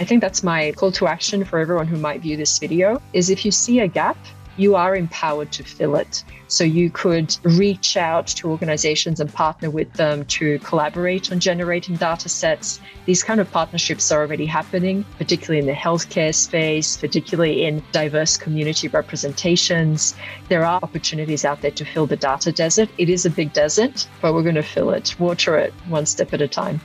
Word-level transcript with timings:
I 0.00 0.04
think 0.04 0.22
that's 0.22 0.42
my 0.42 0.72
call 0.72 0.92
to 0.92 1.06
action 1.06 1.44
for 1.44 1.58
everyone 1.58 1.86
who 1.86 1.98
might 1.98 2.22
view 2.22 2.34
this 2.34 2.58
video 2.58 3.02
is 3.12 3.28
if 3.28 3.44
you 3.44 3.50
see 3.50 3.80
a 3.80 3.86
gap, 3.86 4.16
you 4.56 4.74
are 4.74 4.96
empowered 4.96 5.52
to 5.52 5.62
fill 5.62 5.94
it. 5.94 6.24
So 6.48 6.64
you 6.64 6.88
could 6.88 7.36
reach 7.42 7.98
out 7.98 8.26
to 8.28 8.48
organizations 8.50 9.20
and 9.20 9.30
partner 9.30 9.68
with 9.68 9.92
them 9.92 10.24
to 10.24 10.58
collaborate 10.60 11.30
on 11.30 11.38
generating 11.38 11.96
data 11.96 12.30
sets. 12.30 12.80
These 13.04 13.22
kind 13.22 13.40
of 13.40 13.50
partnerships 13.50 14.10
are 14.10 14.22
already 14.22 14.46
happening, 14.46 15.04
particularly 15.18 15.58
in 15.58 15.66
the 15.66 15.78
healthcare 15.78 16.34
space, 16.34 16.96
particularly 16.96 17.66
in 17.66 17.82
diverse 17.92 18.38
community 18.38 18.88
representations. 18.88 20.14
There 20.48 20.64
are 20.64 20.80
opportunities 20.82 21.44
out 21.44 21.60
there 21.60 21.72
to 21.72 21.84
fill 21.84 22.06
the 22.06 22.16
data 22.16 22.52
desert. 22.52 22.88
It 22.96 23.10
is 23.10 23.26
a 23.26 23.30
big 23.30 23.52
desert, 23.52 24.08
but 24.22 24.32
we're 24.32 24.44
going 24.44 24.54
to 24.54 24.62
fill 24.62 24.92
it, 24.92 25.14
water 25.20 25.58
it 25.58 25.74
one 25.88 26.06
step 26.06 26.32
at 26.32 26.40
a 26.40 26.48
time. 26.48 26.80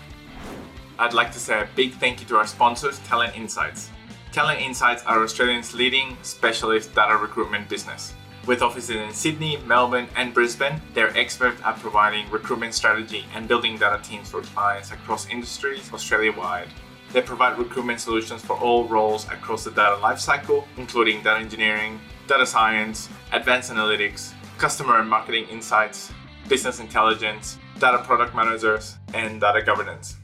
I'd 0.98 1.14
like 1.14 1.32
to 1.34 1.40
say 1.40 1.60
a 1.60 1.68
big 1.76 1.94
thank 1.96 2.22
you 2.22 2.26
to 2.28 2.38
our 2.38 2.48
sponsors, 2.48 3.00
Talent 3.00 3.36
Insights. 3.36 3.90
Talent 4.32 4.62
Insights 4.62 5.04
are 5.04 5.22
Australia's 5.22 5.76
leading 5.76 6.16
specialist 6.22 6.96
data 6.96 7.18
recruitment 7.18 7.68
business. 7.68 8.14
With 8.48 8.62
offices 8.62 8.96
in 8.96 9.12
Sydney, 9.12 9.58
Melbourne, 9.58 10.08
and 10.16 10.34
Brisbane, 10.34 10.80
they're 10.94 11.16
experts 11.18 11.62
at 11.66 11.80
providing 11.80 12.30
recruitment 12.32 12.74
strategy 12.74 13.26
and 13.36 13.46
building 13.46 13.78
data 13.78 14.02
teams 14.04 14.30
for 14.30 14.42
clients 14.42 14.92
across 14.94 15.28
industries 15.28 15.92
Australia 15.92 16.32
wide. 16.32 16.70
They 17.12 17.22
provide 17.22 17.58
recruitment 17.58 18.00
solutions 18.00 18.42
for 18.42 18.56
all 18.58 18.88
roles 18.88 19.26
across 19.26 19.66
the 19.66 19.72
data 19.72 19.98
lifecycle, 19.98 20.64
including 20.78 21.24
data 21.24 21.42
engineering, 21.42 22.00
data 22.28 22.46
science, 22.46 23.10
advanced 23.34 23.70
analytics, 23.70 24.32
customer 24.58 25.02
and 25.02 25.10
marketing 25.10 25.46
insights, 25.50 26.14
business 26.48 26.80
intelligence, 26.80 27.58
data 27.80 28.02
product 28.04 28.34
managers, 28.34 28.96
and 29.14 29.42
data 29.42 29.62
governance. 29.62 30.16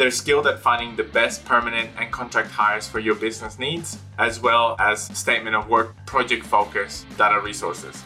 They're 0.00 0.10
skilled 0.10 0.46
at 0.46 0.58
finding 0.58 0.96
the 0.96 1.04
best 1.04 1.44
permanent 1.44 1.90
and 1.98 2.10
contract 2.10 2.50
hires 2.50 2.88
for 2.88 3.00
your 3.00 3.14
business 3.14 3.58
needs, 3.58 3.98
as 4.16 4.40
well 4.40 4.74
as 4.78 5.14
statement 5.14 5.54
of 5.54 5.68
work, 5.68 5.94
project 6.06 6.46
focus, 6.46 7.04
data 7.18 7.38
resources. 7.38 8.02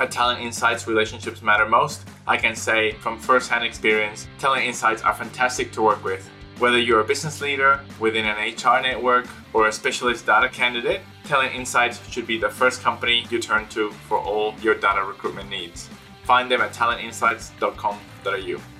At 0.00 0.10
Talent 0.10 0.40
Insights, 0.40 0.88
relationships 0.88 1.42
matter 1.42 1.64
most. 1.64 2.08
I 2.26 2.36
can 2.36 2.56
say 2.56 2.94
from 2.94 3.16
firsthand 3.16 3.64
experience, 3.64 4.26
Talent 4.40 4.64
Insights 4.64 5.02
are 5.02 5.14
fantastic 5.14 5.70
to 5.74 5.82
work 5.82 6.02
with. 6.02 6.28
Whether 6.58 6.80
you're 6.80 6.98
a 6.98 7.04
business 7.04 7.40
leader 7.40 7.78
within 8.00 8.24
an 8.24 8.52
HR 8.52 8.82
network 8.82 9.28
or 9.52 9.68
a 9.68 9.72
specialist 9.72 10.26
data 10.26 10.48
candidate, 10.48 11.02
Talent 11.22 11.54
Insights 11.54 12.04
should 12.10 12.26
be 12.26 12.38
the 12.38 12.50
first 12.50 12.82
company 12.82 13.24
you 13.30 13.38
turn 13.38 13.68
to 13.68 13.92
for 14.08 14.18
all 14.18 14.56
your 14.62 14.74
data 14.74 15.04
recruitment 15.04 15.48
needs. 15.48 15.88
Find 16.24 16.50
them 16.50 16.60
at 16.60 16.72
talentinsights.com.au. 16.72 18.75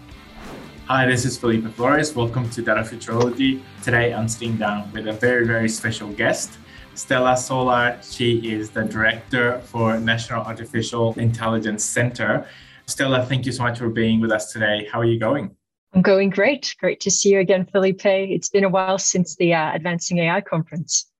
Hi, 0.89 1.05
this 1.05 1.25
is 1.25 1.37
Felipe 1.37 1.67
Flores. 1.75 2.15
Welcome 2.15 2.49
to 2.51 2.63
Data 2.63 2.83
Futurology. 2.83 3.61
Today 3.83 4.15
I'm 4.15 4.29
sitting 4.29 4.57
down 4.57 4.93
with 4.93 5.09
a 5.09 5.13
very, 5.13 5.45
very 5.45 5.69
special 5.69 6.11
guest, 6.11 6.59
Stela 6.95 7.37
Solar. 7.37 7.99
She 8.05 8.53
is 8.53 8.71
the 8.71 8.85
director 8.85 9.59
for 9.63 9.99
National 9.99 10.45
Artificial 10.45 11.13
Intelligence 11.19 11.85
Center. 11.85 12.47
Stela, 12.87 13.27
thank 13.27 13.47
you 13.47 13.51
so 13.51 13.65
much 13.65 13.81
for 13.81 13.89
being 13.89 14.21
with 14.21 14.31
us 14.31 14.53
today. 14.53 14.87
How 14.93 15.01
are 15.01 15.05
you 15.05 15.19
going? 15.19 15.57
I'm 15.93 16.03
going 16.03 16.31
great. 16.31 16.77
Great 16.79 17.01
to 17.01 17.11
see 17.11 17.31
you 17.31 17.41
again, 17.41 17.67
Felipe. 17.67 18.07
It's 18.07 18.49
been 18.49 18.63
a 18.63 18.69
while 18.69 18.99
since 18.99 19.35
the 19.35 19.55
uh, 19.55 19.75
Advancing 19.75 20.19
AI 20.19 20.41
conference. 20.41 21.11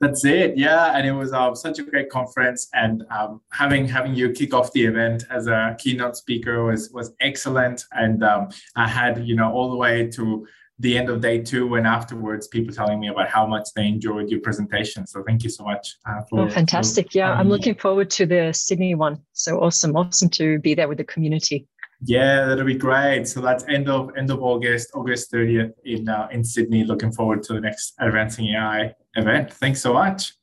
That's 0.00 0.24
it, 0.24 0.56
yeah. 0.56 0.96
And 0.96 1.06
it 1.06 1.12
was 1.12 1.32
um, 1.32 1.54
such 1.54 1.78
a 1.78 1.82
great 1.82 2.08
conference, 2.08 2.68
and 2.72 3.04
um, 3.10 3.42
having 3.52 3.86
having 3.86 4.14
you 4.14 4.30
kick 4.30 4.54
off 4.54 4.72
the 4.72 4.86
event 4.86 5.24
as 5.30 5.46
a 5.46 5.76
keynote 5.78 6.16
speaker 6.16 6.64
was 6.64 6.90
was 6.90 7.12
excellent. 7.20 7.84
And 7.92 8.24
um, 8.24 8.48
I 8.76 8.88
had 8.88 9.26
you 9.26 9.36
know 9.36 9.52
all 9.52 9.70
the 9.70 9.76
way 9.76 10.08
to 10.12 10.46
the 10.78 10.96
end 10.96 11.10
of 11.10 11.20
day 11.20 11.38
two 11.38 11.74
and 11.74 11.86
afterwards 11.86 12.48
people 12.48 12.74
telling 12.74 12.98
me 12.98 13.08
about 13.08 13.28
how 13.28 13.46
much 13.46 13.68
they 13.76 13.86
enjoyed 13.86 14.30
your 14.30 14.40
presentation 14.40 15.06
so 15.06 15.22
thank 15.26 15.44
you 15.44 15.50
so 15.50 15.62
much 15.62 15.96
uh, 16.08 16.22
for, 16.28 16.40
oh, 16.40 16.48
fantastic 16.48 17.12
for, 17.12 17.18
yeah 17.18 17.32
i'm 17.32 17.50
looking 17.50 17.74
forward 17.74 18.08
to 18.08 18.24
the 18.24 18.50
sydney 18.54 18.94
one 18.94 19.20
so 19.34 19.60
awesome 19.60 19.94
awesome 19.94 20.30
to 20.30 20.58
be 20.60 20.72
there 20.74 20.88
with 20.88 20.96
the 20.96 21.04
community 21.04 21.68
yeah, 22.02 22.46
that'll 22.46 22.64
be 22.64 22.76
great. 22.76 23.28
So 23.28 23.42
that's 23.42 23.62
end 23.68 23.90
of 23.90 24.10
end 24.16 24.30
of 24.30 24.42
August, 24.42 24.88
August 24.94 25.30
30th 25.32 25.72
in 25.84 26.08
uh, 26.08 26.28
in 26.30 26.42
Sydney. 26.42 26.82
Looking 26.84 27.12
forward 27.12 27.42
to 27.42 27.52
the 27.52 27.60
next 27.60 27.92
Advancing 28.00 28.54
AI 28.54 28.94
event. 29.16 29.52
Thanks 29.52 29.80
so 29.80 29.92
much. 29.92 30.34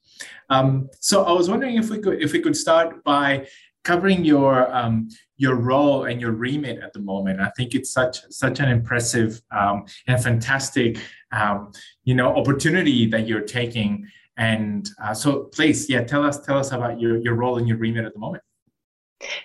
Um, 0.49 0.89
so 0.99 1.23
I 1.23 1.31
was 1.31 1.49
wondering 1.49 1.77
if 1.77 1.89
we 1.89 1.99
could 1.99 2.21
if 2.21 2.31
we 2.33 2.39
could 2.39 2.55
start 2.55 3.03
by 3.03 3.47
covering 3.83 4.25
your 4.25 4.73
um, 4.75 5.09
your 5.37 5.55
role 5.55 6.05
and 6.05 6.19
your 6.19 6.31
remit 6.31 6.79
at 6.81 6.93
the 6.93 6.99
moment. 6.99 7.39
I 7.39 7.51
think 7.57 7.75
it's 7.75 7.91
such 7.91 8.19
such 8.29 8.59
an 8.59 8.69
impressive 8.69 9.41
um, 9.51 9.85
and 10.07 10.21
fantastic 10.21 10.99
um, 11.31 11.71
you 12.03 12.15
know 12.15 12.35
opportunity 12.35 13.05
that 13.07 13.27
you're 13.27 13.41
taking. 13.41 14.07
And 14.37 14.87
uh, 15.03 15.13
so 15.13 15.45
please, 15.45 15.89
yeah, 15.89 16.03
tell 16.03 16.23
us 16.23 16.39
tell 16.45 16.57
us 16.57 16.71
about 16.71 16.99
your 16.99 17.17
your 17.17 17.35
role 17.35 17.57
and 17.57 17.67
your 17.67 17.77
remit 17.77 18.05
at 18.05 18.13
the 18.13 18.19
moment. 18.19 18.43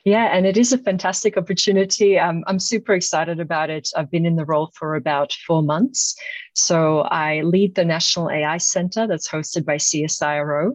Yeah, 0.05 0.25
and 0.37 0.47
it 0.47 0.57
is 0.57 0.73
a 0.73 0.79
fantastic 0.79 1.37
opportunity. 1.37 2.19
Um, 2.19 2.45
I'm 2.47 2.59
super 2.59 2.93
excited 2.93 3.41
about 3.41 3.71
it. 3.71 3.89
I've 3.97 4.11
been 4.11 4.27
in 4.27 4.37
the 4.37 4.45
role 4.45 4.71
for 4.75 4.95
about 4.95 5.33
four 5.47 5.63
months. 5.63 6.15
So 6.55 7.01
I 7.01 7.41
lead 7.43 7.75
the 7.75 7.85
National 7.85 8.31
AI 8.31 8.59
Center 8.59 9.07
that's 9.07 9.29
hosted 9.29 9.65
by 9.65 9.77
CSIRO. 9.77 10.73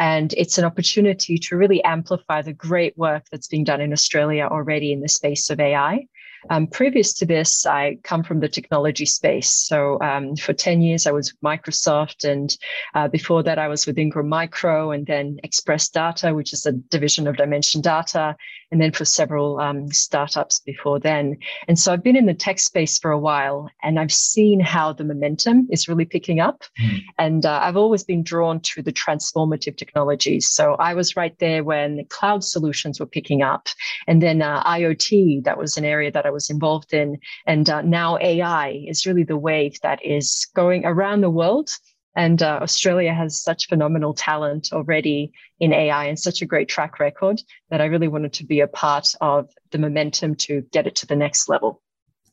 And 0.00 0.32
it's 0.36 0.58
an 0.58 0.64
opportunity 0.64 1.38
to 1.38 1.56
really 1.56 1.82
amplify 1.84 2.42
the 2.42 2.52
great 2.52 2.98
work 2.98 3.26
that's 3.30 3.46
being 3.46 3.62
done 3.62 3.80
in 3.80 3.92
Australia 3.92 4.48
already 4.50 4.92
in 4.92 5.00
the 5.00 5.08
space 5.08 5.50
of 5.50 5.60
AI. 5.60 6.06
Um, 6.50 6.66
previous 6.66 7.12
to 7.14 7.26
this, 7.26 7.66
I 7.66 7.98
come 8.02 8.22
from 8.22 8.40
the 8.40 8.48
technology 8.48 9.06
space. 9.06 9.50
So 9.50 10.00
um, 10.00 10.36
for 10.36 10.52
10 10.52 10.82
years, 10.82 11.06
I 11.06 11.12
was 11.12 11.32
with 11.32 11.40
Microsoft. 11.40 12.28
And 12.28 12.56
uh, 12.94 13.08
before 13.08 13.42
that, 13.42 13.58
I 13.58 13.68
was 13.68 13.86
with 13.86 13.98
Ingram 13.98 14.28
Micro 14.28 14.90
and 14.90 15.06
then 15.06 15.38
Express 15.42 15.88
Data, 15.88 16.34
which 16.34 16.52
is 16.52 16.66
a 16.66 16.72
division 16.72 17.26
of 17.26 17.36
Dimension 17.36 17.80
Data 17.80 18.36
and 18.74 18.82
then 18.82 18.90
for 18.90 19.04
several 19.04 19.60
um, 19.60 19.86
startups 19.92 20.58
before 20.58 20.98
then. 20.98 21.36
And 21.68 21.78
so 21.78 21.92
I've 21.92 22.02
been 22.02 22.16
in 22.16 22.26
the 22.26 22.34
tech 22.34 22.58
space 22.58 22.98
for 22.98 23.12
a 23.12 23.18
while 23.20 23.70
and 23.84 24.00
I've 24.00 24.12
seen 24.12 24.58
how 24.58 24.92
the 24.92 25.04
momentum 25.04 25.68
is 25.70 25.86
really 25.86 26.04
picking 26.04 26.40
up. 26.40 26.64
Mm. 26.82 26.98
And 27.16 27.46
uh, 27.46 27.60
I've 27.62 27.76
always 27.76 28.02
been 28.02 28.24
drawn 28.24 28.58
to 28.62 28.82
the 28.82 28.92
transformative 28.92 29.76
technologies. 29.76 30.50
So 30.50 30.74
I 30.80 30.92
was 30.92 31.14
right 31.14 31.38
there 31.38 31.62
when 31.62 32.04
cloud 32.06 32.42
solutions 32.42 32.98
were 32.98 33.06
picking 33.06 33.42
up. 33.42 33.68
And 34.08 34.20
then 34.20 34.42
uh, 34.42 34.64
IoT, 34.64 35.44
that 35.44 35.56
was 35.56 35.76
an 35.76 35.84
area 35.84 36.10
that 36.10 36.26
I 36.26 36.30
was 36.30 36.50
involved 36.50 36.92
in. 36.92 37.18
And 37.46 37.70
uh, 37.70 37.82
now 37.82 38.18
AI 38.18 38.84
is 38.88 39.06
really 39.06 39.22
the 39.22 39.38
wave 39.38 39.78
that 39.84 40.04
is 40.04 40.48
going 40.52 40.84
around 40.84 41.20
the 41.20 41.30
world 41.30 41.70
and 42.16 42.42
uh, 42.42 42.60
Australia 42.62 43.12
has 43.12 43.42
such 43.42 43.68
phenomenal 43.68 44.14
talent 44.14 44.70
already 44.72 45.32
in 45.60 45.72
AI 45.72 46.06
and 46.06 46.18
such 46.18 46.42
a 46.42 46.46
great 46.46 46.68
track 46.68 46.98
record 46.98 47.40
that 47.70 47.80
I 47.80 47.86
really 47.86 48.08
wanted 48.08 48.32
to 48.34 48.44
be 48.44 48.60
a 48.60 48.68
part 48.68 49.08
of 49.20 49.50
the 49.70 49.78
momentum 49.78 50.34
to 50.36 50.62
get 50.72 50.86
it 50.86 50.94
to 50.96 51.06
the 51.06 51.16
next 51.16 51.48
level. 51.48 51.82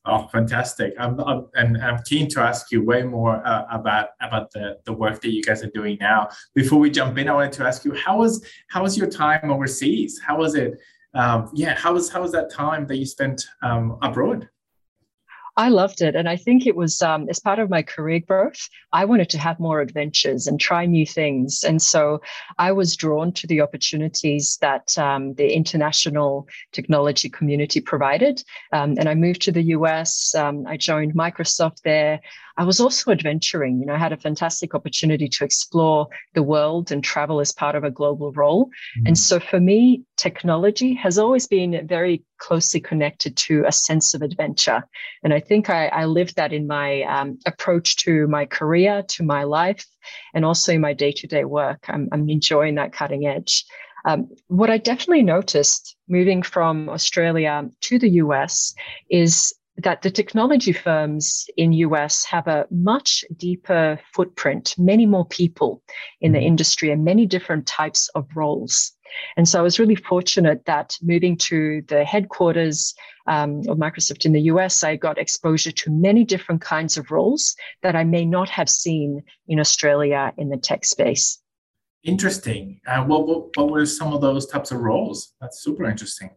Oh, 0.03 0.27
fantastic! 0.31 0.95
I'm, 0.97 1.19
I'm 1.19 1.47
and 1.53 1.77
I'm 1.77 2.01
keen 2.03 2.27
to 2.29 2.41
ask 2.41 2.71
you 2.71 2.83
way 2.83 3.03
more 3.03 3.45
uh, 3.45 3.65
about 3.69 4.09
about 4.19 4.51
the, 4.51 4.79
the 4.85 4.93
work 4.93 5.21
that 5.21 5.31
you 5.31 5.43
guys 5.43 5.63
are 5.63 5.69
doing 5.69 5.97
now. 5.99 6.29
Before 6.55 6.79
we 6.79 6.89
jump 6.89 7.19
in, 7.19 7.29
I 7.29 7.33
wanted 7.33 7.51
to 7.53 7.67
ask 7.67 7.85
you 7.85 7.93
how 7.93 8.17
was 8.17 8.43
how 8.67 8.81
was 8.81 8.97
your 8.97 9.07
time 9.07 9.51
overseas? 9.51 10.19
How 10.19 10.39
was 10.39 10.55
it? 10.55 10.79
Um, 11.13 11.51
yeah, 11.53 11.75
how 11.75 11.93
was 11.93 12.09
how 12.09 12.23
was 12.23 12.31
that 12.31 12.49
time 12.49 12.87
that 12.87 12.97
you 12.97 13.05
spent 13.05 13.45
um, 13.61 13.99
abroad? 14.01 14.49
I 15.57 15.69
loved 15.69 16.01
it. 16.01 16.15
And 16.15 16.29
I 16.29 16.37
think 16.37 16.65
it 16.65 16.75
was 16.75 17.01
um, 17.01 17.27
as 17.29 17.39
part 17.39 17.59
of 17.59 17.69
my 17.69 17.81
career 17.81 18.19
growth, 18.19 18.69
I 18.93 19.05
wanted 19.05 19.29
to 19.31 19.37
have 19.37 19.59
more 19.59 19.81
adventures 19.81 20.47
and 20.47 20.59
try 20.59 20.85
new 20.85 21.05
things. 21.05 21.63
And 21.63 21.81
so 21.81 22.21
I 22.57 22.71
was 22.71 22.95
drawn 22.95 23.31
to 23.33 23.47
the 23.47 23.61
opportunities 23.61 24.57
that 24.61 24.97
um, 24.97 25.33
the 25.33 25.53
international 25.53 26.47
technology 26.71 27.29
community 27.29 27.81
provided. 27.81 28.43
Um, 28.71 28.95
and 28.97 29.09
I 29.09 29.15
moved 29.15 29.41
to 29.43 29.51
the 29.51 29.63
US. 29.75 30.33
Um, 30.35 30.65
I 30.67 30.77
joined 30.77 31.13
Microsoft 31.13 31.81
there. 31.83 32.21
I 32.57 32.63
was 32.63 32.79
also 32.79 33.11
adventuring. 33.11 33.79
You 33.79 33.85
know, 33.85 33.93
I 33.93 33.97
had 33.97 34.13
a 34.13 34.17
fantastic 34.17 34.75
opportunity 34.75 35.27
to 35.27 35.43
explore 35.43 36.07
the 36.33 36.43
world 36.43 36.91
and 36.91 37.03
travel 37.03 37.39
as 37.39 37.51
part 37.51 37.75
of 37.75 37.83
a 37.83 37.91
global 37.91 38.31
role. 38.33 38.65
Mm-hmm. 38.65 39.07
And 39.07 39.17
so 39.17 39.39
for 39.39 39.59
me, 39.59 40.03
technology 40.17 40.93
has 40.95 41.17
always 41.17 41.47
been 41.47 41.87
very 41.87 42.23
closely 42.37 42.79
connected 42.79 43.37
to 43.37 43.63
a 43.67 43.71
sense 43.71 44.13
of 44.13 44.21
adventure. 44.21 44.83
And 45.23 45.33
I 45.33 45.39
think 45.39 45.69
I, 45.69 45.87
I 45.87 46.05
lived 46.05 46.35
that 46.35 46.53
in 46.53 46.67
my 46.67 47.03
um, 47.03 47.39
approach 47.45 47.97
to 47.97 48.27
my 48.27 48.45
career, 48.45 49.03
to 49.09 49.23
my 49.23 49.43
life, 49.43 49.85
and 50.33 50.43
also 50.43 50.73
in 50.73 50.81
my 50.81 50.93
day 50.93 51.11
to 51.11 51.27
day 51.27 51.45
work. 51.45 51.85
I'm, 51.87 52.09
I'm 52.11 52.29
enjoying 52.29 52.75
that 52.75 52.93
cutting 52.93 53.25
edge. 53.25 53.65
Um, 54.05 54.29
what 54.47 54.69
I 54.69 54.77
definitely 54.77 55.23
noticed 55.23 55.95
moving 56.07 56.41
from 56.41 56.89
Australia 56.89 57.69
to 57.81 57.99
the 57.99 58.09
US 58.09 58.73
is 59.09 59.53
that 59.77 60.01
the 60.01 60.11
technology 60.11 60.73
firms 60.73 61.45
in 61.57 61.73
US 61.73 62.25
have 62.25 62.47
a 62.47 62.65
much 62.69 63.23
deeper 63.37 63.99
footprint, 64.13 64.75
many 64.77 65.05
more 65.05 65.25
people 65.25 65.81
in 66.19 66.31
the 66.31 66.39
mm-hmm. 66.39 66.47
industry 66.47 66.91
and 66.91 67.05
many 67.05 67.25
different 67.25 67.67
types 67.67 68.09
of 68.15 68.27
roles. 68.35 68.91
And 69.37 69.47
so 69.47 69.59
I 69.59 69.61
was 69.61 69.79
really 69.79 69.95
fortunate 69.95 70.65
that 70.65 70.97
moving 71.01 71.37
to 71.37 71.81
the 71.87 72.03
headquarters 72.03 72.93
um, 73.27 73.59
of 73.67 73.77
Microsoft 73.77 74.25
in 74.25 74.33
the 74.33 74.41
US, 74.43 74.83
I 74.83 74.95
got 74.95 75.17
exposure 75.17 75.71
to 75.71 75.91
many 75.91 76.23
different 76.23 76.61
kinds 76.61 76.97
of 76.97 77.11
roles 77.11 77.55
that 77.81 77.95
I 77.95 78.03
may 78.03 78.25
not 78.25 78.49
have 78.49 78.69
seen 78.69 79.23
in 79.47 79.59
Australia 79.59 80.33
in 80.37 80.49
the 80.49 80.57
tech 80.57 80.85
space. 80.85 81.39
Interesting. 82.03 82.79
Uh, 82.87 83.03
what, 83.03 83.27
what, 83.27 83.55
what 83.55 83.69
were 83.69 83.85
some 83.85 84.13
of 84.13 84.21
those 84.21 84.47
types 84.47 84.71
of 84.71 84.79
roles? 84.79 85.33
That's 85.39 85.61
super 85.61 85.85
interesting. 85.85 86.31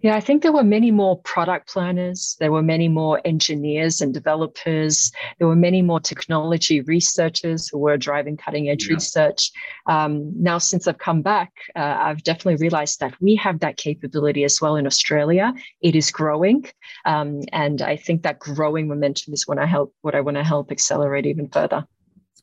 Yeah, 0.00 0.16
I 0.16 0.20
think 0.20 0.42
there 0.42 0.52
were 0.52 0.64
many 0.64 0.90
more 0.90 1.20
product 1.22 1.68
planners. 1.68 2.36
There 2.40 2.52
were 2.52 2.62
many 2.62 2.88
more 2.88 3.20
engineers 3.24 4.00
and 4.00 4.14
developers. 4.14 5.12
There 5.38 5.48
were 5.48 5.56
many 5.56 5.82
more 5.82 6.00
technology 6.00 6.80
researchers 6.82 7.68
who 7.68 7.78
were 7.78 7.96
driving 7.96 8.36
cutting 8.36 8.68
edge 8.68 8.86
yeah. 8.88 8.94
research. 8.94 9.50
Um, 9.86 10.32
now, 10.40 10.58
since 10.58 10.86
I've 10.86 10.98
come 10.98 11.22
back, 11.22 11.52
uh, 11.76 11.96
I've 12.00 12.22
definitely 12.22 12.56
realized 12.56 13.00
that 13.00 13.14
we 13.20 13.36
have 13.36 13.60
that 13.60 13.76
capability 13.76 14.44
as 14.44 14.60
well 14.60 14.76
in 14.76 14.86
Australia. 14.86 15.52
It 15.82 15.94
is 15.94 16.10
growing. 16.10 16.64
Um, 17.04 17.40
and 17.52 17.82
I 17.82 17.96
think 17.96 18.22
that 18.22 18.38
growing 18.38 18.88
momentum 18.88 19.34
is 19.34 19.46
what 19.46 19.58
I 19.58 19.66
help, 19.66 19.94
what 20.02 20.14
I 20.14 20.20
want 20.20 20.36
to 20.36 20.44
help 20.44 20.70
accelerate 20.70 21.26
even 21.26 21.48
further. 21.48 21.86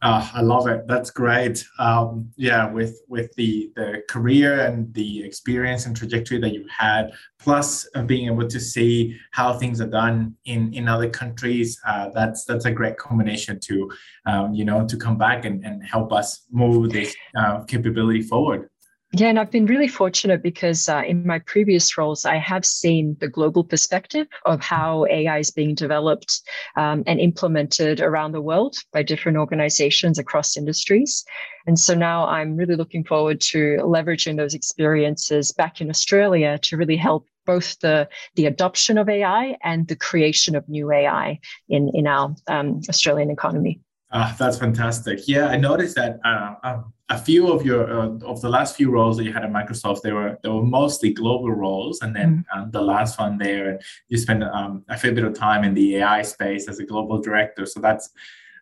Uh, 0.02 0.30
I 0.34 0.42
love 0.42 0.68
it. 0.68 0.88
That's 0.88 1.10
great. 1.10 1.66
Um, 1.80 2.30
yeah, 2.36 2.70
with 2.70 3.02
with 3.08 3.34
the 3.36 3.72
the 3.76 4.04
career 4.10 4.60
and 4.66 4.94
the 4.94 5.24
experience 5.24 5.86
and 5.86 5.96
trajectory 5.96 6.38
that 6.40 6.52
you 6.54 6.66
had, 6.70 7.12
plus 7.40 7.88
uh, 7.96 8.04
being 8.04 8.28
able 8.28 8.48
to 8.48 8.60
see 8.60 9.18
how 9.32 9.58
things 9.58 9.80
are 9.80 9.88
done 9.88 10.36
in 10.46 10.74
in 10.74 10.88
other 10.90 11.10
countries, 11.10 11.80
uh, 11.88 12.10
that's 12.14 12.44
that's 12.44 12.66
a 12.66 12.72
great 12.72 12.98
combination 12.98 13.60
to, 13.62 13.90
um, 14.26 14.54
you 14.54 14.66
know, 14.66 14.86
to 14.86 14.98
come 14.98 15.18
back 15.18 15.46
and, 15.46 15.66
and 15.66 15.84
help 15.84 16.12
us 16.12 16.46
move 16.52 16.92
this 16.92 17.16
uh, 17.38 17.64
capability 17.64 18.22
forward. 18.22 18.70
Yeah, 19.18 19.28
and 19.28 19.40
I've 19.40 19.52
been 19.52 19.66
really 19.66 19.88
fortunate 19.88 20.44
because 20.44 20.90
uh, 20.90 21.02
in 21.08 21.26
my 21.26 21.40
previous 21.40 21.98
roles, 21.98 22.26
I 22.26 22.36
have 22.36 22.66
seen 22.66 23.16
the 23.22 23.30
global 23.30 23.64
perspective 23.64 24.28
of 24.46 24.60
how 24.60 25.06
AI 25.10 25.38
is 25.38 25.52
being 25.52 25.74
developed 25.74 26.42
um, 26.76 27.02
and 27.08 27.18
implemented 27.22 28.02
around 28.02 28.34
the 28.34 28.42
world 28.42 28.76
by 28.92 29.04
different 29.04 29.38
organizations 29.38 30.20
across 30.20 30.58
industries. 30.58 31.24
And 31.66 31.80
so 31.80 31.96
now 31.96 32.28
I'm 32.28 32.58
really 32.58 32.76
looking 32.76 33.06
forward 33.06 33.40
to 33.52 33.78
leveraging 33.84 34.36
those 34.36 34.54
experiences 34.54 35.54
back 35.54 35.80
in 35.80 35.90
Australia 35.90 36.60
to 36.64 36.76
really 36.76 36.98
help 36.98 37.26
both 37.46 37.80
the, 37.80 38.10
the 38.36 38.48
adoption 38.48 38.98
of 38.98 39.08
AI 39.08 39.56
and 39.64 39.88
the 39.88 39.96
creation 39.96 40.58
of 40.58 40.68
new 40.68 40.92
AI 40.92 41.40
in, 41.70 41.90
in 41.94 42.06
our 42.06 42.36
um, 42.48 42.82
Australian 42.90 43.32
economy. 43.32 43.80
Uh, 44.12 44.36
that's 44.36 44.58
fantastic. 44.58 45.26
Yeah, 45.26 45.48
I 45.48 45.56
noticed 45.56 45.96
that 45.96 46.20
uh, 46.26 46.56
um, 46.64 46.94
a 47.10 47.18
few 47.18 47.52
of 47.52 47.66
your 47.66 47.92
uh, 47.92 48.10
of 48.26 48.42
the 48.42 48.50
last 48.50 48.76
few 48.76 48.90
roles 48.90 49.18
that 49.18 49.26
you 49.26 49.34
had 49.34 49.44
at 49.44 49.52
Microsoft, 49.52 50.02
they 50.02 50.12
were 50.12 50.40
they 50.42 50.50
were 50.50 50.64
mostly 50.64 51.14
global 51.14 51.52
roles, 51.52 52.02
and 52.02 52.16
then 52.16 52.46
mm-hmm. 52.50 52.60
um, 52.64 52.72
the 52.72 52.82
last 52.82 53.20
one 53.20 53.38
there, 53.38 53.80
you 54.08 54.18
spent 54.18 54.44
um, 54.44 54.84
a 54.90 54.98
fair 54.98 55.12
bit 55.12 55.24
of 55.24 55.34
time 55.34 55.64
in 55.64 55.74
the 55.74 55.98
AI 55.98 56.24
space 56.24 56.68
as 56.68 56.80
a 56.80 56.86
global 56.86 57.22
director. 57.22 57.66
So 57.66 57.80
that's 57.80 58.10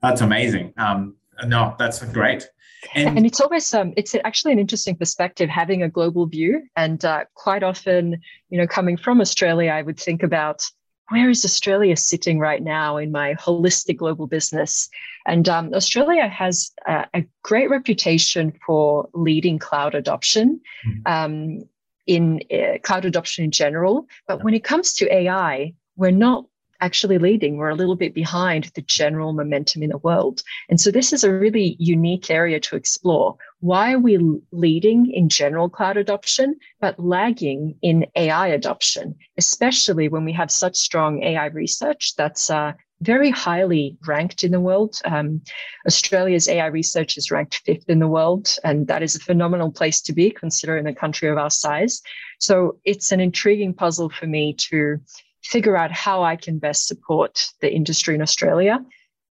that's 0.01 0.22
amazing. 0.22 0.74
Um, 0.78 1.16
no, 1.45 1.75
that's 1.80 2.04
great. 2.06 2.50
And, 2.95 3.18
and, 3.18 3.25
it's 3.25 3.40
always 3.40 3.74
um, 3.74 3.94
it's 3.95 4.13
actually 4.25 4.51
an 4.51 4.60
interesting 4.60 4.98
perspective 4.98 5.50
having 5.50 5.84
a 5.84 5.89
global 5.89 6.25
view. 6.25 6.63
And 6.75 7.04
uh, 7.06 7.24
quite 7.34 7.63
often, 7.63 8.19
you 8.50 8.57
know, 8.57 8.68
coming 8.68 8.98
from 8.98 9.22
Australia, 9.22 9.72
I 9.72 9.81
would 9.81 9.98
think 9.98 10.22
about 10.22 10.63
where 11.09 11.29
is 11.29 11.45
Australia 11.45 11.95
sitting 11.97 12.39
right 12.39 12.63
now 12.63 12.97
in 12.97 13.11
my 13.11 13.35
holistic 13.35 13.97
global 13.97 14.27
business? 14.27 14.89
And 15.25 15.47
um, 15.50 15.73
Australia 15.73 16.27
has 16.27 16.71
a, 16.88 17.05
a, 17.13 17.25
great 17.44 17.69
reputation 17.69 18.53
for 18.65 19.09
leading 19.13 19.59
cloud 19.59 19.95
adoption. 19.95 20.61
Mm-hmm. 20.88 21.01
Um, 21.05 21.59
in 22.05 22.41
uh, 22.51 22.77
cloud 22.83 23.05
adoption 23.05 23.45
in 23.45 23.51
general. 23.51 24.07
But 24.27 24.44
when 24.44 24.53
it 24.53 24.63
comes 24.63 24.94
to 24.95 25.13
AI, 25.13 25.73
we're 25.95 26.11
not 26.11 26.45
actually 26.83 27.18
leading. 27.18 27.56
We're 27.56 27.69
a 27.69 27.75
little 27.75 27.95
bit 27.95 28.13
behind 28.13 28.65
the 28.75 28.81
general 28.81 29.31
momentum 29.31 29.83
in 29.83 29.89
the 29.89 29.97
world. 30.00 30.44
And 30.69 30.81
so 30.81 30.91
this 30.91 31.13
is 31.13 31.24
a 31.24 31.31
really 31.31 31.77
unique 31.80 32.30
area 32.30 32.59
to 32.59 32.75
explore. 32.75 33.38
Why 33.62 33.94
are 33.94 34.00
we 34.00 34.19
leading 34.51 35.09
in 35.09 35.30
general 35.30 35.69
cloud 35.69 35.95
adoption, 35.95 36.56
but 36.81 37.00
lagging 37.00 37.75
in 37.81 38.06
AI 38.18 38.47
adoption, 38.47 39.15
especially 39.38 40.09
when 40.09 40.25
we 40.25 40.33
have 40.33 40.51
such 40.51 40.75
strong 40.75 41.24
AI 41.24 41.45
research 41.45 42.15
that's 42.18 42.50
uh, 42.50 42.74
very 43.00 43.29
highly 43.29 43.97
ranked 44.06 44.44
in 44.44 44.51
the 44.51 44.59
world. 44.59 45.00
Um, 45.06 45.41
Australia's 45.88 46.50
AI 46.50 46.68
research 46.68 47.18
is 47.18 47.31
ranked 47.31 47.62
fifth 47.65 47.89
in 47.89 48.00
the 48.00 48.07
world, 48.07 48.50
and 48.63 48.88
that 48.88 49.03
is 49.03 49.15
a 49.15 49.19
phenomenal 49.19 49.71
place 49.71 50.01
to 50.01 50.13
be 50.13 50.31
considering 50.31 50.86
a 50.88 50.95
country 50.95 51.29
of 51.29 51.38
our 51.38 51.50
size. 51.50 52.01
So 52.39 52.79
it's 52.83 53.12
an 53.13 53.21
intriguing 53.21 53.74
puzzle 53.74 54.09
for 54.09 54.27
me 54.27 54.53
to 54.69 55.00
figure 55.44 55.78
out 55.78 55.92
how 55.92 56.24
I 56.24 56.36
can 56.36 56.60
best 56.60 56.88
support 56.88 57.40
the 57.62 57.72
industry 57.72 58.16
in 58.16 58.22
Australia 58.22 58.80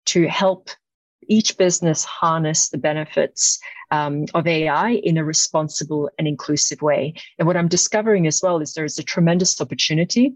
to 0.08 0.28
help 0.28 0.70
each 1.28 1.58
business 1.58 2.04
harness 2.04 2.70
the 2.70 2.78
benefits 2.78 3.60
um, 3.92 4.26
of 4.34 4.48
AI 4.48 4.92
in 4.92 5.18
a 5.18 5.24
responsible 5.24 6.10
and 6.18 6.28
inclusive 6.28 6.82
way. 6.82 7.14
And 7.38 7.48
what 7.48 7.58
I'm 7.58 7.68
discovering 7.68 8.28
as 8.28 8.42
well 8.42 8.60
is 8.60 8.74
there's 8.74 9.00
a 9.00 9.04
tremendous 9.04 9.62
opportunity 9.62 10.34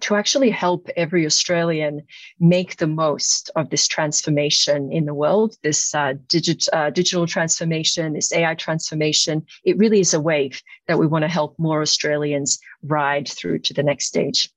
to 0.00 0.16
actually 0.16 0.50
help 0.50 0.88
every 0.96 1.24
Australian 1.24 2.02
make 2.40 2.76
the 2.76 2.86
most 2.86 3.50
of 3.54 3.70
this 3.70 3.86
transformation 3.86 4.92
in 4.92 5.04
the 5.04 5.14
world, 5.14 5.56
this 5.62 5.94
uh, 5.94 6.14
digit, 6.26 6.66
uh, 6.72 6.90
digital 6.90 7.26
transformation, 7.26 8.14
this 8.14 8.32
AI 8.32 8.54
transformation. 8.54 9.46
It 9.64 9.78
really 9.78 10.00
is 10.00 10.12
a 10.12 10.20
wave 10.20 10.60
that 10.88 10.98
we 10.98 11.06
want 11.06 11.22
to 11.22 11.28
help 11.28 11.54
more 11.58 11.80
Australians 11.80 12.58
ride 12.82 13.28
through 13.28 13.60
to 13.60 13.74
the 13.74 13.82
next 13.82 14.06
stage. 14.06 14.50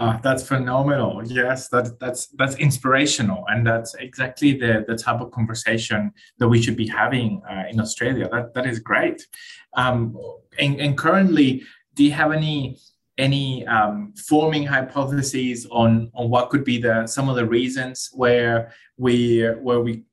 Uh, 0.00 0.16
that's 0.22 0.42
phenomenal. 0.42 1.20
Yes, 1.26 1.68
that, 1.68 2.00
that's 2.00 2.28
that's 2.28 2.56
inspirational, 2.56 3.44
and 3.48 3.66
that's 3.66 3.94
exactly 3.96 4.54
the, 4.54 4.82
the 4.88 4.96
type 4.96 5.20
of 5.20 5.30
conversation 5.30 6.10
that 6.38 6.48
we 6.48 6.62
should 6.62 6.76
be 6.76 6.88
having 6.88 7.42
uh, 7.48 7.64
in 7.70 7.78
Australia. 7.78 8.26
That 8.32 8.54
that 8.54 8.66
is 8.66 8.78
great. 8.78 9.26
Um, 9.74 10.16
and, 10.58 10.80
and 10.80 10.96
currently, 10.96 11.64
do 11.94 12.02
you 12.02 12.12
have 12.12 12.32
any 12.32 12.78
any 13.18 13.66
um, 13.66 14.14
forming 14.16 14.64
hypotheses 14.64 15.66
on 15.70 16.10
on 16.14 16.30
what 16.30 16.48
could 16.48 16.64
be 16.64 16.80
the 16.80 17.06
some 17.06 17.28
of 17.28 17.36
the 17.36 17.44
reasons 17.44 18.08
where 18.14 18.72
we 18.96 19.42
where 19.60 19.80
we 19.80 20.04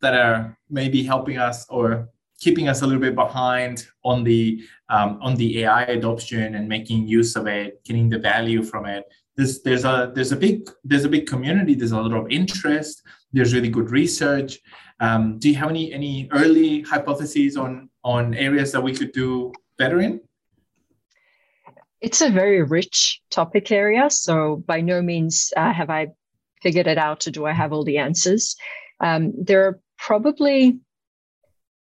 that 0.00 0.14
are 0.14 0.56
maybe 0.70 1.02
helping 1.02 1.36
us 1.36 1.66
or 1.68 2.08
keeping 2.42 2.68
us 2.68 2.82
a 2.82 2.86
little 2.86 3.00
bit 3.00 3.14
behind 3.14 3.86
on 4.04 4.24
the 4.24 4.62
um, 4.88 5.18
on 5.22 5.36
the 5.36 5.62
AI 5.62 5.84
adoption 5.84 6.56
and 6.56 6.68
making 6.68 7.06
use 7.06 7.36
of 7.36 7.46
it, 7.46 7.82
getting 7.84 8.08
the 8.08 8.18
value 8.18 8.62
from 8.62 8.84
it. 8.84 9.04
There's 9.36 9.62
there's 9.62 9.84
a 9.84 10.10
there's 10.14 10.32
a 10.32 10.36
big 10.36 10.68
there's 10.84 11.04
a 11.04 11.08
big 11.08 11.26
community. 11.26 11.74
There's 11.74 11.92
a 11.92 12.00
lot 12.00 12.12
of 12.12 12.30
interest. 12.30 13.02
There's 13.32 13.54
really 13.54 13.70
good 13.70 13.90
research. 13.90 14.58
Um, 14.98 15.38
do 15.38 15.48
you 15.48 15.56
have 15.56 15.70
any 15.70 15.92
any 15.92 16.28
early 16.32 16.82
hypotheses 16.82 17.56
on 17.56 17.88
on 18.02 18.34
areas 18.34 18.72
that 18.72 18.82
we 18.82 18.92
could 18.92 19.12
do 19.12 19.52
better 19.78 20.00
in? 20.00 20.20
It's 22.00 22.20
a 22.20 22.30
very 22.30 22.62
rich 22.64 23.22
topic 23.30 23.70
area. 23.70 24.10
So 24.10 24.56
by 24.66 24.80
no 24.80 25.00
means 25.00 25.52
uh, 25.56 25.72
have 25.72 25.90
I 25.90 26.08
figured 26.60 26.88
it 26.88 26.98
out, 26.98 27.26
or 27.26 27.30
do 27.30 27.46
I 27.46 27.52
have 27.52 27.72
all 27.72 27.84
the 27.84 27.98
answers. 27.98 28.56
Um, 29.00 29.32
there 29.36 29.64
are 29.66 29.80
probably 29.98 30.80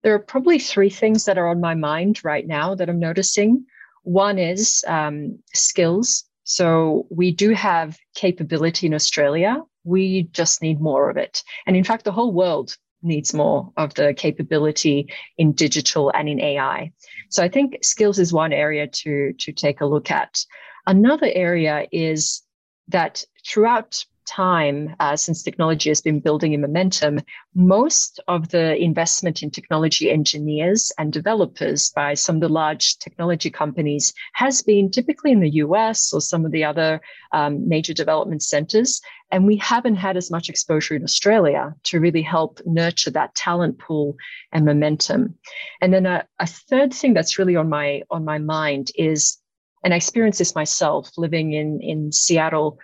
there 0.06 0.14
are 0.14 0.20
probably 0.20 0.60
three 0.60 0.92
things 0.92 1.26
that 1.26 1.40
are 1.40 1.48
on 1.48 1.60
my 1.60 1.74
mind 1.74 2.24
right 2.24 2.46
now 2.46 2.76
that 2.76 2.90
I'm 2.90 3.00
noticing. 3.00 3.66
One 4.04 4.38
is 4.38 4.86
um, 4.88 5.40
skills. 5.56 6.26
So 6.44 7.08
we 7.10 7.32
do 7.32 7.56
have 7.56 7.98
capability 8.14 8.86
in 8.86 8.94
Australia. 8.94 9.64
We 9.84 10.30
just 10.32 10.62
need 10.62 10.80
more 10.80 11.10
of 11.10 11.18
it. 11.18 11.42
And 11.66 11.76
in 11.76 11.84
fact, 11.84 12.04
the 12.04 12.12
whole 12.12 12.32
world 12.32 12.78
needs 13.02 13.34
more 13.34 13.74
of 13.78 13.96
the 13.96 14.14
capability 14.14 15.12
in 15.40 15.54
digital 15.54 16.12
and 16.14 16.30
in 16.30 16.40
AI. 16.40 16.92
So 17.32 17.42
I 17.42 17.50
think 17.50 17.84
skills 17.84 18.20
is 18.20 18.32
one 18.32 18.54
area 18.54 18.86
to, 18.86 19.34
to 19.34 19.52
take 19.52 19.82
a 19.82 19.88
look 19.88 20.12
at. 20.12 20.38
Another 20.86 21.32
area 21.34 21.88
is 21.92 22.44
that 22.90 23.26
throughout 23.44 24.06
time 24.26 24.96
uh, 25.00 25.16
since 25.16 25.42
technology 25.42 25.90
has 25.90 26.02
been 26.02 26.20
building 26.20 26.54
in 26.54 26.62
momentum, 26.62 27.20
most 27.54 28.20
of 28.28 28.50
the 28.50 28.76
investment 28.76 29.42
in 29.42 29.52
technology 29.52 30.10
engineers 30.12 30.92
and 30.98 31.14
developers 31.14 31.90
by 31.90 32.14
some 32.14 32.36
of 32.36 32.42
the 32.42 32.50
large 32.50 32.98
technology 32.98 33.50
companies 33.50 34.14
has 34.34 34.62
been 34.62 34.90
typically 34.92 35.32
in 35.32 35.40
the 35.40 35.56
US 35.64 36.14
or 36.14 36.22
some 36.22 36.46
of 36.46 36.52
the 36.52 36.64
other 36.64 37.02
um, 37.34 37.68
major 37.68 37.94
development 37.94 38.44
centers. 38.44 39.02
And 39.32 39.46
we 39.46 39.58
haven't 39.58 39.96
had 39.96 40.18
as 40.18 40.32
much 40.32 40.50
exposure 40.50 40.96
in 40.96 41.04
Australia 41.04 41.74
to 41.84 42.00
really 42.00 42.22
help 42.22 42.62
nurture 42.66 43.12
that 43.12 43.36
talent 43.36 43.80
pool 43.80 44.16
and 44.52 44.66
momentum. 44.66 45.36
And 45.82 45.94
then 45.94 46.06
a, 46.06 46.26
a 46.40 46.48
third 46.48 46.94
thing 46.94 47.14
that's 47.14 47.38
really 47.40 47.56
on 47.56 47.70
my 47.70 48.04
on 48.10 48.24
my 48.24 48.38
mind 48.38 48.92
is, 48.96 49.38
and 49.84 49.94
I 49.94 49.98
experienced 49.98 50.40
this 50.40 50.56
myself 50.56 51.10
living 51.18 51.54
in 51.54 51.82
in 51.82 52.12
Seattle 52.12 52.78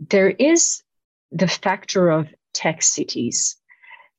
there 0.00 0.30
is 0.30 0.82
the 1.32 1.48
factor 1.48 2.10
of 2.10 2.28
tech 2.52 2.82
cities. 2.82 3.56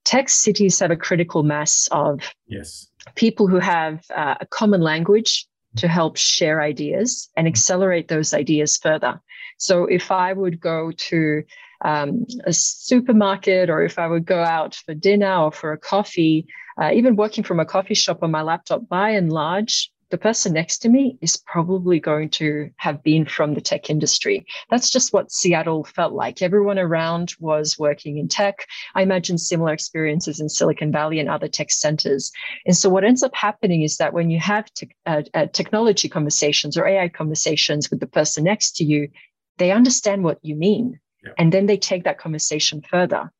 Tech 0.06 0.30
cities 0.30 0.80
have 0.80 0.92
a 0.92 0.96
critical 0.96 1.44
mass 1.44 1.88
of 1.92 2.22
yes 2.48 2.88
people 3.16 3.48
who 3.48 3.60
have 3.60 4.04
uh, 4.16 4.36
a 4.40 4.46
common 4.46 4.82
language 4.82 5.48
to 5.78 5.88
help 5.88 6.18
share 6.18 6.62
ideas 6.62 7.30
and 7.36 7.48
accelerate 7.48 8.08
those 8.08 8.34
ideas 8.34 8.78
further. 8.78 9.22
So 9.58 9.86
if 9.86 10.12
I 10.12 10.34
would 10.34 10.60
go 10.60 10.92
to 10.92 11.44
um, 11.84 12.26
a 12.46 12.54
supermarket 12.54 13.70
or 13.70 13.84
if 13.84 14.00
I 14.00 14.08
would 14.08 14.26
go 14.26 14.42
out 14.42 14.76
for 14.76 14.94
dinner 14.94 15.36
or 15.36 15.52
for 15.52 15.74
a 15.74 15.78
coffee, 15.78 16.48
uh, 16.82 16.92
even 16.94 17.16
working 17.16 17.44
from 17.44 17.60
a 17.60 17.66
coffee 17.66 17.94
shop 17.94 18.24
on 18.24 18.32
my 18.32 18.42
laptop, 18.42 18.88
by 18.88 19.12
and 19.12 19.32
large, 19.32 19.92
the 20.10 20.18
person 20.18 20.54
next 20.54 20.80
to 20.80 20.90
me 20.90 21.18
is 21.22 21.38
probably 21.38 22.00
going 22.00 22.30
to 22.30 22.70
have 22.78 23.04
been 23.04 23.26
from 23.26 23.54
the 23.54 23.62
tech 23.62 23.90
industry. 23.90 24.46
That's 24.70 24.90
just 24.90 25.12
what 25.12 25.32
Seattle 25.32 25.84
felt 25.84 26.14
like. 26.14 26.42
Everyone 26.42 26.80
around 26.80 27.34
was 27.40 27.78
working 27.78 28.18
in 28.18 28.28
tech. 28.28 28.68
I 28.96 29.02
imagine 29.02 29.38
similar 29.38 29.74
experiences 29.74 30.40
in 30.40 30.50
Silicon 30.50 30.92
Valley 30.92 31.20
and 31.20 31.30
other 31.30 31.48
tech 31.48 31.72
centers. 31.72 32.32
And 32.66 32.76
so, 32.76 32.90
what 32.90 33.04
ends 33.04 33.24
up 33.24 33.36
happening 33.36 33.82
is 33.82 33.98
that 33.98 34.14
when 34.14 34.30
you 34.30 34.40
have 34.40 34.74
te- 34.74 34.96
uh, 35.06 35.24
uh, 35.34 35.48
technology 35.48 36.08
conversations 36.08 36.78
or 36.78 36.88
AI 36.88 37.10
conversations 37.10 37.90
with 37.90 38.00
the 38.00 38.08
person 38.08 38.46
next 38.46 38.78
to 38.78 38.86
you, 38.86 39.10
they 39.58 39.72
understand 39.72 40.24
what 40.24 40.40
you 40.42 40.56
mean. 40.56 41.00
Yeah. 41.24 41.32
And 41.38 41.52
then 41.52 41.66
they 41.66 41.78
take 41.78 42.04
that 42.06 42.20
conversation 42.20 42.82
further. 42.82 43.32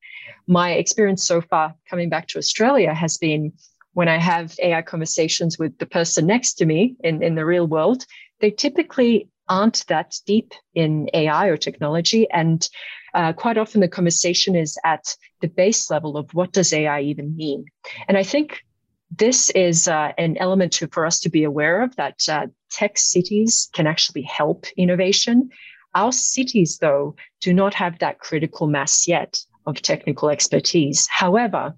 My 0.46 0.72
experience 0.72 1.26
so 1.26 1.40
far 1.40 1.74
coming 1.88 2.08
back 2.08 2.26
to 2.28 2.38
Australia 2.38 2.92
has 2.92 3.16
been 3.16 3.52
when 3.98 4.06
I 4.06 4.18
have 4.18 4.54
AI 4.62 4.82
conversations 4.82 5.58
with 5.58 5.76
the 5.78 5.86
person 5.98 6.24
next 6.24 6.54
to 6.58 6.66
me 6.66 6.94
in, 7.02 7.20
in 7.20 7.34
the 7.34 7.44
real 7.44 7.66
world, 7.66 8.06
they 8.38 8.52
typically 8.52 9.28
aren't 9.48 9.84
that 9.88 10.14
deep 10.24 10.52
in 10.72 11.10
AI 11.14 11.48
or 11.48 11.56
technology. 11.56 12.30
And 12.30 12.68
uh, 13.12 13.32
quite 13.32 13.58
often 13.58 13.80
the 13.80 13.88
conversation 13.88 14.54
is 14.54 14.78
at 14.84 15.16
the 15.40 15.48
base 15.48 15.90
level 15.90 16.16
of 16.16 16.32
what 16.32 16.52
does 16.52 16.72
AI 16.72 17.00
even 17.00 17.36
mean? 17.36 17.64
And 18.06 18.16
I 18.16 18.22
think 18.22 18.60
this 19.10 19.50
is 19.50 19.88
uh, 19.88 20.12
an 20.16 20.36
element 20.36 20.74
to, 20.74 20.86
for 20.86 21.04
us 21.04 21.18
to 21.18 21.28
be 21.28 21.42
aware 21.42 21.82
of 21.82 21.96
that 21.96 22.20
uh, 22.28 22.46
tech 22.70 22.98
cities 22.98 23.68
can 23.74 23.88
actually 23.88 24.22
help 24.22 24.66
innovation. 24.76 25.50
Our 25.96 26.12
cities, 26.12 26.78
though, 26.78 27.16
do 27.40 27.52
not 27.52 27.74
have 27.74 27.98
that 27.98 28.20
critical 28.20 28.68
mass 28.68 29.08
yet 29.08 29.40
of 29.66 29.82
technical 29.82 30.30
expertise. 30.30 31.08
However, 31.10 31.74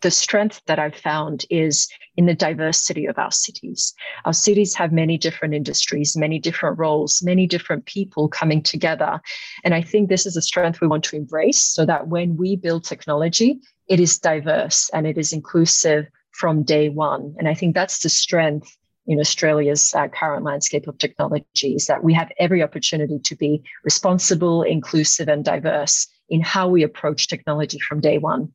the 0.00 0.10
strength 0.10 0.60
that 0.66 0.78
I've 0.78 0.96
found 0.96 1.44
is 1.50 1.88
in 2.16 2.26
the 2.26 2.34
diversity 2.34 3.06
of 3.06 3.18
our 3.18 3.30
cities. 3.30 3.94
Our 4.24 4.32
cities 4.32 4.74
have 4.74 4.92
many 4.92 5.18
different 5.18 5.54
industries, 5.54 6.16
many 6.16 6.38
different 6.38 6.78
roles, 6.78 7.22
many 7.22 7.46
different 7.46 7.86
people 7.86 8.28
coming 8.28 8.62
together. 8.62 9.20
And 9.64 9.74
I 9.74 9.82
think 9.82 10.08
this 10.08 10.26
is 10.26 10.36
a 10.36 10.42
strength 10.42 10.80
we 10.80 10.88
want 10.88 11.04
to 11.04 11.16
embrace 11.16 11.60
so 11.60 11.84
that 11.86 12.08
when 12.08 12.36
we 12.36 12.56
build 12.56 12.84
technology, 12.84 13.60
it 13.88 14.00
is 14.00 14.18
diverse 14.18 14.90
and 14.92 15.06
it 15.06 15.18
is 15.18 15.32
inclusive 15.32 16.06
from 16.32 16.62
day 16.62 16.88
one. 16.88 17.34
And 17.38 17.48
I 17.48 17.54
think 17.54 17.74
that's 17.74 18.00
the 18.00 18.08
strength 18.08 18.76
in 19.06 19.20
Australia's 19.20 19.94
uh, 19.94 20.08
current 20.08 20.44
landscape 20.44 20.88
of 20.88 20.98
technology 20.98 21.74
is 21.74 21.86
that 21.86 22.02
we 22.02 22.12
have 22.14 22.30
every 22.38 22.62
opportunity 22.62 23.18
to 23.20 23.36
be 23.36 23.62
responsible, 23.84 24.62
inclusive, 24.62 25.28
and 25.28 25.44
diverse 25.44 26.08
in 26.28 26.40
how 26.40 26.68
we 26.68 26.82
approach 26.82 27.28
technology 27.28 27.78
from 27.78 28.00
day 28.00 28.18
one. 28.18 28.52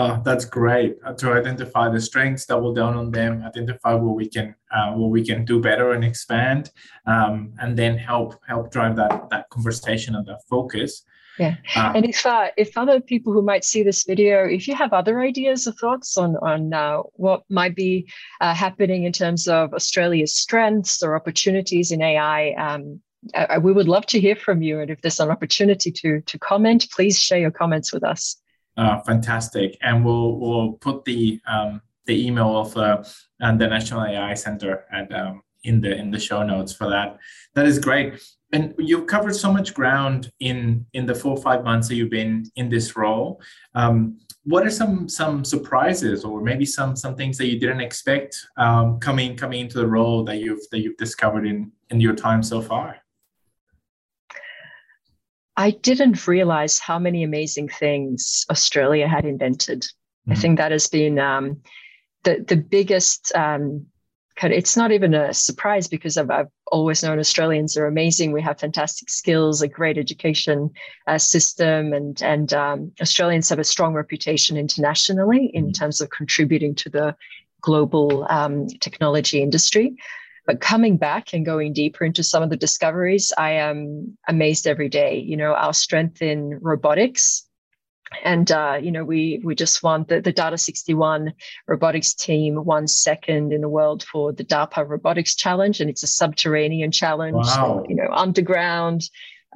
Oh, 0.00 0.18
that's 0.24 0.46
great 0.46 0.96
uh, 1.04 1.12
to 1.12 1.32
identify 1.34 1.90
the 1.90 2.00
strengths, 2.00 2.46
double 2.46 2.72
down 2.72 2.96
on 2.96 3.10
them, 3.10 3.42
identify 3.44 3.92
what 3.92 4.16
we 4.16 4.30
can 4.30 4.54
uh, 4.70 4.92
what 4.92 5.10
we 5.10 5.22
can 5.22 5.44
do 5.44 5.60
better 5.60 5.92
and 5.92 6.02
expand, 6.02 6.70
um, 7.04 7.52
and 7.58 7.76
then 7.76 7.98
help 7.98 8.40
help 8.48 8.70
drive 8.70 8.96
that 8.96 9.28
that 9.28 9.50
conversation 9.50 10.14
and 10.14 10.24
that 10.26 10.40
focus. 10.48 11.04
Yeah, 11.38 11.56
uh, 11.76 11.92
and 11.94 12.06
if 12.06 12.24
uh, 12.24 12.48
if 12.56 12.78
other 12.78 12.98
people 12.98 13.34
who 13.34 13.42
might 13.42 13.62
see 13.62 13.82
this 13.82 14.04
video, 14.04 14.46
if 14.46 14.66
you 14.66 14.74
have 14.74 14.94
other 14.94 15.20
ideas 15.20 15.68
or 15.68 15.72
thoughts 15.72 16.16
on 16.16 16.34
on 16.36 16.72
uh, 16.72 17.02
what 17.16 17.42
might 17.50 17.76
be 17.76 18.08
uh, 18.40 18.54
happening 18.54 19.04
in 19.04 19.12
terms 19.12 19.48
of 19.48 19.74
Australia's 19.74 20.34
strengths 20.34 21.02
or 21.02 21.14
opportunities 21.14 21.92
in 21.92 22.00
AI, 22.00 22.52
um, 22.52 23.02
we 23.60 23.74
would 23.74 23.88
love 23.88 24.06
to 24.06 24.18
hear 24.18 24.34
from 24.34 24.62
you. 24.62 24.80
And 24.80 24.90
if 24.90 25.02
there's 25.02 25.20
an 25.20 25.30
opportunity 25.30 25.92
to 25.92 26.22
to 26.22 26.38
comment, 26.38 26.88
please 26.90 27.20
share 27.20 27.38
your 27.38 27.50
comments 27.50 27.92
with 27.92 28.02
us. 28.02 28.40
Uh, 28.80 28.98
fantastic, 29.02 29.76
and 29.82 30.02
we'll 30.02 30.38
we'll 30.38 30.72
put 30.72 31.04
the 31.04 31.38
um, 31.46 31.82
the 32.06 32.26
email 32.26 32.56
of 32.56 32.74
uh, 32.78 33.04
the 33.38 33.66
National 33.66 34.02
AI 34.02 34.32
Center 34.32 34.86
and 34.90 35.12
um, 35.12 35.42
in 35.64 35.82
the 35.82 35.94
in 35.94 36.10
the 36.10 36.18
show 36.18 36.42
notes 36.42 36.72
for 36.72 36.88
that. 36.88 37.18
That 37.54 37.66
is 37.66 37.78
great, 37.78 38.14
and 38.54 38.74
you've 38.78 39.06
covered 39.06 39.36
so 39.36 39.52
much 39.52 39.74
ground 39.74 40.32
in 40.40 40.86
in 40.94 41.04
the 41.04 41.14
four 41.14 41.36
five 41.36 41.62
months 41.62 41.88
that 41.88 41.96
you've 41.96 42.08
been 42.08 42.50
in 42.56 42.70
this 42.70 42.96
role. 42.96 43.42
Um, 43.74 44.18
what 44.44 44.66
are 44.66 44.70
some 44.70 45.10
some 45.10 45.44
surprises, 45.44 46.24
or 46.24 46.40
maybe 46.40 46.64
some 46.64 46.96
some 46.96 47.16
things 47.16 47.36
that 47.36 47.48
you 47.48 47.60
didn't 47.60 47.82
expect 47.82 48.34
um, 48.56 48.98
coming 48.98 49.36
coming 49.36 49.60
into 49.60 49.76
the 49.76 49.86
role 49.86 50.24
that 50.24 50.38
you've 50.38 50.66
that 50.70 50.78
you've 50.78 50.96
discovered 50.96 51.46
in 51.46 51.70
in 51.90 52.00
your 52.00 52.16
time 52.16 52.42
so 52.42 52.62
far? 52.62 52.99
I 55.60 55.72
didn't 55.72 56.26
realize 56.26 56.78
how 56.78 56.98
many 56.98 57.22
amazing 57.22 57.68
things 57.68 58.46
Australia 58.48 59.06
had 59.06 59.26
invented. 59.26 59.82
Mm-hmm. 59.82 60.32
I 60.32 60.34
think 60.36 60.56
that 60.56 60.72
has 60.72 60.86
been 60.86 61.18
um, 61.18 61.60
the 62.24 62.44
the 62.48 62.56
biggest. 62.56 63.30
Um, 63.34 63.86
kind 64.36 64.54
of, 64.54 64.58
it's 64.58 64.74
not 64.74 64.90
even 64.90 65.12
a 65.12 65.34
surprise 65.34 65.86
because 65.86 66.16
I've, 66.16 66.30
I've, 66.30 66.48
always 66.72 67.02
known 67.02 67.18
Australians 67.18 67.76
are 67.76 67.86
amazing. 67.86 68.32
We 68.32 68.40
have 68.42 68.60
fantastic 68.60 69.10
skills, 69.10 69.60
a 69.60 69.68
great 69.68 69.98
education 69.98 70.70
uh, 71.06 71.18
system, 71.18 71.92
and 71.92 72.22
and 72.22 72.54
um, 72.54 72.92
Australians 73.02 73.50
have 73.50 73.58
a 73.58 73.64
strong 73.74 73.92
reputation 73.92 74.56
internationally 74.56 75.50
in 75.52 75.64
mm-hmm. 75.64 75.72
terms 75.72 76.00
of 76.00 76.08
contributing 76.08 76.74
to 76.76 76.88
the 76.88 77.16
global 77.60 78.26
um, 78.30 78.66
technology 78.80 79.42
industry. 79.42 79.94
But 80.50 80.60
coming 80.60 80.96
back 80.96 81.32
and 81.32 81.46
going 81.46 81.72
deeper 81.72 82.04
into 82.04 82.24
some 82.24 82.42
of 82.42 82.50
the 82.50 82.56
discoveries, 82.56 83.32
I 83.38 83.52
am 83.52 84.18
amazed 84.26 84.66
every 84.66 84.88
day. 84.88 85.16
You 85.16 85.36
know, 85.36 85.54
our 85.54 85.72
strength 85.72 86.22
in 86.22 86.58
robotics. 86.60 87.46
And 88.24 88.50
uh, 88.50 88.80
you 88.82 88.90
know, 88.90 89.04
we 89.04 89.40
we 89.44 89.54
just 89.54 89.80
won 89.84 90.06
the, 90.08 90.20
the 90.20 90.32
Data 90.32 90.58
61 90.58 91.34
robotics 91.68 92.14
team 92.14 92.64
won 92.64 92.88
second 92.88 93.52
in 93.52 93.60
the 93.60 93.68
world 93.68 94.02
for 94.02 94.32
the 94.32 94.44
DARPA 94.44 94.88
Robotics 94.88 95.36
Challenge, 95.36 95.80
and 95.80 95.88
it's 95.88 96.02
a 96.02 96.08
subterranean 96.08 96.90
challenge. 96.90 97.46
Wow. 97.46 97.84
you 97.88 97.94
know, 97.94 98.08
underground 98.12 99.02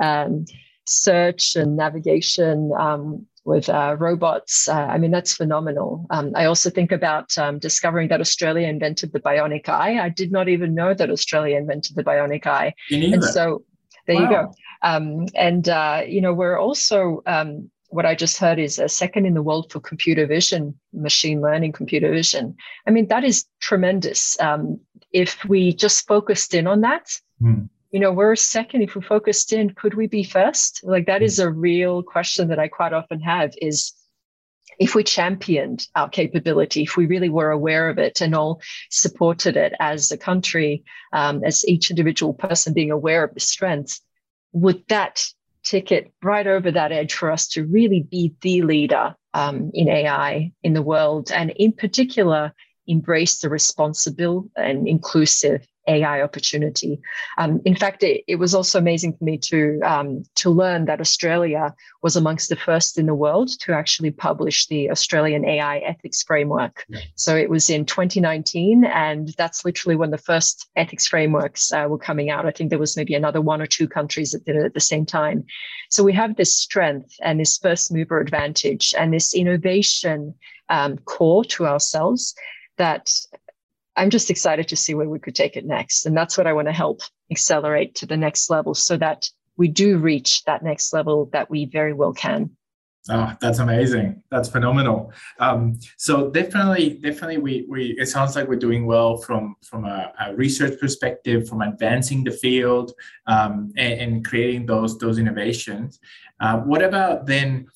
um, 0.00 0.44
search 0.86 1.56
and 1.56 1.76
navigation 1.76 2.70
um, 2.78 3.26
with 3.44 3.68
uh, 3.68 3.96
robots. 3.98 4.68
Uh, 4.68 4.72
I 4.72 4.98
mean, 4.98 5.10
that's 5.10 5.34
phenomenal. 5.34 6.06
Um, 6.10 6.32
I 6.34 6.46
also 6.46 6.70
think 6.70 6.92
about 6.92 7.36
um, 7.36 7.58
discovering 7.58 8.08
that 8.08 8.20
Australia 8.20 8.66
invented 8.68 9.12
the 9.12 9.20
bionic 9.20 9.68
eye. 9.68 9.98
I 9.98 10.08
did 10.08 10.32
not 10.32 10.48
even 10.48 10.74
know 10.74 10.94
that 10.94 11.10
Australia 11.10 11.56
invented 11.56 11.96
the 11.96 12.04
bionic 12.04 12.46
eye. 12.46 12.74
And 13.14 13.24
so 13.24 13.64
there 14.06 14.16
wow. 14.16 14.22
you 14.22 14.28
go. 14.28 14.54
Um, 14.82 15.26
and, 15.34 15.68
uh, 15.68 16.02
you 16.06 16.20
know, 16.20 16.32
we're 16.32 16.58
also, 16.58 17.22
um, 17.26 17.70
what 17.88 18.06
I 18.06 18.14
just 18.14 18.38
heard 18.38 18.58
is 18.58 18.78
a 18.78 18.88
second 18.88 19.26
in 19.26 19.34
the 19.34 19.42
world 19.42 19.70
for 19.70 19.80
computer 19.80 20.26
vision, 20.26 20.74
machine 20.92 21.40
learning, 21.40 21.72
computer 21.72 22.10
vision. 22.10 22.56
I 22.86 22.90
mean, 22.90 23.08
that 23.08 23.24
is 23.24 23.46
tremendous. 23.60 24.38
Um, 24.40 24.80
if 25.12 25.44
we 25.44 25.72
just 25.72 26.06
focused 26.06 26.54
in 26.54 26.66
on 26.66 26.80
that, 26.80 27.06
mm 27.40 27.68
you 27.94 28.00
know, 28.00 28.10
we're 28.10 28.34
second. 28.34 28.82
If 28.82 28.96
we 28.96 29.02
focused 29.02 29.52
in, 29.52 29.70
could 29.70 29.94
we 29.94 30.08
be 30.08 30.24
first? 30.24 30.80
Like 30.82 31.06
that 31.06 31.22
is 31.22 31.38
a 31.38 31.48
real 31.48 32.02
question 32.02 32.48
that 32.48 32.58
I 32.58 32.66
quite 32.66 32.92
often 32.92 33.20
have 33.20 33.54
is 33.62 33.92
if 34.80 34.96
we 34.96 35.04
championed 35.04 35.86
our 35.94 36.08
capability, 36.08 36.82
if 36.82 36.96
we 36.96 37.06
really 37.06 37.28
were 37.28 37.52
aware 37.52 37.88
of 37.88 37.98
it 37.98 38.20
and 38.20 38.34
all 38.34 38.60
supported 38.90 39.56
it 39.56 39.74
as 39.78 40.10
a 40.10 40.18
country, 40.18 40.82
um, 41.12 41.44
as 41.44 41.64
each 41.68 41.88
individual 41.88 42.34
person 42.34 42.72
being 42.72 42.90
aware 42.90 43.22
of 43.22 43.32
the 43.32 43.38
strengths, 43.38 44.00
would 44.50 44.82
that 44.88 45.24
ticket 45.62 46.12
right 46.20 46.48
over 46.48 46.72
that 46.72 46.90
edge 46.90 47.14
for 47.14 47.30
us 47.30 47.46
to 47.50 47.64
really 47.64 48.02
be 48.10 48.34
the 48.40 48.62
leader 48.62 49.14
um, 49.34 49.70
in 49.72 49.88
AI 49.88 50.50
in 50.64 50.72
the 50.72 50.82
world, 50.82 51.30
and 51.30 51.50
in 51.50 51.70
particular, 51.70 52.52
embrace 52.88 53.38
the 53.38 53.48
responsible 53.48 54.50
and 54.56 54.88
inclusive 54.88 55.64
AI 55.86 56.22
opportunity. 56.22 57.00
Um, 57.38 57.60
in 57.64 57.76
fact, 57.76 58.02
it, 58.02 58.24
it, 58.26 58.36
was 58.36 58.54
also 58.54 58.78
amazing 58.78 59.16
for 59.16 59.24
me 59.24 59.38
to 59.38 59.80
um, 59.84 60.22
to 60.36 60.50
learn 60.50 60.86
that 60.86 61.00
Australia 61.00 61.74
was 62.02 62.16
amongst 62.16 62.48
the 62.48 62.56
first 62.56 62.98
in 62.98 63.06
the 63.06 63.14
world 63.14 63.50
to 63.60 63.72
actually 63.72 64.10
publish 64.10 64.66
the 64.66 64.90
Australian 64.90 65.44
AI 65.44 65.78
ethics 65.78 66.22
framework. 66.22 66.84
Yeah. 66.88 67.00
So 67.16 67.36
it 67.36 67.50
was 67.50 67.68
in 67.70 67.84
2019, 67.84 68.84
and 68.84 69.34
that's 69.36 69.64
literally 69.64 69.96
when 69.96 70.10
the 70.10 70.18
first 70.18 70.68
ethics 70.76 71.06
frameworks 71.06 71.72
uh, 71.72 71.86
were 71.88 71.98
coming 71.98 72.30
out. 72.30 72.46
I 72.46 72.50
think 72.50 72.70
there 72.70 72.78
was 72.78 72.96
maybe 72.96 73.14
another 73.14 73.40
one 73.40 73.60
or 73.60 73.66
two 73.66 73.88
countries 73.88 74.30
that 74.30 74.44
did 74.44 74.56
it 74.56 74.64
at 74.64 74.74
the 74.74 74.80
same 74.80 75.04
time. 75.04 75.44
So 75.90 76.02
we 76.02 76.12
have 76.14 76.36
this 76.36 76.56
strength 76.56 77.14
and 77.22 77.38
this 77.38 77.58
first 77.58 77.92
mover 77.92 78.20
advantage 78.20 78.94
and 78.98 79.12
this 79.12 79.34
innovation 79.34 80.34
um, 80.68 80.98
core 80.98 81.44
to 81.44 81.66
ourselves 81.66 82.34
that 82.76 83.10
I'm 83.96 84.10
just 84.10 84.30
excited 84.30 84.68
to 84.68 84.76
see 84.76 84.94
where 84.94 85.08
we 85.08 85.18
could 85.18 85.34
take 85.34 85.56
it 85.56 85.64
next. 85.64 86.06
And 86.06 86.16
that's 86.16 86.36
what 86.36 86.46
I 86.46 86.52
want 86.52 86.68
to 86.68 86.72
help 86.72 87.02
accelerate 87.30 87.94
to 87.96 88.06
the 88.06 88.16
next 88.16 88.50
level 88.50 88.74
so 88.74 88.96
that 88.96 89.28
we 89.56 89.68
do 89.68 89.98
reach 89.98 90.42
that 90.44 90.62
next 90.62 90.92
level 90.92 91.28
that 91.32 91.48
we 91.50 91.66
very 91.66 91.92
well 91.92 92.12
can. 92.12 92.50
Oh, 93.10 93.34
that's 93.38 93.58
amazing. 93.58 94.22
That's 94.30 94.48
phenomenal. 94.48 95.12
Um, 95.38 95.78
so 95.98 96.30
definitely, 96.30 96.94
definitely, 97.02 97.36
we 97.36 97.66
we 97.68 97.90
it 97.98 98.06
sounds 98.06 98.34
like 98.34 98.48
we're 98.48 98.56
doing 98.56 98.86
well 98.86 99.18
from 99.18 99.56
from 99.62 99.84
a, 99.84 100.10
a 100.20 100.34
research 100.34 100.80
perspective, 100.80 101.46
from 101.46 101.60
advancing 101.60 102.24
the 102.24 102.30
field 102.30 102.92
um, 103.26 103.74
and, 103.76 104.00
and, 104.00 104.24
creating 104.24 104.64
those 104.64 104.96
those 104.96 105.18
innovations. 105.18 106.00
Uh, 106.40 106.60
what 106.60 106.82
about 106.82 107.26
then? 107.26 107.66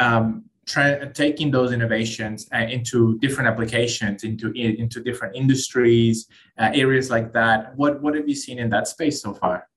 Um, 0.00 0.46
taking 0.66 1.50
those 1.50 1.72
innovations 1.72 2.48
uh, 2.54 2.58
into 2.58 3.18
different 3.18 3.48
applications, 3.48 4.24
into 4.24 4.50
into 4.52 5.02
different 5.02 5.36
industries, 5.36 6.26
uh, 6.58 6.70
areas 6.74 7.10
like 7.10 7.32
that. 7.32 7.76
What 7.76 8.02
what 8.02 8.14
have 8.14 8.28
you 8.28 8.34
seen 8.34 8.58
in 8.58 8.70
that 8.70 8.88
space 8.88 9.22
so 9.22 9.34
far? 9.34 9.68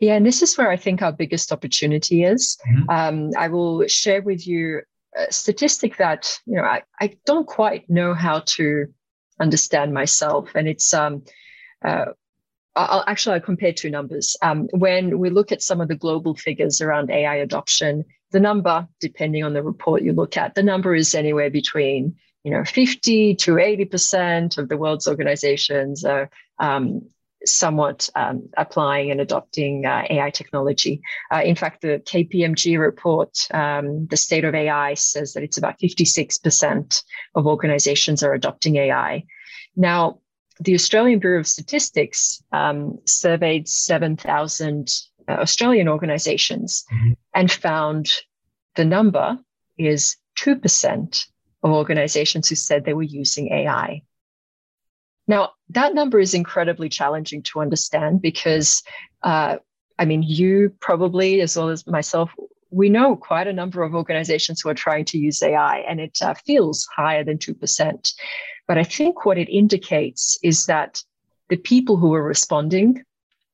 Yeah, 0.00 0.14
and 0.14 0.24
this 0.24 0.42
is 0.42 0.56
where 0.56 0.70
I 0.70 0.76
think 0.76 1.02
our 1.02 1.12
biggest 1.12 1.52
opportunity 1.52 2.24
is. 2.24 2.58
Mm-hmm. 2.68 2.90
Um, 2.90 3.30
I 3.36 3.48
will 3.48 3.86
share 3.88 4.22
with 4.22 4.46
you 4.46 4.82
a 5.16 5.32
statistic 5.32 5.96
that 5.96 6.38
you 6.46 6.56
know 6.56 6.64
I, 6.64 6.82
I 7.00 7.16
don't 7.26 7.46
quite 7.46 7.88
know 7.90 8.14
how 8.14 8.40
to 8.56 8.86
understand 9.40 9.92
myself, 9.92 10.50
and 10.54 10.68
it's 10.68 10.94
um, 10.94 11.24
uh, 11.84 12.06
I'll 12.76 13.04
actually 13.06 13.34
I'll 13.34 13.40
compare 13.40 13.72
two 13.72 13.90
numbers. 13.90 14.36
Um, 14.42 14.68
when 14.72 15.18
we 15.18 15.30
look 15.30 15.50
at 15.50 15.62
some 15.62 15.80
of 15.80 15.88
the 15.88 15.96
global 15.96 16.34
figures 16.34 16.80
around 16.80 17.10
AI 17.10 17.36
adoption, 17.36 18.04
the 18.30 18.40
number, 18.40 18.86
depending 19.00 19.44
on 19.44 19.54
the 19.54 19.62
report 19.62 20.02
you 20.02 20.12
look 20.12 20.36
at, 20.36 20.54
the 20.54 20.62
number 20.62 20.94
is 20.94 21.14
anywhere 21.14 21.50
between 21.50 22.16
you 22.44 22.52
know 22.52 22.64
50 22.64 23.34
to 23.34 23.58
80 23.58 23.84
percent 23.86 24.58
of 24.58 24.68
the 24.68 24.76
world's 24.76 25.08
organizations 25.08 26.04
are 26.04 26.30
um, 26.58 27.02
somewhat 27.44 28.08
um, 28.14 28.48
applying 28.56 29.10
and 29.10 29.20
adopting 29.20 29.86
uh, 29.86 30.04
AI 30.10 30.30
technology. 30.30 31.00
Uh, 31.32 31.42
in 31.44 31.54
fact, 31.54 31.82
the 31.82 32.02
KPMG 32.04 32.78
report, 32.78 33.38
um, 33.52 34.06
the 34.06 34.16
state 34.16 34.44
of 34.44 34.54
AI, 34.54 34.94
says 34.94 35.32
that 35.32 35.42
it's 35.42 35.58
about 35.58 35.78
56% 35.78 37.02
of 37.34 37.46
organizations 37.46 38.22
are 38.22 38.34
adopting 38.34 38.76
AI. 38.76 39.24
Now, 39.76 40.20
the 40.60 40.74
Australian 40.74 41.20
Bureau 41.20 41.40
of 41.40 41.46
Statistics 41.46 42.42
um, 42.52 42.98
surveyed 43.04 43.68
7,000 43.68 44.88
uh, 44.88 44.90
Australian 45.32 45.88
organizations 45.88 46.84
mm-hmm. 46.92 47.12
and 47.34 47.50
found 47.50 48.10
the 48.76 48.84
number 48.84 49.38
is 49.76 50.16
2% 50.38 51.26
of 51.62 51.70
organizations 51.70 52.48
who 52.48 52.54
said 52.54 52.84
they 52.84 52.94
were 52.94 53.02
using 53.02 53.52
AI. 53.52 54.02
Now, 55.26 55.50
that 55.70 55.94
number 55.94 56.18
is 56.18 56.32
incredibly 56.32 56.88
challenging 56.88 57.42
to 57.44 57.60
understand 57.60 58.22
because, 58.22 58.82
uh, 59.22 59.56
I 59.98 60.04
mean, 60.04 60.22
you 60.22 60.72
probably, 60.80 61.40
as 61.42 61.56
well 61.56 61.68
as 61.68 61.86
myself, 61.86 62.30
we 62.70 62.88
know 62.88 63.16
quite 63.16 63.46
a 63.46 63.52
number 63.52 63.82
of 63.82 63.94
organizations 63.94 64.60
who 64.60 64.68
are 64.68 64.74
trying 64.74 65.04
to 65.06 65.18
use 65.18 65.42
AI, 65.42 65.78
and 65.88 66.00
it 66.00 66.18
uh, 66.22 66.34
feels 66.34 66.86
higher 66.94 67.24
than 67.24 67.38
2%. 67.38 68.12
But 68.66 68.78
I 68.78 68.84
think 68.84 69.24
what 69.24 69.38
it 69.38 69.48
indicates 69.48 70.38
is 70.42 70.66
that 70.66 71.02
the 71.48 71.56
people 71.56 71.96
who 71.96 72.14
are 72.14 72.22
responding 72.22 73.02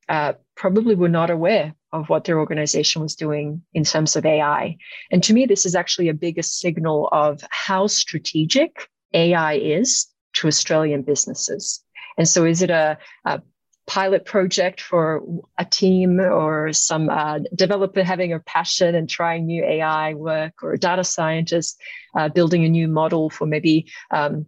uh, 0.09 0.35
probably 0.57 0.95
were 0.95 1.09
not 1.09 1.31
aware 1.31 1.75
of 1.93 2.09
what 2.09 2.25
their 2.25 2.39
organization 2.39 3.03
was 3.03 3.15
doing 3.15 3.63
in 3.73 3.85
terms 3.85 4.17
of 4.17 4.27
AI. 4.27 4.77
And 5.11 5.23
to 5.25 5.33
me, 5.33 5.47
this 5.47 5.67
is 5.67 5.75
actually 5.75 6.09
a 6.09 6.15
bigger 6.15 6.43
signal 6.43 7.09
of 7.13 7.45
how 7.51 7.87
strategic 7.87 8.89
AI 9.13 9.55
is 9.55 10.07
to 10.35 10.49
Australian 10.49 11.03
businesses. 11.03 11.83
And 12.19 12.29
so, 12.29 12.45
is 12.45 12.63
it 12.63 12.71
a, 12.71 12.99
a 13.25 13.43
pilot 13.87 14.25
project 14.25 14.81
for 14.81 15.23
a 15.59 15.65
team 15.65 16.21
or 16.21 16.73
some 16.73 17.11
uh, 17.11 17.41
developer 17.55 18.03
having 18.03 18.33
a 18.33 18.41
passion 18.41 18.95
and 18.95 19.09
trying 19.09 19.47
new 19.47 19.65
AI 19.65 20.15
work, 20.15 20.55
or 20.63 20.73
a 20.73 20.79
data 20.79 21.05
scientist 21.05 21.81
uh, 22.17 22.29
building 22.29 22.65
a 22.65 22.69
new 22.69 22.89
model 22.89 23.31
for 23.31 23.47
maybe 23.47 23.91
um, 24.11 24.47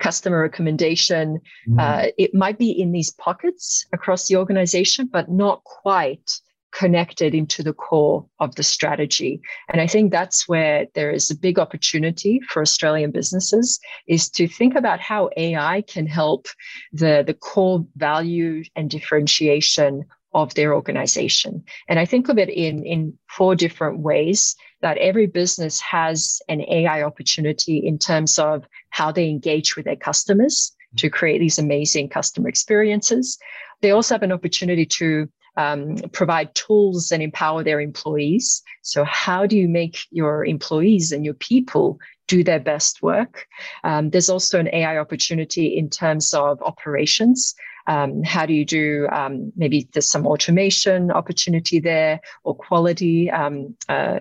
customer 0.00 0.40
recommendation? 0.40 1.40
Mm. 1.68 1.80
Uh, 1.80 2.10
it 2.18 2.34
might 2.34 2.58
be 2.58 2.70
in 2.70 2.92
these 2.92 3.10
pockets 3.10 3.86
across 3.92 4.28
the 4.28 4.36
organization, 4.36 5.08
but 5.12 5.30
not 5.30 5.62
quite 5.64 6.40
connected 6.72 7.34
into 7.34 7.62
the 7.62 7.72
core 7.72 8.26
of 8.38 8.54
the 8.56 8.62
strategy. 8.62 9.40
And 9.70 9.80
I 9.80 9.86
think 9.86 10.12
that's 10.12 10.46
where 10.46 10.86
there 10.94 11.10
is 11.10 11.30
a 11.30 11.36
big 11.36 11.58
opportunity 11.58 12.40
for 12.48 12.60
Australian 12.60 13.12
businesses 13.12 13.80
is 14.06 14.28
to 14.30 14.46
think 14.46 14.74
about 14.74 15.00
how 15.00 15.30
AI 15.38 15.82
can 15.82 16.06
help 16.06 16.48
the, 16.92 17.24
the 17.26 17.32
core 17.32 17.86
value 17.96 18.62
and 18.74 18.90
differentiation 18.90 20.04
of 20.34 20.52
their 20.52 20.74
organization. 20.74 21.64
And 21.88 21.98
I 21.98 22.04
think 22.04 22.28
of 22.28 22.36
it 22.36 22.50
in, 22.50 22.84
in 22.84 23.18
four 23.30 23.56
different 23.56 24.00
ways 24.00 24.54
that 24.82 24.98
every 24.98 25.26
business 25.26 25.80
has 25.80 26.40
an 26.48 26.60
AI 26.60 27.02
opportunity 27.02 27.78
in 27.78 27.98
terms 27.98 28.38
of 28.38 28.64
how 28.90 29.10
they 29.10 29.28
engage 29.28 29.76
with 29.76 29.84
their 29.84 29.96
customers 29.96 30.74
to 30.96 31.10
create 31.10 31.38
these 31.38 31.58
amazing 31.58 32.08
customer 32.08 32.48
experiences. 32.48 33.38
They 33.82 33.90
also 33.90 34.14
have 34.14 34.22
an 34.22 34.32
opportunity 34.32 34.86
to 34.86 35.28
um, 35.56 35.96
provide 36.12 36.54
tools 36.54 37.12
and 37.12 37.22
empower 37.22 37.64
their 37.64 37.80
employees. 37.80 38.62
So, 38.82 39.04
how 39.04 39.46
do 39.46 39.56
you 39.56 39.68
make 39.68 39.98
your 40.10 40.44
employees 40.44 41.12
and 41.12 41.24
your 41.24 41.34
people 41.34 41.98
do 42.28 42.44
their 42.44 42.60
best 42.60 43.02
work? 43.02 43.46
Um, 43.84 44.10
there's 44.10 44.28
also 44.28 44.60
an 44.60 44.68
AI 44.72 44.98
opportunity 44.98 45.76
in 45.78 45.88
terms 45.88 46.34
of 46.34 46.60
operations. 46.62 47.54
Um, 47.86 48.22
how 48.22 48.46
do 48.46 48.52
you 48.52 48.64
do 48.64 49.08
um, 49.12 49.52
maybe 49.56 49.88
there's 49.92 50.10
some 50.10 50.26
automation 50.26 51.10
opportunity 51.10 51.80
there 51.80 52.20
or 52.44 52.54
quality 52.54 53.30
um, 53.30 53.76
uh, 53.88 54.18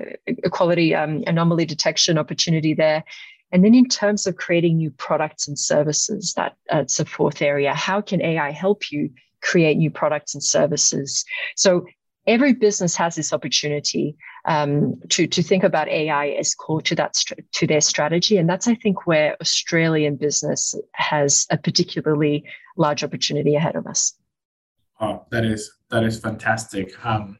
quality 0.51 0.93
um, 0.93 1.23
anomaly 1.27 1.65
detection 1.65 2.17
opportunity 2.17 2.73
there 2.73 3.03
and 3.51 3.63
then 3.63 3.73
in 3.73 3.87
terms 3.87 4.27
of 4.27 4.35
creating 4.35 4.77
new 4.77 4.91
products 4.91 5.47
and 5.47 5.57
services 5.57 6.33
that 6.35 6.55
that's 6.69 6.99
a 6.99 7.05
fourth 7.05 7.41
area 7.41 7.73
how 7.73 8.01
can 8.01 8.21
ai 8.21 8.51
help 8.51 8.91
you 8.91 9.09
create 9.45 9.77
new 9.77 9.91
products 9.91 10.33
and 10.33 10.43
services. 10.43 11.23
So 11.55 11.85
every 12.27 12.53
business 12.53 12.95
has 12.95 13.15
this 13.15 13.33
opportunity 13.33 14.15
um, 14.45 14.99
to 15.09 15.27
to 15.27 15.43
think 15.43 15.63
about 15.63 15.87
AI 15.89 16.29
as 16.29 16.53
core 16.53 16.81
to 16.81 16.95
that 16.95 17.15
to 17.53 17.67
their 17.67 17.81
strategy, 17.81 18.37
and 18.37 18.49
that's 18.49 18.67
I 18.67 18.75
think 18.75 19.07
where 19.07 19.35
Australian 19.41 20.15
business 20.15 20.75
has 20.93 21.47
a 21.49 21.57
particularly 21.57 22.43
large 22.77 23.03
opportunity 23.03 23.55
ahead 23.55 23.75
of 23.75 23.87
us. 23.87 24.13
Oh, 24.99 25.25
that 25.31 25.45
is 25.45 25.71
that 25.89 26.03
is 26.03 26.19
fantastic. 26.19 26.93
Um, 27.05 27.37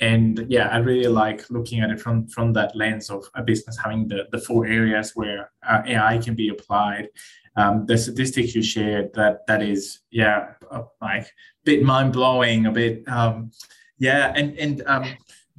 and 0.00 0.46
yeah, 0.48 0.68
I 0.68 0.78
really 0.78 1.08
like 1.08 1.48
looking 1.50 1.80
at 1.80 1.90
it 1.90 2.00
from 2.00 2.26
from 2.26 2.52
that 2.54 2.74
lens 2.74 3.10
of 3.10 3.24
a 3.34 3.42
business 3.42 3.78
having 3.78 4.08
the 4.08 4.26
the 4.32 4.38
four 4.38 4.66
areas 4.66 5.12
where 5.14 5.50
uh, 5.68 5.82
AI 5.86 6.18
can 6.18 6.34
be 6.34 6.48
applied 6.48 7.08
um, 7.56 7.86
the 7.86 7.98
statistics 7.98 8.54
you 8.54 8.62
shared 8.62 9.12
that 9.14 9.46
that 9.46 9.62
is 9.62 10.00
yeah 10.10 10.54
uh, 10.70 10.82
like 11.00 11.24
a 11.24 11.64
bit 11.64 11.82
mind 11.82 12.12
blowing, 12.12 12.66
a 12.66 12.72
bit 12.72 13.06
um, 13.08 13.50
yeah, 14.02 14.32
and 14.34 14.58
and 14.58 14.82
um, 14.86 15.04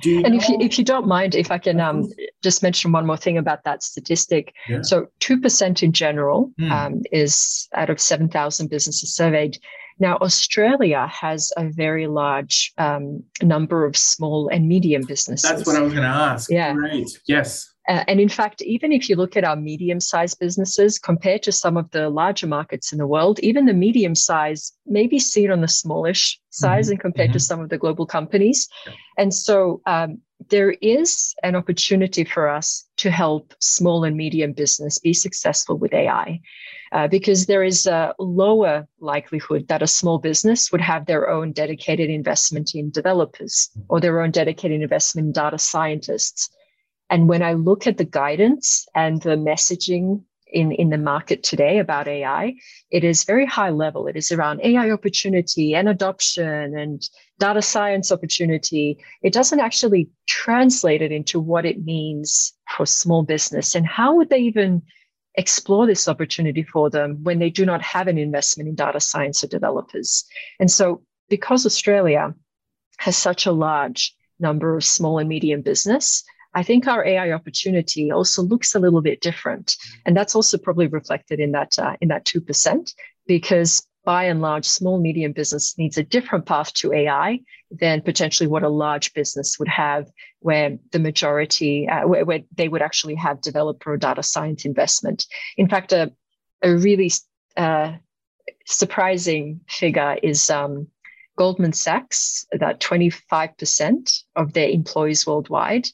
do 0.01 0.23
and 0.23 0.34
know- 0.34 0.39
if 0.39 0.49
you 0.49 0.58
if 0.60 0.77
you 0.77 0.84
don't 0.84 1.08
mind, 1.08 1.34
if 1.34 1.49
I 1.49 1.58
can 1.58 1.79
um, 1.79 2.10
just 2.43 2.62
mention 2.62 2.91
one 2.91 3.06
more 3.06 3.17
thing 3.17 3.38
about 3.38 3.63
that 3.63 3.84
statistic. 3.84 4.53
Yeah. 4.67 4.82
So 4.82 5.08
two 5.19 5.39
percent 5.39 5.82
in 5.82 5.91
general 5.93 6.51
mm. 6.60 6.69
um, 6.69 7.01
is 7.12 7.67
out 7.73 7.89
of 7.89 7.99
seven 7.99 8.27
thousand 8.27 8.69
businesses 8.69 9.15
surveyed. 9.15 9.58
Now, 9.99 10.17
Australia 10.17 11.08
has 11.08 11.53
a 11.56 11.69
very 11.69 12.08
large 12.08 12.73
um, 12.77 13.23
number 13.41 13.86
of 13.86 13.95
small 13.95 14.49
and 14.51 14.67
medium 14.67 15.03
businesses. 15.03 15.49
That's 15.49 15.65
what 15.65 15.75
I 15.75 15.82
was 15.82 15.93
going 15.93 16.03
to 16.03 16.10
ask. 16.10 16.49
Yeah. 16.49 16.73
Great. 16.73 17.21
Yes. 17.27 17.72
Uh, 17.89 18.04
and 18.08 18.19
in 18.19 18.30
fact, 18.30 18.62
even 18.62 18.91
if 18.91 19.10
you 19.10 19.15
look 19.15 19.36
at 19.36 19.43
our 19.43 19.56
medium 19.56 20.00
sized 20.00 20.39
businesses 20.39 20.98
compared 20.98 21.43
to 21.43 21.52
some 21.52 21.76
of 21.76 21.89
the 21.91 22.10
larger 22.10 22.48
markets 22.48 22.91
in 22.91 22.98
the 22.98 23.08
world, 23.08 23.39
even 23.41 23.65
the 23.65 23.74
medium 23.74 24.15
size 24.15 24.72
may 24.86 25.06
be 25.06 25.19
seen 25.19 25.52
on 25.52 25.62
the 25.62 25.67
smallish 25.67 26.39
size 26.50 26.86
mm-hmm. 26.86 26.91
and 26.93 27.02
compared 27.02 27.30
mm-hmm. 27.30 27.34
to 27.34 27.39
some 27.39 27.60
of 27.60 27.69
the 27.69 27.78
global 27.78 28.06
companies. 28.06 28.69
Yeah. 28.86 28.93
And 29.17 29.34
so 29.34 29.82
um, 29.86 30.19
there 30.50 30.72
is 30.82 31.34
an 31.43 31.56
opportunity 31.56 32.24
for 32.24 32.48
us 32.48 32.86
to 32.98 33.12
help 33.12 33.54
small 33.60 34.06
and 34.06 34.15
medium 34.15 34.54
business 34.54 35.00
be 35.00 35.13
successful 35.13 35.78
with 35.78 35.93
AI. 35.93 36.39
Uh, 36.93 37.08
because 37.08 37.48
there 37.48 37.63
is 37.63 37.88
a 37.88 38.13
lower 38.19 38.88
likelihood 39.00 39.67
that 39.67 39.82
a 39.82 39.88
small 39.88 40.19
business 40.19 40.72
would 40.72 40.80
have 40.80 41.08
their 41.08 41.28
own 41.28 41.52
dedicated 41.52 42.08
investment 42.08 42.76
in 42.76 42.91
developers 42.91 43.69
mm-hmm. 43.72 43.86
or 43.89 44.00
their 44.00 44.22
own 44.22 44.30
dedicated 44.30 44.80
investment 44.80 45.26
in 45.26 45.32
data 45.34 45.58
scientists 45.58 46.50
and 47.13 47.30
when 47.30 47.43
I 47.43 47.54
look 47.54 47.86
at 47.86 47.97
the 47.97 48.06
guidance 48.06 48.88
and 48.95 49.21
the 49.21 49.38
messaging 49.38 50.23
in, 50.47 50.71
in 50.71 50.89
the 50.89 50.97
market 50.97 51.43
today 51.43 51.78
about 51.78 52.08
AI, 52.08 52.56
it 52.89 53.04
is 53.04 53.23
very 53.23 53.45
high 53.45 53.69
level. 53.69 54.08
It 54.08 54.15
is 54.15 54.32
around 54.32 54.62
AI 54.63 54.89
opportunity 54.89 55.76
and 55.76 55.88
adoption 55.88 56.76
and 56.76 57.08
data 57.38 57.62
science 57.62 58.12
opportunity. 58.12 58.97
It 59.21 59.32
doesn't 59.32 59.60
actually 59.60 60.10
translate 60.26 61.04
it 61.04 61.12
into 61.12 61.39
what 61.39 61.67
it 61.67 61.86
means 61.86 62.52
for 62.76 62.88
small 62.88 63.21
business 63.21 63.76
and 63.76 63.86
how 63.86 64.15
would 64.15 64.32
they 64.32 64.39
even 64.39 64.82
explore 65.36 65.86
this 65.86 66.08
opportunity 66.08 66.63
for 66.63 66.89
them 66.89 67.19
when 67.21 67.38
they 67.38 67.52
do 67.52 67.63
not 67.63 67.84
have 67.84 68.08
an 68.08 68.17
investment 68.17 68.67
in 68.67 68.73
data 68.73 68.99
science 68.99 69.43
or 69.43 69.47
developers. 69.47 70.26
And 70.60 70.71
so 70.71 71.04
because 71.30 71.63
Australia 71.63 72.34
has 72.97 73.15
such 73.15 73.45
a 73.45 73.52
large 73.52 74.15
number 74.39 74.76
of 74.76 74.84
small 74.84 75.19
and 75.19 75.30
medium 75.30 75.62
business, 75.62 76.23
I 76.55 76.63
think 76.63 76.87
our 76.87 77.05
AI 77.05 77.31
opportunity 77.31 78.11
also 78.11 78.43
looks 78.43 78.75
a 78.75 78.79
little 78.79 79.01
bit 79.01 79.21
different, 79.21 79.75
and 80.05 80.15
that's 80.15 80.35
also 80.35 80.57
probably 80.57 80.87
reflected 80.87 81.39
in 81.39 81.51
that 81.53 81.77
uh, 81.79 81.95
in 82.01 82.09
that 82.09 82.25
two 82.25 82.41
percent 82.41 82.93
because 83.27 83.85
by 84.05 84.25
and 84.25 84.41
large, 84.41 84.65
small 84.65 84.99
medium 84.99 85.31
business 85.31 85.77
needs 85.77 85.97
a 85.97 86.03
different 86.03 86.45
path 86.45 86.73
to 86.73 86.91
AI 86.91 87.39
than 87.71 88.01
potentially 88.01 88.47
what 88.47 88.63
a 88.63 88.69
large 88.69 89.13
business 89.13 89.57
would 89.57 89.67
have, 89.69 90.09
where 90.39 90.77
the 90.91 90.99
majority, 90.99 91.87
uh, 91.87 92.05
where, 92.05 92.25
where, 92.25 92.39
they 92.55 92.67
would 92.67 92.81
actually 92.81 93.15
have 93.15 93.39
developer 93.41 93.93
or 93.93 93.97
data 93.97 94.21
science 94.21 94.65
investment. 94.65 95.25
In 95.57 95.69
fact, 95.69 95.93
a, 95.93 96.11
a 96.61 96.75
really 96.75 97.11
uh, 97.55 97.93
surprising 98.65 99.61
figure 99.69 100.17
is 100.21 100.49
um, 100.49 100.87
Goldman 101.37 101.73
Sachs, 101.73 102.45
that 102.51 102.81
25% 102.81 104.23
of 104.35 104.53
their 104.53 104.69
employees 104.69 105.25
worldwide 105.25 105.87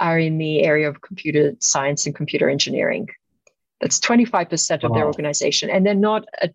are 0.00 0.18
in 0.18 0.38
the 0.38 0.62
area 0.62 0.88
of 0.88 1.00
computer 1.00 1.54
science 1.60 2.06
and 2.06 2.14
computer 2.14 2.48
engineering. 2.48 3.08
That's 3.80 3.98
25% 4.00 4.84
of 4.84 4.90
wow. 4.90 4.96
their 4.96 5.06
organization. 5.06 5.70
And 5.70 5.86
they're 5.86 5.94
not 5.94 6.26
a 6.42 6.50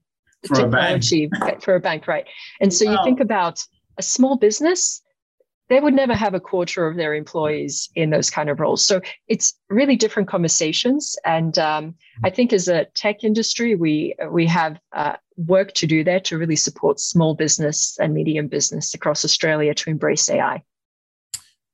for 0.47 0.55
technology 0.55 1.29
a 1.41 1.59
for 1.59 1.75
a 1.75 1.79
bank, 1.79 2.07
right? 2.07 2.25
And 2.59 2.73
so 2.73 2.89
you 2.89 2.97
think 3.03 3.19
about 3.19 3.59
a 3.97 4.03
small 4.03 4.37
business, 4.37 5.01
they 5.69 5.79
would 5.79 5.93
never 5.93 6.13
have 6.13 6.33
a 6.33 6.39
quarter 6.39 6.87
of 6.87 6.97
their 6.97 7.13
employees 7.13 7.89
in 7.95 8.09
those 8.09 8.29
kind 8.29 8.49
of 8.49 8.59
roles. 8.59 8.83
So 8.83 9.01
it's 9.27 9.53
really 9.69 9.95
different 9.95 10.27
conversations. 10.27 11.15
And 11.23 11.57
um, 11.57 11.95
I 12.23 12.29
think 12.29 12.51
as 12.51 12.67
a 12.67 12.85
tech 12.93 13.23
industry, 13.23 13.75
we 13.75 14.15
we 14.29 14.45
have 14.47 14.79
uh, 14.93 15.15
work 15.37 15.73
to 15.75 15.87
do 15.87 16.03
there 16.03 16.19
to 16.21 16.37
really 16.37 16.55
support 16.55 16.99
small 16.99 17.35
business 17.35 17.97
and 17.99 18.13
medium 18.13 18.47
business 18.47 18.93
across 18.93 19.23
Australia 19.23 19.73
to 19.75 19.89
embrace 19.89 20.29
AI. 20.29 20.63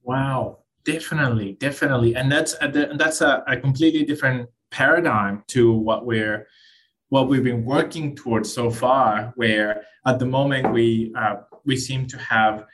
Wow, 0.04 0.60
definitely, 0.88 1.52
definitely, 1.60 2.15
and 2.15 2.32
that's 2.32 2.56
a, 2.62 2.67
that's 2.95 3.21
a, 3.21 3.43
a 3.45 3.58
completely 3.58 4.04
different 4.06 4.50
paradigm 4.71 5.43
to 5.47 5.71
what 5.73 6.06
we're 6.06 6.47
what 7.10 7.28
we've 7.30 7.43
been 7.43 7.63
working 7.63 8.15
towards 8.15 8.52
so 8.52 8.69
far, 8.69 9.34
where 9.36 9.84
at 10.06 10.17
the 10.17 10.26
moment 10.26 10.73
we 10.73 11.13
uh, 11.15 11.36
we 11.65 11.76
seem 11.76 12.08
to 12.08 12.17
have 12.17 12.65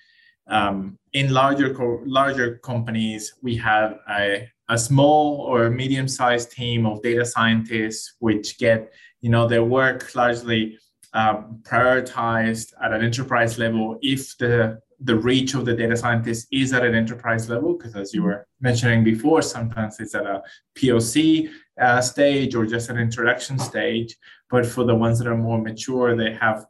um, 0.48 0.98
in 1.14 1.34
larger 1.34 1.74
co- 1.74 2.04
larger 2.06 2.60
companies 2.60 3.34
we 3.42 3.56
have 3.56 4.00
a, 4.10 4.48
a 4.70 4.78
small 4.78 5.42
or 5.42 5.70
medium 5.70 6.08
sized 6.08 6.52
team 6.52 6.86
of 6.86 7.02
data 7.02 7.26
scientists 7.26 8.16
which 8.20 8.58
get 8.60 8.94
you 9.22 9.30
know 9.30 9.48
their 9.48 9.64
work 9.64 10.14
largely 10.16 10.78
um, 11.14 11.62
prioritized 11.64 12.74
at 12.84 12.92
an 12.92 13.02
enterprise 13.04 13.58
level 13.58 13.98
if 14.02 14.38
the 14.38 14.80
the 15.04 15.16
reach 15.16 15.54
of 15.54 15.66
the 15.66 15.74
data 15.74 15.98
scientist 15.98 16.48
is 16.52 16.72
at 16.74 16.86
an 16.86 16.96
enterprise 16.96 17.50
level 17.50 17.74
because 17.74 17.96
as 17.96 18.14
you 18.14 18.24
were 18.24 18.48
mentioning 18.62 19.04
before 19.04 19.42
sometimes 19.42 20.00
it's 20.00 20.16
at 20.16 20.26
a 20.26 20.42
poc 20.76 21.50
uh, 21.82 22.02
stage 22.02 22.56
or 22.56 22.66
just 22.66 22.90
an 22.90 22.98
introduction 22.98 23.60
stage. 23.60 24.16
But 24.50 24.66
for 24.66 24.84
the 24.84 24.96
ones 24.96 25.20
that 25.20 25.28
are 25.28 25.38
more 25.38 25.60
mature 25.60 26.16
they 26.16 26.34
have 26.34 26.66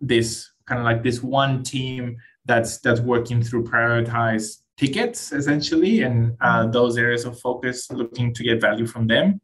this 0.00 0.50
kind 0.66 0.78
of 0.78 0.84
like 0.84 1.02
this 1.02 1.22
one 1.22 1.62
team 1.62 2.16
that's 2.44 2.78
that's 2.78 3.00
working 3.00 3.42
through 3.42 3.64
prioritized 3.64 4.62
tickets 4.76 5.32
essentially 5.32 6.02
and 6.02 6.36
uh, 6.40 6.66
those 6.66 6.96
areas 6.96 7.24
of 7.24 7.38
focus 7.38 7.90
looking 7.90 8.32
to 8.34 8.42
get 8.42 8.60
value 8.60 8.86
from 8.86 9.06
them. 9.06 9.40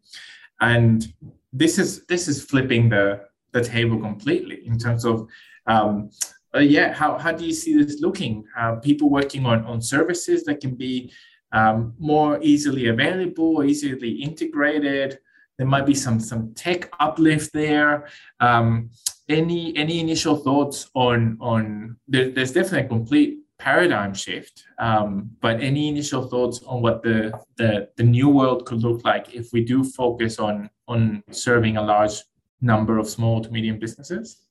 And 0.60 1.12
this 1.52 1.78
is 1.78 2.04
this 2.06 2.28
is 2.28 2.44
flipping 2.44 2.88
the 2.88 3.22
the 3.52 3.62
table 3.62 3.98
completely 3.98 4.66
in 4.66 4.78
terms 4.78 5.04
of 5.04 5.26
um, 5.66 6.10
uh, 6.56 6.60
yeah 6.60 6.92
how, 6.92 7.18
how 7.18 7.32
do 7.32 7.44
you 7.44 7.52
see 7.52 7.82
this 7.82 8.00
looking? 8.00 8.44
Uh, 8.58 8.76
people 8.76 9.10
working 9.10 9.46
on 9.46 9.64
on 9.64 9.80
services 9.80 10.44
that 10.44 10.60
can 10.60 10.74
be 10.74 11.12
um, 11.52 11.94
more 11.98 12.38
easily 12.42 12.88
available 12.88 13.62
easily 13.64 14.10
integrated. 14.10 15.18
There 15.58 15.66
might 15.66 15.86
be 15.86 15.94
some 15.94 16.20
some 16.20 16.54
tech 16.54 16.90
uplift 17.00 17.52
there. 17.52 18.08
Um, 18.40 18.90
any 19.28 19.76
any 19.76 20.00
initial 20.00 20.36
thoughts 20.36 20.90
on 20.94 21.36
on 21.40 21.96
there, 22.08 22.30
there's 22.30 22.52
definitely 22.52 22.86
a 22.86 22.88
complete 22.88 23.38
paradigm 23.58 24.12
shift 24.12 24.64
um, 24.78 25.30
but 25.40 25.60
any 25.62 25.88
initial 25.88 26.28
thoughts 26.28 26.62
on 26.66 26.82
what 26.82 27.02
the, 27.02 27.32
the 27.56 27.88
the 27.96 28.02
new 28.02 28.28
world 28.28 28.66
could 28.66 28.82
look 28.82 29.02
like 29.04 29.34
if 29.34 29.52
we 29.52 29.64
do 29.64 29.82
focus 29.82 30.38
on 30.38 30.68
on 30.88 31.22
serving 31.30 31.76
a 31.76 31.82
large 31.82 32.22
number 32.60 32.98
of 32.98 33.08
small 33.08 33.40
to 33.40 33.50
medium 33.50 33.78
businesses? 33.78 34.42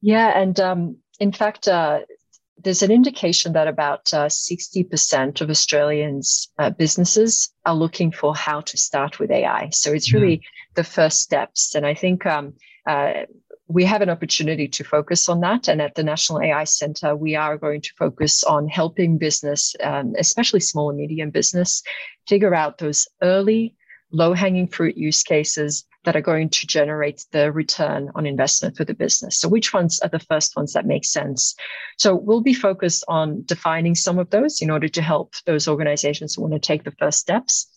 Yeah 0.00 0.38
and 0.38 0.58
um, 0.60 0.96
in 1.22 1.32
fact 1.32 1.68
uh, 1.68 2.00
there's 2.64 2.82
an 2.82 2.90
indication 2.90 3.52
that 3.52 3.68
about 3.68 4.12
uh, 4.12 4.26
60% 4.26 5.40
of 5.40 5.50
Australians 5.50 6.48
uh, 6.58 6.70
businesses 6.70 7.50
are 7.64 7.74
looking 7.74 8.10
for 8.12 8.34
how 8.34 8.60
to 8.60 8.76
start 8.76 9.18
with 9.18 9.30
AI. 9.30 9.70
So 9.70 9.92
it's 9.92 10.12
really 10.12 10.38
mm. 10.38 10.42
the 10.74 10.84
first 10.84 11.20
steps. 11.20 11.74
And 11.74 11.86
I 11.86 11.94
think 11.94 12.26
um, 12.26 12.54
uh, 12.86 13.12
we 13.68 13.84
have 13.84 14.02
an 14.02 14.10
opportunity 14.10 14.68
to 14.68 14.84
focus 14.84 15.28
on 15.28 15.40
that. 15.40 15.68
And 15.68 15.80
at 15.80 15.94
the 15.94 16.02
National 16.02 16.42
AI 16.42 16.64
Center, 16.64 17.16
we 17.16 17.36
are 17.36 17.56
going 17.56 17.80
to 17.80 17.90
focus 17.98 18.44
on 18.44 18.68
helping 18.68 19.18
business, 19.18 19.74
um, 19.82 20.14
especially 20.18 20.60
small 20.60 20.90
and 20.90 20.98
medium 20.98 21.30
business, 21.30 21.82
figure 22.26 22.54
out 22.54 22.78
those 22.78 23.08
early 23.22 23.74
low 24.12 24.32
hanging 24.32 24.68
fruit 24.68 24.96
use 24.96 25.22
cases 25.22 25.84
that 26.04 26.16
are 26.16 26.20
going 26.20 26.48
to 26.48 26.66
generate 26.66 27.24
the 27.30 27.52
return 27.52 28.10
on 28.14 28.26
investment 28.26 28.76
for 28.76 28.84
the 28.84 28.94
business. 28.94 29.38
So, 29.38 29.48
which 29.48 29.72
ones 29.72 30.00
are 30.00 30.08
the 30.08 30.18
first 30.18 30.56
ones 30.56 30.72
that 30.72 30.86
make 30.86 31.04
sense? 31.04 31.54
So, 31.98 32.14
we'll 32.14 32.40
be 32.40 32.54
focused 32.54 33.04
on 33.08 33.42
defining 33.44 33.94
some 33.94 34.18
of 34.18 34.30
those 34.30 34.60
in 34.60 34.70
order 34.70 34.88
to 34.88 35.02
help 35.02 35.34
those 35.46 35.68
organizations 35.68 36.34
who 36.34 36.42
want 36.42 36.54
to 36.54 36.60
take 36.60 36.84
the 36.84 36.92
first 36.92 37.18
steps. 37.18 37.68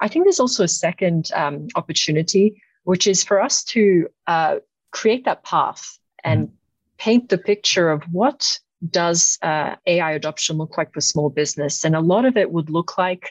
I 0.00 0.08
think 0.08 0.24
there's 0.24 0.40
also 0.40 0.64
a 0.64 0.68
second 0.68 1.30
um, 1.34 1.68
opportunity, 1.76 2.60
which 2.84 3.06
is 3.06 3.22
for 3.22 3.40
us 3.40 3.62
to 3.64 4.08
uh, 4.26 4.56
create 4.90 5.24
that 5.24 5.44
path 5.44 5.98
and 6.22 6.48
mm-hmm. 6.48 6.56
paint 6.98 7.28
the 7.28 7.38
picture 7.38 7.90
of 7.90 8.02
what 8.10 8.58
does 8.90 9.38
uh, 9.42 9.76
AI 9.86 10.12
adoption 10.12 10.56
look 10.56 10.76
like 10.76 10.92
for 10.92 11.00
small 11.00 11.30
business? 11.30 11.84
And 11.84 11.94
a 11.94 12.00
lot 12.00 12.24
of 12.24 12.36
it 12.36 12.50
would 12.50 12.70
look 12.70 12.98
like 12.98 13.30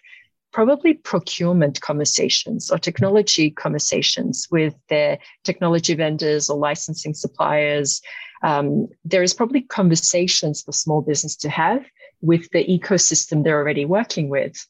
probably 0.53 0.93
procurement 0.93 1.81
conversations 1.81 2.69
or 2.69 2.77
technology 2.77 3.49
conversations 3.49 4.47
with 4.51 4.75
their 4.87 5.17
technology 5.43 5.95
vendors 5.95 6.49
or 6.49 6.57
licensing 6.57 7.13
suppliers. 7.13 8.01
Um, 8.43 8.87
there 9.03 9.23
is 9.23 9.33
probably 9.33 9.61
conversations 9.61 10.61
for 10.61 10.71
small 10.71 11.01
business 11.01 11.35
to 11.37 11.49
have 11.49 11.83
with 12.21 12.49
the 12.51 12.63
ecosystem 12.65 13.43
they're 13.43 13.57
already 13.57 13.85
working 13.85 14.29
with 14.29 14.65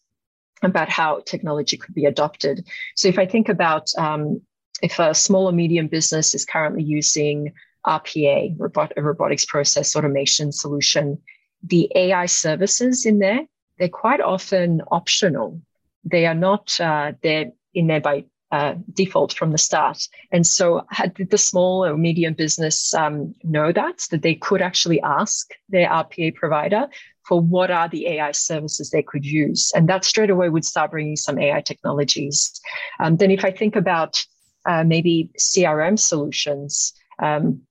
about 0.63 0.89
how 0.89 1.21
technology 1.25 1.77
could 1.77 1.93
be 1.93 2.05
adopted. 2.05 2.65
So 2.95 3.09
if 3.09 3.19
I 3.19 3.25
think 3.25 3.49
about 3.49 3.89
um, 3.97 4.41
if 4.81 4.99
a 4.99 5.13
small 5.13 5.47
or 5.47 5.51
medium 5.51 5.87
business 5.87 6.33
is 6.33 6.45
currently 6.45 6.83
using 6.83 7.53
RPA, 7.85 8.55
robot, 8.57 8.93
robotics 8.95 9.45
process 9.45 9.95
automation 9.95 10.51
solution, 10.53 11.19
the 11.61 11.91
AI 11.95 12.25
services 12.25 13.05
in 13.05 13.19
there, 13.19 13.41
they're 13.77 13.89
quite 13.89 14.21
often 14.21 14.81
optional. 14.91 15.61
They 16.03 16.25
are 16.25 16.35
not, 16.35 16.79
uh, 16.79 17.13
they're 17.21 17.51
in 17.73 17.87
there 17.87 18.01
by 18.01 18.25
uh, 18.51 18.75
default 18.93 19.33
from 19.33 19.51
the 19.51 19.57
start. 19.57 20.07
And 20.31 20.45
so, 20.45 20.85
had 20.91 21.15
the 21.15 21.37
small 21.37 21.83
or 21.83 21.97
medium 21.97 22.35
business 22.35 22.93
um, 22.93 23.33
know 23.43 23.71
that, 23.71 24.05
that 24.11 24.21
they 24.21 24.35
could 24.35 24.61
actually 24.61 25.01
ask 25.01 25.49
their 25.69 25.89
RPA 25.89 26.35
provider 26.35 26.87
for 27.27 27.41
what 27.41 27.71
are 27.71 27.89
the 27.89 28.05
AI 28.07 28.31
services 28.31 28.91
they 28.91 29.01
could 29.01 29.25
use. 29.25 29.71
And 29.73 29.89
that 29.89 30.05
straight 30.05 30.29
away 30.29 30.49
would 30.49 30.65
start 30.65 30.91
bringing 30.91 31.15
some 31.15 31.39
AI 31.39 31.61
technologies. 31.61 32.59
Um, 32.99 33.17
then, 33.17 33.31
if 33.31 33.43
I 33.43 33.51
think 33.51 33.75
about 33.75 34.23
uh, 34.65 34.83
maybe 34.83 35.29
CRM 35.37 35.99
solutions. 35.99 36.93
Um, 37.19 37.61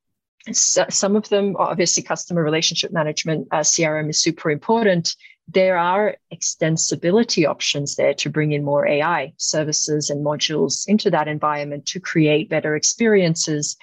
so 0.50 0.84
some 0.90 1.14
of 1.16 1.28
them, 1.28 1.54
obviously, 1.58 2.02
customer 2.02 2.42
relationship 2.42 2.92
management, 2.92 3.48
uh, 3.52 3.60
CRM 3.60 4.10
is 4.10 4.20
super 4.20 4.50
important. 4.50 5.14
There 5.52 5.76
are 5.76 6.16
extensibility 6.32 7.46
options 7.46 7.96
there 7.96 8.14
to 8.14 8.30
bring 8.30 8.52
in 8.52 8.64
more 8.64 8.86
AI 8.86 9.32
services 9.36 10.08
and 10.08 10.24
modules 10.24 10.84
into 10.88 11.10
that 11.10 11.28
environment 11.28 11.86
to 11.86 12.00
create 12.00 12.48
better 12.48 12.74
experiences 12.74 13.76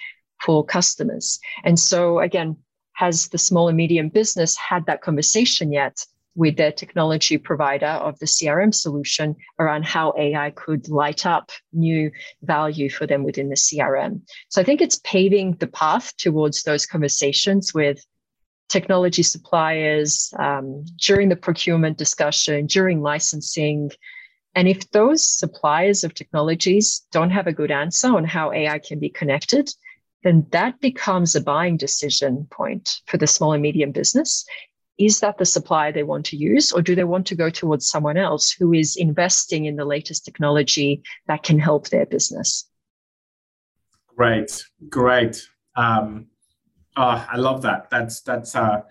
for 0.44 0.64
customers. 0.64 1.38
And 1.64 1.78
so, 1.78 2.20
again, 2.20 2.56
has 2.94 3.28
the 3.28 3.38
small 3.38 3.68
and 3.68 3.76
medium 3.76 4.08
business 4.08 4.56
had 4.56 4.86
that 4.86 5.02
conversation 5.02 5.72
yet? 5.72 6.04
with 6.36 6.56
their 6.56 6.72
technology 6.72 7.36
provider 7.36 7.86
of 7.86 8.18
the 8.18 8.26
CRM 8.26 8.72
solution 8.72 9.34
around 9.58 9.84
how 9.84 10.14
AI 10.16 10.50
could 10.50 10.88
light 10.88 11.26
up 11.26 11.50
new 11.72 12.10
value 12.42 12.88
for 12.88 13.06
them 13.06 13.24
within 13.24 13.48
the 13.48 13.56
CRM. 13.56 14.20
So 14.48 14.60
I 14.60 14.64
think 14.64 14.80
it's 14.80 15.00
paving 15.02 15.56
the 15.58 15.66
path 15.66 16.16
towards 16.16 16.62
those 16.62 16.86
conversations 16.86 17.74
with 17.74 18.04
technology 18.70 19.22
suppliers 19.22 20.32
um, 20.38 20.84
during 20.96 21.28
the 21.28 21.36
procurement 21.36 21.98
discussion, 21.98 22.66
during 22.66 23.02
licensing. 23.02 23.90
And 24.54 24.68
if 24.68 24.90
those 24.90 25.24
suppliers 25.26 26.04
of 26.04 26.14
technologies 26.14 27.06
don't 27.12 27.30
have 27.30 27.46
a 27.46 27.52
good 27.52 27.70
answer 27.70 28.08
on 28.08 28.24
how 28.24 28.52
AI 28.52 28.78
can 28.78 28.98
be 28.98 29.10
connected, 29.10 29.70
then 30.22 30.46
that 30.52 30.80
becomes 30.80 31.34
a 31.34 31.40
buying 31.40 31.76
decision 31.76 32.46
point 32.50 33.00
for 33.06 33.16
the 33.16 33.26
small 33.26 33.52
and 33.52 33.62
medium 33.62 33.92
business 33.92 34.44
is 35.00 35.20
that 35.20 35.38
the 35.38 35.46
supplier 35.46 35.92
they 35.92 36.02
want 36.02 36.26
to 36.26 36.36
use, 36.36 36.72
or 36.72 36.82
do 36.82 36.94
they 36.94 37.04
want 37.04 37.26
to 37.26 37.34
go 37.34 37.48
towards 37.48 37.88
someone 37.88 38.18
else 38.18 38.50
who 38.50 38.74
is 38.74 38.96
investing 38.96 39.64
in 39.64 39.76
the 39.76 39.84
latest 39.84 40.26
technology 40.26 41.02
that 41.26 41.42
can 41.42 41.58
help 41.58 41.88
their 41.88 42.04
business? 42.04 42.68
Great, 44.14 44.62
great. 44.90 45.42
Um, 45.74 46.26
oh, 47.00 47.26
I 47.28 47.36
love 47.36 47.62
that. 47.62 47.88
That's 47.90 48.20
that's 48.20 48.54
a 48.54 48.84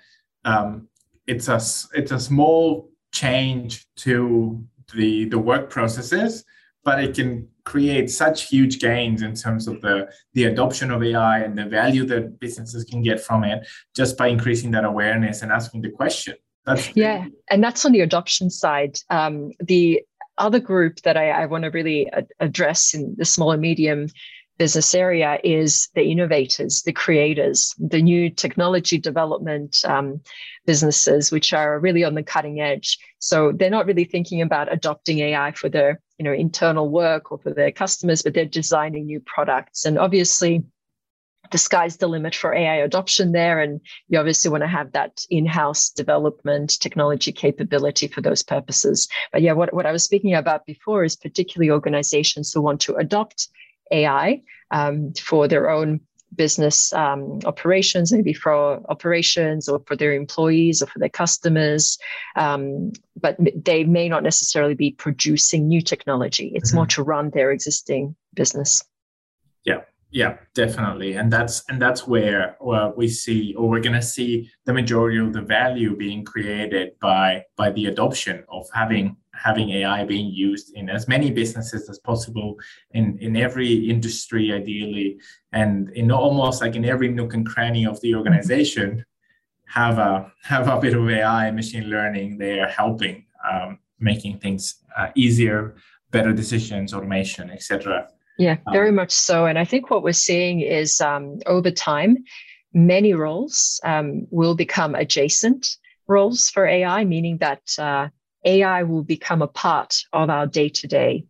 um, 0.46 0.88
it's 1.28 1.48
a 1.48 1.62
it's 1.94 2.12
a 2.12 2.20
small 2.20 2.90
change 3.12 3.88
to 3.98 4.64
the 4.96 5.26
the 5.26 5.38
work 5.38 5.70
processes, 5.70 6.44
but 6.84 7.04
it 7.04 7.16
can 7.16 7.48
create 7.66 8.10
such 8.10 8.50
huge 8.50 8.80
gains 8.80 9.22
in 9.22 9.36
terms 9.36 9.68
of 9.68 9.80
the 9.82 10.10
the 10.34 10.46
adoption 10.46 10.92
of 10.92 11.04
AI 11.04 11.40
and 11.40 11.58
the 11.58 11.66
value 11.66 12.06
that 12.06 12.40
businesses 12.40 12.84
can 12.84 13.04
get 13.04 13.22
from 13.22 13.44
it 13.44 13.68
just 13.96 14.18
by 14.18 14.28
increasing 14.28 14.72
that 14.72 14.86
awareness 14.86 15.42
and 15.44 15.52
asking 15.52 15.82
the 15.82 15.92
question. 15.92 16.36
That's 16.66 16.96
yeah, 16.96 17.26
and 17.52 17.64
that's 17.64 17.86
on 17.86 17.92
the 17.92 18.02
adoption 18.02 18.50
side. 18.50 18.98
Um, 19.10 19.52
the 19.60 20.02
other 20.40 20.60
group 20.60 21.02
that 21.02 21.18
I, 21.18 21.30
I 21.32 21.46
want 21.46 21.66
to 21.66 21.70
really 21.70 22.10
address 22.40 22.94
in 22.94 23.14
the 23.18 23.26
small 23.26 23.52
and 23.52 23.62
medium 23.62 24.08
business 24.60 24.94
area 24.94 25.40
is 25.44 25.88
the 25.96 26.04
innovators, 26.04 26.84
the 26.84 26.92
creators, 26.92 27.74
the 27.80 28.02
new 28.02 28.30
technology 28.30 29.00
development 29.00 29.80
um, 29.86 30.22
businesses, 30.66 31.32
which 31.32 31.54
are 31.54 31.80
really 31.80 32.04
on 32.04 32.14
the 32.14 32.22
cutting 32.22 32.60
edge. 32.60 33.00
So 33.20 33.54
they're 33.54 33.70
not 33.72 33.88
really 33.88 34.04
thinking 34.04 34.42
about 34.42 34.72
adopting 34.72 35.20
AI 35.20 35.52
for 35.54 35.70
their 35.70 36.02
you 36.20 36.26
know 36.26 36.34
internal 36.34 36.90
work 36.90 37.32
or 37.32 37.40
for 37.40 37.54
their 37.54 37.72
customers, 37.72 38.22
but 38.22 38.34
they're 38.34 38.46
designing 38.46 39.06
new 39.06 39.22
products. 39.22 39.86
And 39.86 39.98
obviously, 39.98 40.64
the 41.52 41.58
sky's 41.58 41.98
the 41.98 42.08
limit 42.08 42.36
for 42.36 42.54
AI 42.54 42.76
adoption 42.76 43.32
there. 43.32 43.60
And 43.60 43.82
you 44.10 44.20
obviously 44.20 44.52
want 44.52 44.64
to 44.64 44.68
have 44.68 44.92
that 44.92 45.26
in-house 45.30 45.90
development 45.90 46.80
technology 46.80 47.32
capability 47.32 48.08
for 48.08 48.22
those 48.22 48.44
purposes. 48.44 49.08
But 49.32 49.42
yeah, 49.42 49.54
what, 49.54 49.74
what 49.74 49.86
I 49.86 49.92
was 49.92 50.04
speaking 50.04 50.36
about 50.36 50.66
before 50.66 51.04
is 51.04 51.16
particularly 51.16 51.72
organizations 51.72 52.52
who 52.54 52.62
want 52.62 52.82
to 52.82 52.96
adopt 52.96 53.48
AI 53.92 54.42
um, 54.72 55.14
for 55.14 55.48
their 55.48 55.70
own 55.70 56.02
business 56.36 56.94
um, 56.94 57.40
operations, 57.46 58.12
maybe 58.12 58.34
for 58.34 58.82
operations 58.90 59.68
or 59.68 59.82
for 59.86 59.96
their 59.96 60.14
employees 60.14 60.82
or 60.82 60.88
for 60.88 61.00
their 61.00 61.10
customers. 61.10 61.98
Um, 62.36 62.92
but 63.20 63.38
they 63.56 63.84
may 63.84 64.08
not 64.08 64.24
necessarily 64.24 64.76
be 64.76 64.92
producing 64.92 65.68
new 65.68 65.82
technology. 65.82 66.52
It's 66.56 66.70
mm-hmm. 66.70 66.78
more 66.78 66.88
to 66.88 67.04
run 67.04 67.32
their 67.32 67.52
existing 67.52 68.16
business. 68.34 68.84
Yeah, 69.66 69.82
yeah, 70.12 70.38
definitely, 70.54 71.14
and 71.14 71.32
that's 71.32 71.64
and 71.70 71.82
that's 71.82 72.08
where 72.08 72.56
well, 72.62 72.94
we 72.96 73.08
see, 73.08 73.54
or 73.56 73.68
we're 73.70 73.82
going 73.82 73.94
to 73.94 74.02
see 74.02 74.50
the 74.66 74.74
majority 74.74 75.18
of 75.18 75.34
the 75.34 75.42
value 75.42 75.96
being 75.96 76.24
created 76.24 76.92
by 77.02 77.44
by 77.58 77.72
the 77.72 77.88
adoption 77.88 78.44
of 78.50 78.66
having 78.74 79.18
having 79.44 79.70
AI 79.70 80.04
being 80.04 80.30
used 80.32 80.74
in 80.76 80.90
as 80.90 81.08
many 81.08 81.32
businesses 81.32 81.90
as 81.90 82.00
possible 82.00 82.56
in 82.92 83.18
in 83.20 83.36
every 83.36 83.90
industry, 83.90 84.54
ideally, 84.54 85.20
and 85.52 85.90
in 85.92 86.12
almost 86.12 86.62
like 86.62 86.76
in 86.76 86.86
every 86.86 87.10
nook 87.10 87.34
and 87.34 87.46
cranny 87.46 87.86
of 87.86 88.00
the 88.02 88.16
organization, 88.16 89.06
have 89.68 89.98
a 89.98 90.32
have 90.44 90.68
a 90.68 90.80
bit 90.80 90.94
of 90.94 91.10
AI, 91.10 91.52
machine 91.52 91.90
learning 91.90 92.38
there 92.38 92.68
helping, 92.68 93.26
um, 93.50 93.80
making 94.00 94.40
things 94.40 94.84
uh, 94.98 95.10
easier, 95.16 95.76
better 96.12 96.34
decisions, 96.34 96.94
automation, 96.94 97.50
etc. 97.50 98.08
Yeah, 98.38 98.58
um, 98.68 98.74
very 98.74 98.90
um, 98.90 98.96
much 98.96 99.12
so. 99.12 99.46
And 99.46 99.60
I 99.60 99.66
think 99.66 99.90
what 99.90 100.04
we're 100.04 100.14
seeing 100.14 100.62
is 100.62 101.02
um, 101.02 101.40
over 101.46 101.72
time, 101.72 102.18
many 102.74 103.14
roles 103.14 103.80
um, 103.84 104.28
will 104.32 104.56
become 104.56 104.96
adjacent 104.96 105.68
roles 106.08 106.50
for 106.50 106.66
AI, 106.66 107.06
meaning 107.06 107.38
that 107.38 107.62
uh, 107.78 108.08
AI 108.46 108.84
will 108.84 109.04
become 109.04 109.42
a 109.42 109.48
part 109.48 109.98
of 110.14 110.30
our 110.30 110.48
day 110.48 110.70
to 110.70 110.88
day. 110.88 111.26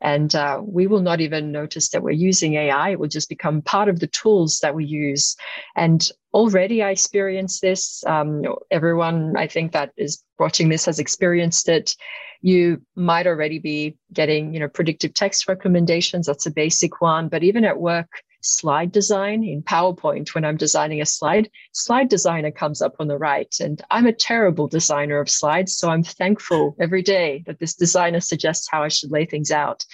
And 0.00 0.34
uh, 0.34 0.60
we 0.62 0.86
will 0.86 1.00
not 1.00 1.20
even 1.20 1.52
notice 1.52 1.88
that 1.90 2.02
we're 2.02 2.10
using 2.10 2.54
AI. 2.54 2.90
It 2.90 3.00
will 3.00 3.08
just 3.08 3.30
become 3.30 3.62
part 3.62 3.88
of 3.88 3.98
the 3.98 4.06
tools 4.06 4.60
that 4.60 4.74
we 4.74 4.84
use. 4.84 5.36
And 5.74 6.06
already 6.34 6.82
I 6.82 6.90
experienced 6.90 7.62
this. 7.62 8.04
Um, 8.06 8.42
everyone, 8.70 9.36
I 9.36 9.46
think, 9.46 9.72
that 9.72 9.92
is 9.96 10.22
watching 10.38 10.68
this 10.68 10.84
has 10.84 10.98
experienced 10.98 11.68
it 11.68 11.96
you 12.42 12.80
might 12.94 13.26
already 13.26 13.58
be 13.58 13.96
getting 14.12 14.52
you 14.52 14.60
know 14.60 14.68
predictive 14.68 15.14
text 15.14 15.48
recommendations 15.48 16.26
that's 16.26 16.46
a 16.46 16.50
basic 16.50 17.00
one 17.00 17.28
but 17.28 17.42
even 17.42 17.64
at 17.64 17.80
work 17.80 18.22
slide 18.46 18.92
design 18.92 19.44
in 19.44 19.62
powerpoint 19.62 20.34
when 20.34 20.44
i'm 20.44 20.56
designing 20.56 21.00
a 21.00 21.06
slide 21.06 21.50
slide 21.72 22.08
designer 22.08 22.50
comes 22.50 22.80
up 22.80 22.94
on 22.98 23.08
the 23.08 23.18
right 23.18 23.56
and 23.60 23.82
i'm 23.90 24.06
a 24.06 24.12
terrible 24.12 24.68
designer 24.68 25.18
of 25.20 25.28
slides 25.28 25.76
so 25.76 25.88
i'm 25.90 26.02
thankful 26.02 26.76
every 26.80 27.02
day 27.02 27.42
that 27.46 27.58
this 27.58 27.74
designer 27.74 28.20
suggests 28.20 28.68
how 28.70 28.82
i 28.82 28.88
should 28.88 29.10
lay 29.10 29.24
things 29.24 29.50
out 29.50 29.84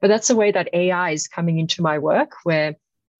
but 0.00 0.08
that's 0.08 0.30
a 0.30 0.36
way 0.36 0.50
that 0.50 0.68
ai 0.72 1.10
is 1.10 1.26
coming 1.26 1.58
into 1.58 1.82
my 1.82 1.98
work 1.98 2.32
where 2.44 2.74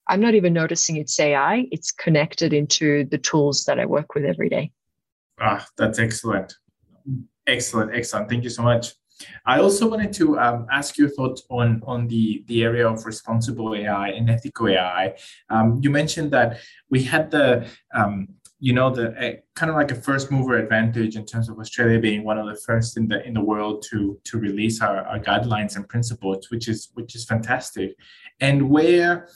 i'm 0.08 0.20
not 0.20 0.34
even 0.34 0.52
noticing 0.52 0.96
it's 0.96 1.18
ai 1.18 1.66
it's 1.70 1.90
connected 1.90 2.52
into 2.52 3.04
the 3.06 3.18
tools 3.18 3.64
that 3.64 3.80
i 3.80 3.86
work 3.86 4.14
with 4.14 4.24
every 4.24 4.48
day 4.48 4.70
ah 5.40 5.66
that's 5.76 5.98
excellent 5.98 6.54
Excellent, 7.46 7.94
excellent. 7.94 8.28
Thank 8.28 8.44
you 8.44 8.50
so 8.50 8.62
much. 8.62 8.94
I 9.46 9.60
also 9.60 9.88
wanted 9.88 10.12
to 10.14 10.38
um, 10.38 10.66
ask 10.70 10.98
your 10.98 11.08
thoughts 11.08 11.42
on 11.48 11.82
on 11.86 12.08
the 12.08 12.44
the 12.46 12.62
area 12.64 12.88
of 12.88 13.04
responsible 13.06 13.74
AI 13.74 14.08
and 14.08 14.30
ethical 14.30 14.68
AI. 14.68 15.14
Um, 15.50 15.80
you 15.82 15.90
mentioned 15.90 16.30
that 16.32 16.60
we 16.90 17.02
had 17.02 17.30
the 17.30 17.66
um, 17.94 18.28
you 18.62 18.72
know 18.72 18.94
the 18.94 19.06
uh, 19.18 19.32
kind 19.56 19.70
of 19.70 19.76
like 19.76 19.90
a 19.90 19.94
first 19.96 20.30
mover 20.30 20.56
advantage 20.56 21.16
in 21.16 21.26
terms 21.26 21.48
of 21.48 21.58
Australia 21.58 21.98
being 21.98 22.22
one 22.22 22.38
of 22.38 22.46
the 22.46 22.60
first 22.64 22.96
in 22.96 23.08
the 23.08 23.26
in 23.26 23.34
the 23.34 23.40
world 23.40 23.84
to 23.90 24.20
to 24.24 24.38
release 24.38 24.80
our, 24.80 24.98
our 25.04 25.18
guidelines 25.18 25.74
and 25.74 25.88
principles, 25.88 26.48
which 26.50 26.68
is 26.68 26.90
which 26.94 27.16
is 27.16 27.24
fantastic. 27.24 27.96
And 28.40 28.70
where 28.70 29.28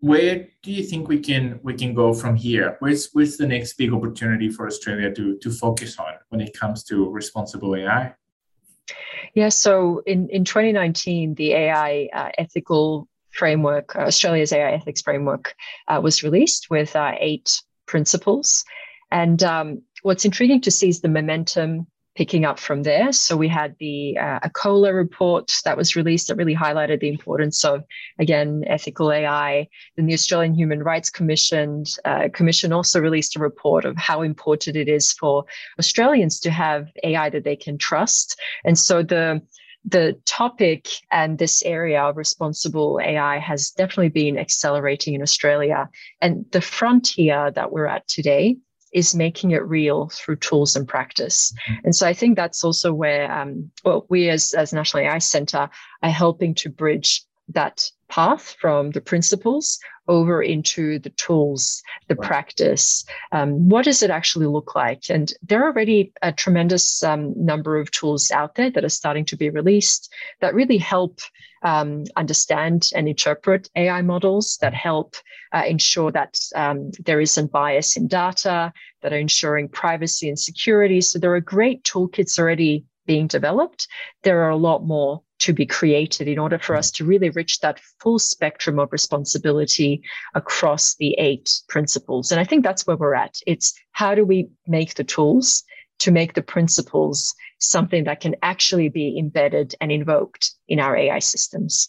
where 0.00 0.48
do 0.62 0.70
you 0.72 0.82
think 0.82 1.08
we 1.08 1.20
can 1.20 1.60
we 1.62 1.74
can 1.74 1.94
go 1.94 2.12
from 2.12 2.34
here? 2.34 2.76
Where's 2.80 3.10
where's 3.12 3.36
the 3.36 3.46
next 3.46 3.74
big 3.74 3.92
opportunity 3.92 4.48
for 4.50 4.66
Australia 4.66 5.14
to 5.14 5.38
to 5.38 5.50
focus 5.50 5.98
on 5.98 6.14
when 6.30 6.40
it 6.40 6.52
comes 6.58 6.82
to 6.84 7.08
responsible 7.10 7.76
AI? 7.76 8.14
Yeah, 9.34 9.50
so 9.50 10.02
in 10.06 10.28
in 10.30 10.44
2019, 10.44 11.34
the 11.34 11.52
AI 11.52 12.08
uh, 12.12 12.30
ethical 12.38 13.08
framework, 13.30 13.94
uh, 13.94 14.00
Australia's 14.00 14.52
AI 14.52 14.72
ethics 14.72 15.02
framework, 15.02 15.54
uh, 15.86 16.00
was 16.02 16.22
released 16.22 16.68
with 16.70 16.94
uh, 16.96 17.12
eight 17.18 17.62
principles. 17.86 18.64
And 19.10 19.42
um, 19.42 19.82
what's 20.02 20.24
intriguing 20.24 20.60
to 20.62 20.70
see 20.70 20.88
is 20.88 21.00
the 21.00 21.08
momentum 21.08 21.86
picking 22.18 22.44
up 22.44 22.58
from 22.58 22.82
there. 22.82 23.12
So 23.12 23.36
we 23.36 23.46
had 23.46 23.76
the 23.78 24.18
uh, 24.18 24.40
ACOLA 24.40 24.92
report 24.92 25.52
that 25.64 25.76
was 25.76 25.94
released 25.94 26.26
that 26.26 26.36
really 26.36 26.56
highlighted 26.56 26.98
the 26.98 27.08
importance 27.08 27.64
of, 27.64 27.84
again, 28.18 28.64
ethical 28.66 29.12
AI. 29.12 29.68
Then 29.94 30.06
the 30.06 30.14
Australian 30.14 30.52
Human 30.52 30.82
Rights 30.82 31.10
Commission 31.10 31.84
uh, 32.04 32.28
Commission 32.34 32.72
also 32.72 32.98
released 33.00 33.36
a 33.36 33.38
report 33.38 33.84
of 33.84 33.96
how 33.96 34.22
important 34.22 34.74
it 34.74 34.88
is 34.88 35.12
for 35.12 35.44
Australians 35.78 36.40
to 36.40 36.50
have 36.50 36.88
AI 37.04 37.30
that 37.30 37.44
they 37.44 37.54
can 37.54 37.78
trust. 37.78 38.36
And 38.64 38.76
so 38.76 39.04
the 39.04 39.40
the 39.84 40.20
topic 40.24 40.88
and 41.12 41.38
this 41.38 41.62
area 41.62 42.02
of 42.02 42.16
responsible 42.16 42.98
AI 43.00 43.38
has 43.38 43.70
definitely 43.70 44.08
been 44.08 44.36
accelerating 44.36 45.14
in 45.14 45.22
Australia. 45.22 45.88
And 46.20 46.44
the 46.50 46.60
frontier 46.60 47.52
that 47.52 47.70
we're 47.70 47.86
at 47.86 48.08
today 48.08 48.56
is 48.92 49.14
making 49.14 49.50
it 49.50 49.64
real 49.64 50.08
through 50.08 50.36
tools 50.36 50.76
and 50.76 50.88
practice. 50.88 51.52
Mm-hmm. 51.68 51.86
And 51.86 51.96
so 51.96 52.06
I 52.06 52.14
think 52.14 52.36
that's 52.36 52.64
also 52.64 52.92
where 52.92 53.30
um, 53.30 53.70
well, 53.84 54.06
we 54.08 54.28
as, 54.28 54.54
as 54.54 54.72
National 54.72 55.04
AI 55.04 55.18
Center 55.18 55.68
are 56.02 56.10
helping 56.10 56.54
to 56.56 56.70
bridge 56.70 57.24
that 57.48 57.90
path 58.08 58.56
from 58.60 58.90
the 58.90 59.00
principles 59.00 59.78
over 60.08 60.42
into 60.42 60.98
the 60.98 61.10
tools, 61.10 61.82
the 62.08 62.14
right. 62.14 62.26
practice. 62.26 63.04
Um, 63.32 63.68
what 63.68 63.84
does 63.84 64.02
it 64.02 64.10
actually 64.10 64.46
look 64.46 64.74
like? 64.74 65.04
And 65.10 65.32
there 65.42 65.62
are 65.62 65.70
already 65.70 66.12
a 66.22 66.32
tremendous 66.32 67.02
um, 67.04 67.34
number 67.36 67.76
of 67.76 67.90
tools 67.90 68.30
out 68.30 68.54
there 68.54 68.70
that 68.70 68.84
are 68.84 68.88
starting 68.88 69.26
to 69.26 69.36
be 69.36 69.50
released 69.50 70.12
that 70.40 70.54
really 70.54 70.78
help 70.78 71.20
um, 71.62 72.04
understand 72.16 72.90
and 72.94 73.08
interpret 73.08 73.68
AI 73.76 74.00
models, 74.02 74.58
that 74.60 74.74
help 74.74 75.16
uh, 75.52 75.64
ensure 75.66 76.10
that 76.12 76.38
um, 76.54 76.90
there 77.04 77.20
isn't 77.20 77.52
bias 77.52 77.96
in 77.96 78.06
data, 78.06 78.72
that 79.02 79.12
are 79.12 79.18
ensuring 79.18 79.68
privacy 79.68 80.28
and 80.28 80.38
security. 80.38 81.00
So 81.00 81.18
there 81.18 81.34
are 81.34 81.40
great 81.40 81.82
toolkits 81.84 82.38
already 82.38 82.84
being 83.06 83.26
developed. 83.26 83.88
There 84.22 84.42
are 84.42 84.50
a 84.50 84.56
lot 84.56 84.84
more 84.84 85.22
to 85.40 85.52
be 85.52 85.66
created 85.66 86.28
in 86.28 86.38
order 86.38 86.58
for 86.58 86.76
us 86.76 86.90
to 86.92 87.04
really 87.04 87.30
reach 87.30 87.60
that 87.60 87.80
full 88.00 88.18
spectrum 88.18 88.78
of 88.78 88.92
responsibility 88.92 90.02
across 90.34 90.94
the 90.96 91.14
eight 91.18 91.62
principles. 91.68 92.32
And 92.32 92.40
I 92.40 92.44
think 92.44 92.64
that's 92.64 92.86
where 92.86 92.96
we're 92.96 93.14
at. 93.14 93.36
It's 93.46 93.74
how 93.92 94.14
do 94.14 94.24
we 94.24 94.48
make 94.66 94.94
the 94.94 95.04
tools 95.04 95.62
to 96.00 96.10
make 96.10 96.34
the 96.34 96.42
principles 96.42 97.34
something 97.60 98.04
that 98.04 98.20
can 98.20 98.36
actually 98.42 98.88
be 98.88 99.18
embedded 99.18 99.74
and 99.80 99.90
invoked 99.90 100.52
in 100.68 100.78
our 100.78 100.96
AI 100.96 101.18
systems? 101.18 101.88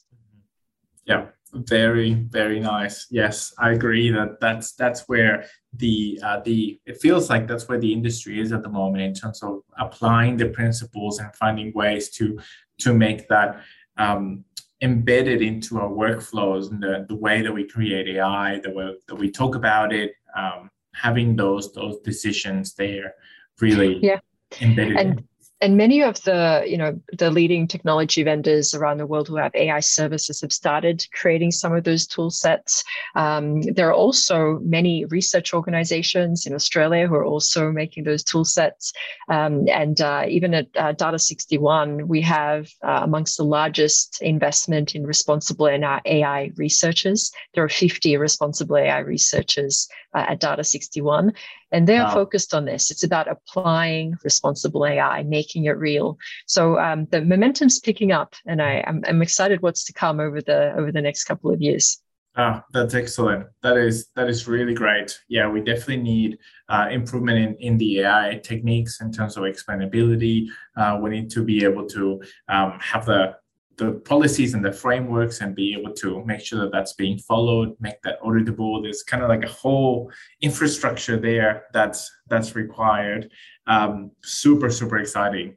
Yeah, 1.06 1.28
very 1.54 2.14
very 2.14 2.60
nice 2.60 3.08
yes 3.10 3.54
i 3.58 3.72
agree 3.72 4.12
that 4.12 4.40
that's 4.40 4.74
that's 4.74 5.08
where 5.08 5.46
the 5.74 6.20
uh, 6.24 6.40
the 6.42 6.80
it 6.86 7.02
feels 7.02 7.30
like 7.30 7.48
that's 7.48 7.68
where 7.68 7.80
the 7.80 7.92
industry 7.92 8.40
is 8.40 8.52
at 8.52 8.62
the 8.62 8.70
moment 8.70 9.02
in 9.02 9.14
terms 9.14 9.42
of 9.42 9.62
applying 9.80 10.38
the 10.38 10.48
principles 10.50 11.20
and 11.20 11.36
finding 11.36 11.72
ways 11.74 12.10
to 12.10 12.40
to 12.80 12.94
make 12.94 13.28
that 13.28 13.62
um, 13.98 14.44
embedded 14.82 15.42
into 15.42 15.80
our 15.80 15.90
workflows 15.90 16.72
and 16.72 16.82
the, 16.82 17.06
the 17.10 17.16
way 17.16 17.42
that 17.42 17.52
we 17.52 17.68
create 17.68 18.08
ai 18.16 18.60
the 18.64 18.72
way 18.72 18.96
that 19.08 19.16
we 19.16 19.30
talk 19.30 19.56
about 19.56 19.94
it 19.94 20.14
um, 20.36 20.70
having 20.94 21.36
those 21.36 21.74
those 21.74 21.98
decisions 22.00 22.74
there 22.76 23.14
really 23.60 24.00
yeah. 24.02 24.20
embedded 24.62 24.98
and 24.98 25.20
in 25.20 25.29
and 25.62 25.76
many 25.76 26.02
of 26.02 26.22
the 26.24 26.64
you 26.66 26.78
know 26.78 27.00
the 27.18 27.30
leading 27.30 27.68
technology 27.68 28.24
vendors 28.24 28.74
around 28.74 28.98
the 28.98 29.06
world 29.06 29.28
who 29.28 29.36
have 29.36 29.54
ai 29.56 29.80
services 29.80 30.42
have 30.42 30.54
started 30.54 31.06
creating 31.14 31.52
some 31.52 31.74
of 31.74 31.84
those 31.84 32.08
tool 32.08 32.30
sets. 32.30 32.84
Um, 33.16 33.62
there 33.62 33.90
are 33.90 33.94
also 33.94 34.60
many 34.64 35.06
research 35.06 35.54
organizations 35.54 36.46
in 36.46 36.54
australia 36.54 37.08
who 37.08 37.16
are 37.16 37.26
also 37.26 37.72
making 37.72 38.04
those 38.04 38.24
tool 38.24 38.46
sets. 38.46 38.94
Um, 39.28 39.68
and 39.70 40.00
uh, 40.02 40.26
even 40.28 40.54
at 40.54 40.68
uh, 40.76 40.94
data 40.94 41.20
61 41.20 42.08
we 42.08 42.22
have 42.22 42.70
uh, 42.84 43.02
amongst 43.04 43.38
the 43.38 43.44
largest 43.44 44.22
investment 44.22 44.96
in 44.96 45.06
responsible 45.06 45.68
ai 45.68 46.52
researchers. 46.56 47.32
There 47.54 47.64
are 47.64 47.70
50 47.70 48.18
responsible 48.18 48.78
ai 48.78 49.00
researchers 49.00 49.88
uh, 50.14 50.26
at 50.30 50.40
data 50.40 50.64
61 50.64 51.34
and 51.72 51.88
they're 51.88 52.04
wow. 52.04 52.14
focused 52.14 52.54
on 52.54 52.66
this. 52.66 52.92
It's 52.92 53.04
about 53.04 53.28
applying 53.28 54.16
responsible 54.24 54.86
AI, 54.86 55.24
making 55.24 55.66
it 55.66 55.78
real. 55.78 56.18
So 56.48 56.80
um, 56.80 57.08
the 57.12 57.22
momentum's 57.22 57.80
picking 57.80 58.12
up, 58.12 58.36
and 58.46 58.62
I, 58.62 58.84
I'm, 58.88 59.04
I'm 59.08 59.22
excited 59.22 59.62
what's 59.62 59.84
to 59.86 59.94
come 59.94 60.20
over 60.20 60.42
the 60.42 60.74
over 60.78 60.92
the 60.92 61.02
next 61.02 61.26
couple 61.26 61.52
of 61.52 61.62
years. 61.62 62.02
Ah, 62.36 62.64
that's 62.72 62.94
excellent. 62.94 63.48
That 63.64 63.78
is 63.78 64.08
that 64.16 64.30
is 64.30 64.48
really 64.48 64.74
great. 64.74 65.20
Yeah, 65.28 65.50
we 65.50 65.62
definitely 65.62 65.98
need 65.98 66.38
uh, 66.70 66.88
improvement 66.90 67.40
in, 67.40 67.56
in 67.56 67.78
the 67.78 68.02
AI 68.02 68.40
techniques 68.44 69.02
in 69.02 69.12
terms 69.12 69.36
of 69.36 69.44
explainability. 69.44 70.48
Uh, 70.78 71.00
we 71.02 71.10
need 71.10 71.30
to 71.32 71.44
be 71.44 71.64
able 71.66 71.88
to 71.88 72.22
um, 72.48 72.78
have 72.80 73.06
the 73.06 73.36
the 73.80 73.94
policies 73.94 74.54
and 74.54 74.64
the 74.64 74.72
frameworks 74.72 75.40
and 75.42 75.56
be 75.56 75.74
able 75.74 75.94
to 75.94 76.24
make 76.26 76.42
sure 76.42 76.60
that 76.60 76.72
that's 76.72 76.94
being 76.94 77.18
followed, 77.18 77.76
make 77.80 78.02
that 78.04 78.22
auditable. 78.22 78.84
There's 78.84 79.04
kind 79.04 79.24
of 79.24 79.30
like 79.30 79.44
a 79.44 79.48
whole 79.48 80.12
infrastructure 80.42 81.18
there 81.18 81.64
that's 81.74 82.12
that's 82.28 82.56
required. 82.56 83.32
Um, 83.68 84.12
super 84.22 84.70
super 84.70 84.98
exciting. 85.00 85.56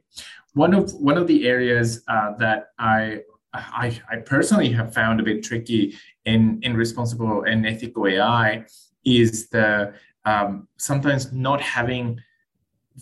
One 0.53 0.73
of 0.73 0.93
one 0.93 1.17
of 1.17 1.27
the 1.27 1.47
areas 1.47 2.03
uh, 2.07 2.31
that 2.39 2.69
I, 2.79 3.19
I 3.53 3.99
I 4.09 4.17
personally 4.17 4.71
have 4.71 4.93
found 4.93 5.19
a 5.19 5.23
bit 5.23 5.43
tricky 5.43 5.95
in 6.25 6.59
in 6.63 6.75
responsible 6.75 7.43
and 7.43 7.67
ethical 7.67 8.07
AI 8.07 8.65
is 9.03 9.49
the 9.49 9.93
um, 10.25 10.67
sometimes 10.77 11.33
not 11.33 11.59
having 11.59 12.19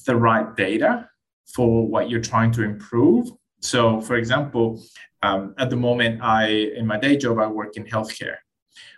the 0.06 0.16
right 0.16 0.56
data 0.56 1.08
for 1.46 1.88
what 1.88 2.10
you're 2.10 2.22
trying 2.22 2.52
to 2.54 2.64
improve 2.64 3.30
so, 3.62 4.02
for 4.02 4.16
example, 4.16 4.84
um, 5.24 5.54
at 5.58 5.70
the 5.70 5.76
moment, 5.76 6.22
I 6.22 6.48
in 6.76 6.88
my 6.88 6.98
day 6.98 7.16
job 7.16 7.38
I 7.38 7.48
work 7.48 7.78
in 7.78 7.86
healthcare. 7.86 8.38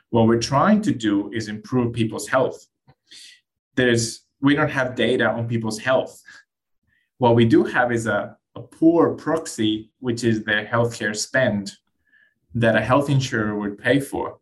What 0.10 0.28
we're 0.28 0.42
trying 0.42 0.82
to 0.84 0.94
do 0.94 1.32
is 1.34 1.48
improve 1.48 1.94
people's 1.94 2.28
health. 2.28 2.66
There's 3.76 4.26
we 4.42 4.56
don't 4.56 4.70
have 4.70 4.96
data 4.96 5.28
on 5.30 5.48
people's 5.48 5.80
health. 5.80 6.22
What 7.18 7.36
we 7.36 7.46
do 7.46 7.64
have 7.64 7.92
is 7.92 8.08
a, 8.08 8.38
a 8.56 8.62
poor 8.62 9.14
proxy, 9.16 9.92
which 10.00 10.24
is 10.24 10.44
their 10.44 10.66
healthcare 10.66 11.16
spend 11.16 11.72
that 12.56 12.76
a 12.76 12.82
health 12.82 13.10
insurer 13.10 13.58
would 13.58 13.78
pay 13.78 14.00
for. 14.00 14.40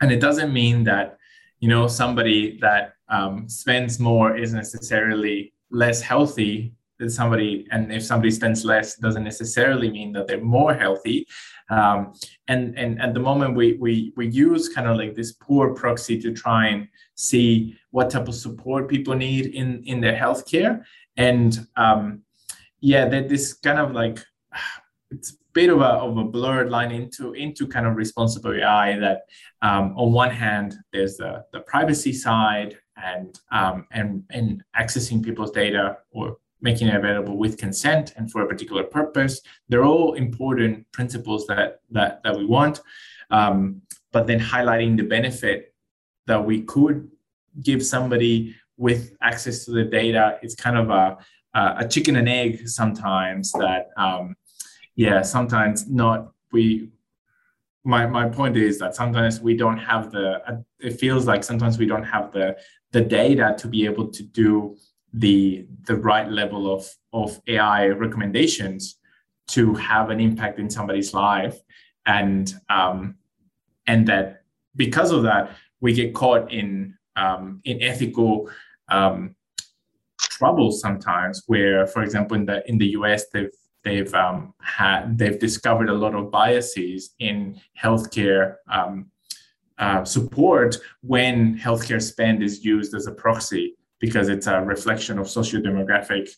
And 0.00 0.10
it 0.12 0.20
doesn't 0.20 0.52
mean 0.52 0.84
that 0.84 1.16
you 1.60 1.68
know 1.68 1.86
somebody 1.86 2.58
that 2.60 2.92
um, 3.08 3.48
spends 3.48 3.98
more 3.98 4.36
is 4.36 4.52
necessarily 4.52 5.54
less 5.70 6.02
healthy 6.02 6.74
somebody 7.08 7.66
and 7.70 7.92
if 7.92 8.04
somebody 8.04 8.30
spends 8.30 8.64
less 8.64 8.96
doesn't 8.96 9.24
necessarily 9.24 9.90
mean 9.90 10.12
that 10.12 10.26
they're 10.26 10.40
more 10.40 10.74
healthy. 10.74 11.26
Um, 11.68 12.12
and 12.48 12.78
and 12.78 13.00
at 13.00 13.14
the 13.14 13.20
moment 13.20 13.56
we 13.56 13.74
we 13.74 14.12
we 14.16 14.28
use 14.28 14.68
kind 14.68 14.88
of 14.88 14.96
like 14.96 15.14
this 15.14 15.32
poor 15.32 15.74
proxy 15.74 16.20
to 16.20 16.32
try 16.32 16.68
and 16.68 16.88
see 17.14 17.76
what 17.90 18.10
type 18.10 18.28
of 18.28 18.34
support 18.34 18.88
people 18.88 19.14
need 19.14 19.46
in 19.46 19.82
in 19.84 20.00
their 20.00 20.16
healthcare. 20.16 20.84
And 21.16 21.66
um, 21.76 22.22
yeah 22.80 23.08
that 23.08 23.28
this 23.28 23.54
kind 23.54 23.78
of 23.78 23.92
like 23.92 24.18
it's 25.10 25.32
a 25.32 25.34
bit 25.52 25.70
of 25.70 25.80
a, 25.80 25.92
of 26.06 26.16
a 26.18 26.24
blurred 26.24 26.70
line 26.70 26.90
into 26.90 27.32
into 27.32 27.66
kind 27.66 27.86
of 27.86 27.96
responsible 27.96 28.52
AI 28.52 28.98
that 28.98 29.22
um, 29.62 29.94
on 29.96 30.12
one 30.12 30.30
hand 30.30 30.74
there's 30.92 31.16
the, 31.16 31.44
the 31.52 31.60
privacy 31.60 32.12
side 32.12 32.76
and 32.96 33.38
um, 33.52 33.86
and 33.92 34.24
and 34.30 34.62
accessing 34.76 35.22
people's 35.22 35.50
data 35.50 35.98
or 36.10 36.36
making 36.60 36.88
it 36.88 36.96
available 36.96 37.36
with 37.36 37.58
consent 37.58 38.14
and 38.16 38.30
for 38.30 38.42
a 38.42 38.46
particular 38.46 38.82
purpose. 38.82 39.40
They're 39.68 39.84
all 39.84 40.14
important 40.14 40.90
principles 40.92 41.46
that 41.46 41.80
that 41.90 42.22
that 42.24 42.36
we 42.36 42.46
want, 42.46 42.80
um, 43.30 43.82
but 44.12 44.26
then 44.26 44.40
highlighting 44.40 44.96
the 44.96 45.04
benefit 45.04 45.74
that 46.26 46.44
we 46.44 46.62
could 46.62 47.10
give 47.62 47.84
somebody 47.84 48.54
with 48.76 49.16
access 49.22 49.64
to 49.64 49.70
the 49.70 49.84
data. 49.84 50.38
It's 50.42 50.54
kind 50.54 50.76
of 50.76 50.90
a 50.90 51.18
a 51.54 51.88
chicken 51.88 52.16
and 52.16 52.28
egg 52.28 52.68
sometimes. 52.68 53.52
That 53.52 53.88
um, 53.96 54.36
yeah, 54.94 55.22
sometimes 55.22 55.88
not 55.88 56.32
we. 56.52 56.90
My, 57.84 58.04
my 58.04 58.28
point 58.28 58.56
is 58.56 58.80
that 58.80 58.96
sometimes 58.96 59.40
we 59.40 59.56
don't 59.56 59.78
have 59.78 60.10
the 60.10 60.64
it 60.80 60.98
feels 60.98 61.24
like 61.24 61.44
sometimes 61.44 61.78
we 61.78 61.86
don't 61.86 62.02
have 62.02 62.32
the 62.32 62.56
the 62.90 63.00
data 63.00 63.54
to 63.58 63.68
be 63.68 63.84
able 63.84 64.08
to 64.08 64.24
do 64.24 64.76
the 65.16 65.66
the 65.86 65.96
right 65.96 66.30
level 66.30 66.72
of 66.72 66.86
of 67.12 67.40
AI 67.48 67.88
recommendations 67.88 68.98
to 69.48 69.74
have 69.74 70.10
an 70.10 70.20
impact 70.20 70.58
in 70.58 70.68
somebody's 70.68 71.14
life, 71.14 71.58
and 72.04 72.54
um, 72.68 73.16
and 73.86 74.06
that 74.06 74.42
because 74.76 75.10
of 75.10 75.22
that 75.22 75.56
we 75.80 75.94
get 75.94 76.14
caught 76.14 76.52
in 76.52 76.94
um, 77.16 77.60
in 77.64 77.82
ethical 77.82 78.50
um, 78.88 79.34
trouble 80.20 80.70
sometimes. 80.70 81.42
Where, 81.46 81.86
for 81.86 82.02
example, 82.02 82.36
in 82.36 82.44
the 82.44 82.68
in 82.68 82.76
the 82.76 82.88
US, 82.98 83.28
they've 83.32 83.56
they've 83.84 84.14
um, 84.14 84.52
had 84.60 85.16
they've 85.16 85.38
discovered 85.38 85.88
a 85.88 85.94
lot 85.94 86.14
of 86.14 86.30
biases 86.30 87.14
in 87.20 87.58
healthcare 87.82 88.56
um, 88.70 89.06
uh, 89.78 90.04
support 90.04 90.76
when 91.00 91.58
healthcare 91.58 92.02
spend 92.02 92.42
is 92.42 92.64
used 92.64 92.94
as 92.94 93.06
a 93.06 93.12
proxy 93.12 93.76
because 94.00 94.28
it's 94.28 94.46
a 94.46 94.60
reflection 94.60 95.18
of 95.18 95.28
socio-demographic 95.28 96.28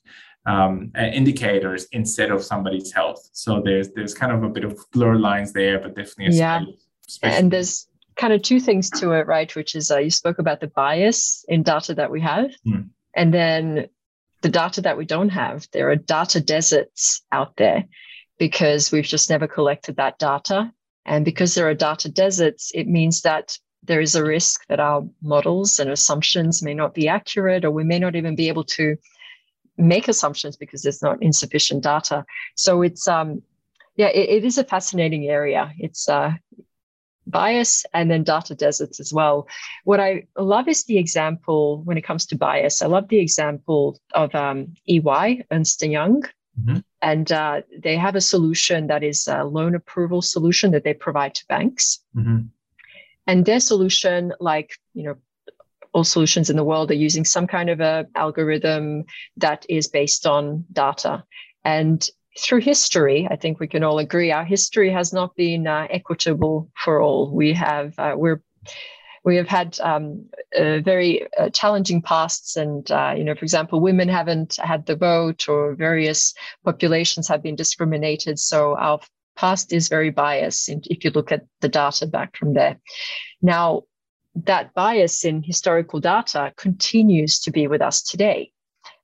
um, 0.46 0.92
indicators 0.96 1.86
instead 1.92 2.30
of 2.30 2.42
somebody's 2.42 2.92
health. 2.92 3.28
So 3.32 3.60
there's 3.64 3.90
there's 3.90 4.14
kind 4.14 4.32
of 4.32 4.42
a 4.42 4.48
bit 4.48 4.64
of 4.64 4.78
blur 4.92 5.16
lines 5.16 5.52
there, 5.52 5.78
but 5.78 5.94
definitely 5.94 6.36
yeah. 6.36 6.64
And 7.22 7.50
there's 7.50 7.88
kind 8.16 8.32
of 8.32 8.42
two 8.42 8.60
things 8.60 8.90
to 8.90 9.12
it, 9.12 9.26
right? 9.26 9.54
Which 9.54 9.74
is 9.74 9.90
uh, 9.90 9.98
you 9.98 10.10
spoke 10.10 10.38
about 10.38 10.60
the 10.60 10.66
bias 10.68 11.44
in 11.48 11.62
data 11.62 11.94
that 11.94 12.10
we 12.10 12.20
have, 12.20 12.50
hmm. 12.64 12.82
and 13.14 13.32
then 13.32 13.88
the 14.40 14.48
data 14.48 14.80
that 14.82 14.96
we 14.96 15.04
don't 15.04 15.30
have. 15.30 15.66
There 15.72 15.90
are 15.90 15.96
data 15.96 16.40
deserts 16.40 17.22
out 17.32 17.56
there 17.56 17.84
because 18.38 18.92
we've 18.92 19.04
just 19.04 19.30
never 19.30 19.46
collected 19.46 19.96
that 19.96 20.18
data. 20.18 20.72
And 21.04 21.24
because 21.24 21.54
there 21.54 21.68
are 21.68 21.74
data 21.74 22.08
deserts, 22.08 22.70
it 22.74 22.86
means 22.86 23.22
that 23.22 23.58
there 23.82 24.00
is 24.00 24.14
a 24.14 24.24
risk 24.24 24.66
that 24.68 24.80
our 24.80 25.06
models 25.22 25.78
and 25.78 25.90
assumptions 25.90 26.62
may 26.62 26.74
not 26.74 26.94
be 26.94 27.08
accurate, 27.08 27.64
or 27.64 27.70
we 27.70 27.84
may 27.84 27.98
not 27.98 28.16
even 28.16 28.34
be 28.34 28.48
able 28.48 28.64
to 28.64 28.96
make 29.76 30.08
assumptions 30.08 30.56
because 30.56 30.82
there's 30.82 31.02
not 31.02 31.22
insufficient 31.22 31.84
data. 31.84 32.24
So 32.54 32.82
it's 32.82 33.06
um, 33.08 33.42
yeah, 33.96 34.08
it, 34.08 34.28
it 34.28 34.44
is 34.44 34.58
a 34.58 34.64
fascinating 34.64 35.28
area. 35.28 35.72
It's 35.78 36.08
uh, 36.08 36.32
bias 37.26 37.84
and 37.92 38.10
then 38.10 38.24
data 38.24 38.54
deserts 38.54 39.00
as 39.00 39.12
well. 39.12 39.46
What 39.84 40.00
I 40.00 40.26
love 40.36 40.68
is 40.68 40.84
the 40.84 40.98
example 40.98 41.82
when 41.84 41.98
it 41.98 42.04
comes 42.04 42.26
to 42.26 42.36
bias. 42.36 42.82
I 42.82 42.86
love 42.86 43.08
the 43.08 43.18
example 43.18 44.00
of 44.14 44.34
um, 44.34 44.74
EY, 44.88 45.44
Ernst 45.50 45.82
Young. 45.82 46.22
Mm-hmm. 46.60 46.78
And 47.02 47.30
uh, 47.30 47.62
they 47.78 47.96
have 47.96 48.16
a 48.16 48.20
solution 48.20 48.88
that 48.88 49.04
is 49.04 49.28
a 49.28 49.44
loan 49.44 49.76
approval 49.76 50.22
solution 50.22 50.72
that 50.72 50.82
they 50.82 50.94
provide 50.94 51.34
to 51.34 51.46
banks. 51.46 52.00
Mm-hmm. 52.16 52.46
And 53.28 53.44
their 53.44 53.60
solution, 53.60 54.32
like, 54.40 54.72
you 54.94 55.04
know, 55.04 55.16
all 55.92 56.02
solutions 56.02 56.48
in 56.48 56.56
the 56.56 56.64
world 56.64 56.90
are 56.90 56.94
using 56.94 57.24
some 57.24 57.46
kind 57.46 57.68
of 57.68 57.80
a 57.80 58.06
algorithm 58.14 59.04
that 59.36 59.66
is 59.68 59.86
based 59.86 60.26
on 60.26 60.64
data. 60.72 61.24
And 61.62 62.08
through 62.38 62.60
history, 62.60 63.28
I 63.30 63.36
think 63.36 63.60
we 63.60 63.68
can 63.68 63.84
all 63.84 63.98
agree 63.98 64.32
our 64.32 64.44
history 64.44 64.90
has 64.90 65.12
not 65.12 65.36
been 65.36 65.66
uh, 65.66 65.86
equitable 65.90 66.70
for 66.84 67.02
all. 67.02 67.30
We 67.30 67.52
have 67.52 67.98
uh, 67.98 68.14
we're 68.16 68.42
we 69.24 69.36
have 69.36 69.48
had 69.48 69.78
um, 69.80 70.26
uh, 70.56 70.78
very 70.78 71.26
challenging 71.52 72.00
pasts, 72.00 72.56
and 72.56 72.90
uh, 72.90 73.12
you 73.14 73.24
know, 73.24 73.34
for 73.34 73.44
example, 73.44 73.80
women 73.80 74.08
haven't 74.08 74.56
had 74.56 74.86
the 74.86 74.96
vote, 74.96 75.48
or 75.48 75.74
various 75.74 76.32
populations 76.64 77.28
have 77.28 77.42
been 77.42 77.56
discriminated. 77.56 78.38
So 78.38 78.76
our 78.78 79.00
past 79.38 79.72
is 79.72 79.88
very 79.88 80.10
biased 80.10 80.68
if 80.68 81.04
you 81.04 81.10
look 81.10 81.30
at 81.30 81.46
the 81.60 81.68
data 81.68 82.06
back 82.06 82.36
from 82.36 82.54
there. 82.54 82.78
Now, 83.40 83.82
that 84.34 84.74
bias 84.74 85.24
in 85.24 85.42
historical 85.42 86.00
data 86.00 86.52
continues 86.56 87.40
to 87.40 87.50
be 87.50 87.66
with 87.68 87.80
us 87.80 88.02
today. 88.02 88.52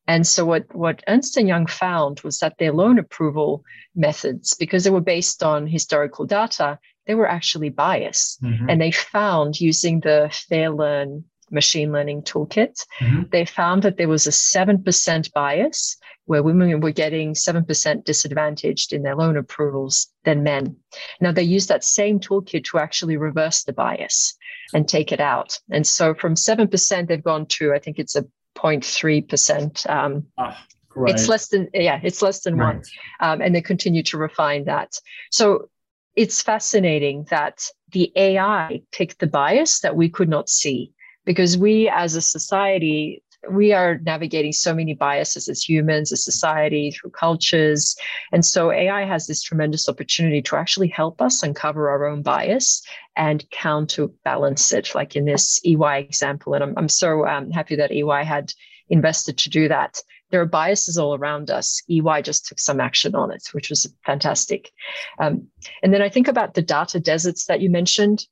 And 0.07 0.27
so 0.27 0.45
what, 0.45 0.75
what 0.75 1.03
Ernst 1.09 1.37
& 1.37 1.39
Young 1.39 1.67
found 1.67 2.21
was 2.21 2.39
that 2.39 2.59
their 2.59 2.73
loan 2.73 2.99
approval 2.99 3.65
methods, 3.95 4.55
because 4.55 4.85
they 4.85 4.91
were 4.91 5.01
based 5.01 5.43
on 5.43 5.67
historical 5.67 6.27
data, 6.27 6.79
they 7.07 7.15
were 7.15 7.29
actually 7.29 7.71
biased. 7.71 8.43
Mm-hmm. 8.43 8.69
And 8.69 8.81
they 8.81 8.91
found 8.91 9.61
using 9.61 10.01
the 10.01 10.29
FairLearn 10.51 11.25
machine 11.51 11.93
learning 11.93 12.23
toolkit, 12.23 12.85
mm-hmm. 13.01 13.23
they 13.31 13.45
found 13.45 13.83
that 13.83 13.97
there 13.97 14.09
was 14.09 14.27
a 14.27 14.31
7% 14.31 15.33
bias 15.33 15.97
where 16.27 16.43
women 16.43 16.81
were 16.81 16.91
getting 16.91 17.35
7% 17.35 18.05
disadvantaged 18.05 18.93
in 18.93 19.03
their 19.03 19.17
loan 19.17 19.37
approvals 19.37 20.09
than 20.25 20.43
men. 20.43 20.77
Now, 21.21 21.33
they 21.33 21.43
used 21.43 21.69
that 21.69 21.85
same 21.85 22.19
toolkit 22.19 22.65
to 22.65 22.79
actually 22.79 23.17
reverse 23.17 23.65
the 23.65 23.73
bias 23.73 24.35
and 24.73 24.89
take 24.89 25.13
it 25.13 25.21
out. 25.21 25.59
And 25.71 25.87
so 25.87 26.15
from 26.15 26.35
7%, 26.35 27.09
they've 27.09 27.23
gone 27.23 27.47
to, 27.47 27.75
I 27.75 27.79
think 27.79 27.99
it's 27.99 28.17
a 28.17 28.25
0.3%. 28.57 29.91
Um, 29.91 30.27
ah, 30.39 30.67
It's 31.11 31.29
less 31.29 31.49
than, 31.49 31.69
yeah, 31.75 32.01
it's 32.03 32.23
less 32.23 32.41
than 32.41 32.57
right. 32.57 32.77
one. 32.77 32.83
Um, 33.21 33.41
and 33.43 33.55
they 33.55 33.61
continue 33.61 34.03
to 34.05 34.17
refine 34.17 34.65
that. 34.65 34.99
So 35.31 35.69
it's 36.17 36.41
fascinating 36.41 37.27
that 37.31 37.67
the 37.93 38.13
AI 38.17 38.83
picked 38.93 39.19
the 39.19 39.27
bias 39.27 39.81
that 39.81 39.97
we 39.97 40.09
could 40.09 40.29
not 40.29 40.49
see 40.49 40.93
because 41.25 41.57
we 41.57 41.89
as 41.89 42.17
a 42.17 42.21
society 42.21 43.23
we 43.51 43.73
are 43.73 43.99
navigating 43.99 44.53
so 44.53 44.75
many 44.75 44.95
biases 44.95 45.49
as 45.49 45.69
humans, 45.69 46.13
as 46.13 46.25
society, 46.25 46.91
through 46.91 47.11
cultures. 47.11 47.97
And 48.33 48.45
so 48.45 48.71
AI 48.71 49.05
has 49.05 49.27
this 49.27 49.43
tremendous 49.43 49.89
opportunity 49.89 50.43
to 50.43 50.57
actually 50.57 50.89
help 50.89 51.21
us 51.21 51.43
uncover 51.43 51.91
our 51.91 52.07
own 52.07 52.23
bias 52.23 52.83
and 53.17 53.49
counterbalance 53.51 54.73
it, 54.73 54.95
like 54.95 55.17
in 55.17 55.25
this 55.25 55.61
EY 55.65 56.01
example. 56.01 56.55
And 56.55 56.65
I'm, 56.65 56.75
I'm 56.77 56.89
so 56.89 57.27
um, 57.27 57.51
happy 57.51 57.77
that 57.77 57.93
EY 57.93 58.25
had 58.25 58.53
invested 58.89 59.39
to 59.39 59.51
do 59.51 59.69
that. 59.69 60.01
There 60.31 60.41
are 60.41 60.47
biases 60.47 60.99
all 60.99 61.15
around 61.15 61.51
us. 61.51 61.83
EY 61.89 62.23
just 62.23 62.47
took 62.47 62.59
some 62.59 62.81
action 62.81 63.15
on 63.15 63.31
it, 63.31 63.49
which 63.53 63.71
was 63.71 63.93
fantastic. 64.05 64.73
Um, 65.19 65.49
and 65.83 65.93
then 65.93 66.03
I 66.03 66.09
think 66.09 66.29
about 66.29 66.55
the 66.55 66.63
data 66.63 66.99
deserts 66.99 67.47
that 67.47 67.61
you 67.61 67.71
mentioned. 67.71 68.27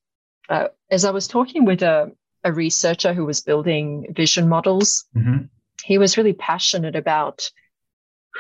Uh, 0.49 0.69
as 0.91 1.05
I 1.05 1.11
was 1.13 1.29
talking 1.29 1.65
with 1.65 1.83
a, 1.83 2.11
a 2.45 2.53
researcher 2.53 3.13
who 3.13 3.25
was 3.25 3.41
building 3.41 4.07
vision 4.11 4.49
models. 4.49 5.05
Mm-hmm. 5.17 5.45
He 5.85 5.99
was 5.99 6.17
really 6.17 6.33
passionate 6.33 6.97
about 6.97 7.51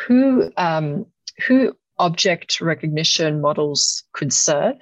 who 0.06 0.50
um, 0.56 1.06
who 1.46 1.76
object 1.98 2.60
recognition 2.60 3.40
models 3.40 4.04
could 4.12 4.32
serve. 4.32 4.76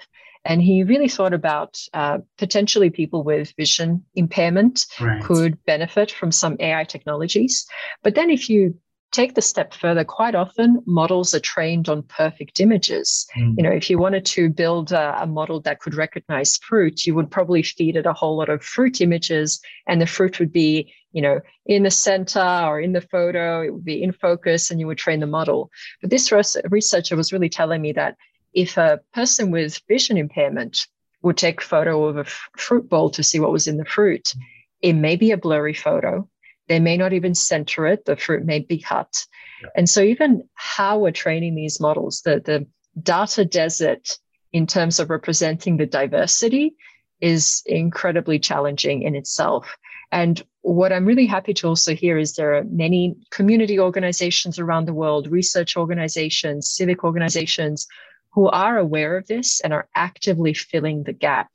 And 0.45 0.63
he 0.63 0.85
really 0.85 1.09
thought 1.09 1.35
about 1.35 1.79
uh, 1.93 2.19
potentially 2.39 2.89
people 2.89 3.23
with 3.23 3.53
vision 3.59 4.05
impairment 4.15 4.87
right. 4.99 5.23
could 5.23 5.63
benefit 5.67 6.11
from 6.11 6.33
some 6.33 6.57
AI 6.61 6.85
technologies. 6.85 7.67
But 8.03 8.15
then, 8.15 8.31
if 8.31 8.49
you 8.49 8.79
take 9.13 9.35
the 9.35 9.43
step 9.43 9.75
further, 9.75 10.05
quite 10.05 10.35
often 10.35 10.83
models 10.87 11.35
are 11.35 11.41
trained 11.41 11.89
on 11.89 12.03
perfect 12.05 12.61
images. 12.61 13.27
Mm. 13.37 13.55
You 13.57 13.63
know, 13.65 13.71
if 13.71 13.91
you 13.91 13.99
wanted 13.99 14.25
to 14.27 14.49
build 14.49 14.93
a, 14.93 15.23
a, 15.23 15.27
model 15.27 15.61
that 15.61 15.81
could 15.81 15.95
recognize 15.95 16.57
fruit, 16.59 17.07
you 17.07 17.15
would 17.15 17.31
probably 17.31 17.63
feed 17.63 17.97
it 17.97 18.07
a 18.07 18.13
whole 18.13 18.37
lot 18.37 18.49
of 18.49 18.63
fruit 18.63 19.01
images, 19.01 19.61
and 19.87 20.01
the 20.01 20.07
fruit 20.07 20.39
would 20.39 20.53
be, 20.53 20.93
you 21.13 21.23
know, 21.23 21.41
in 21.67 21.83
the 21.83 21.91
center 21.91 22.41
or 22.41 22.81
in 22.81 22.93
the 22.93 23.01
photo, 23.01 23.63
it 23.63 23.73
would 23.73 23.85
be 23.85 24.03
in 24.03 24.13
focus, 24.13 24.71
and 24.71 24.79
you 24.79 24.87
would 24.87 24.99
train 24.99 25.21
the 25.21 25.27
model. 25.27 25.71
But 26.01 26.11
this 26.11 26.33
researcher 26.33 27.17
was 27.17 27.33
really 27.33 27.49
telling 27.49 27.83
me 27.83 27.93
that 27.93 28.17
if 28.53 28.77
a 28.77 29.01
person 29.13 29.51
with 29.51 29.81
vision 29.89 30.17
impairment 30.17 30.87
would 31.23 31.37
take 31.37 31.61
a 31.61 31.65
photo 31.65 32.05
of 32.07 32.17
a 32.17 32.21
f- 32.21 32.49
fruit 32.57 32.89
bowl 32.89 33.11
to 33.11 33.23
see 33.23 33.39
what 33.39 33.53
was 33.53 33.67
in 33.67 33.77
the 33.77 33.85
fruit, 33.85 34.35
it 34.83 34.95
may 34.95 35.17
be 35.17 35.31
a 35.31 35.37
blurry 35.37 35.75
photo 35.75 36.29
they 36.71 36.79
may 36.79 36.97
not 36.97 37.13
even 37.13 37.35
center 37.35 37.85
it. 37.89 38.05
The 38.05 38.15
fruit 38.15 38.45
may 38.47 38.61
be 38.61 38.79
cut. 38.79 39.13
Yeah. 39.61 39.71
And 39.77 39.91
so 39.91 40.03
even 40.03 40.49
how 40.55 41.01
we're 41.01 41.11
training 41.11 41.57
these 41.57 41.81
models, 41.81 42.23
the, 42.25 42.41
the 42.41 42.65
data 43.03 43.45
desert 43.45 44.17
in 44.53 44.69
terms 44.69 45.01
of 45.01 45.11
representing 45.11 45.77
the 45.77 45.87
diversity 45.87 46.77
is 47.21 47.65
incredibly 47.67 48.39
challenging 48.39 49.03
in 49.03 49.17
itself. 49.17 49.77
And 50.13 50.41
what 50.63 50.93
I'm 50.93 51.07
really 51.07 51.27
happy 51.27 51.55
to 51.55 51.67
also 51.67 51.93
hear 51.93 52.17
is 52.17 52.35
there 52.35 52.55
are 52.55 52.65
many 52.65 53.17
community 53.33 53.81
organizations 53.81 54.61
around 54.61 54.87
the 54.87 54.95
world, 54.95 55.27
research 55.27 55.77
organizations, 55.77 56.71
civic 56.71 57.03
organizations 57.03 57.89
who 58.33 58.49
are 58.49 58.79
aware 58.79 59.17
of 59.17 59.27
this 59.27 59.61
and 59.61 59.73
are 59.73 59.89
actively 59.97 60.55
filling 60.55 61.03
the 61.03 61.13
gap. 61.13 61.51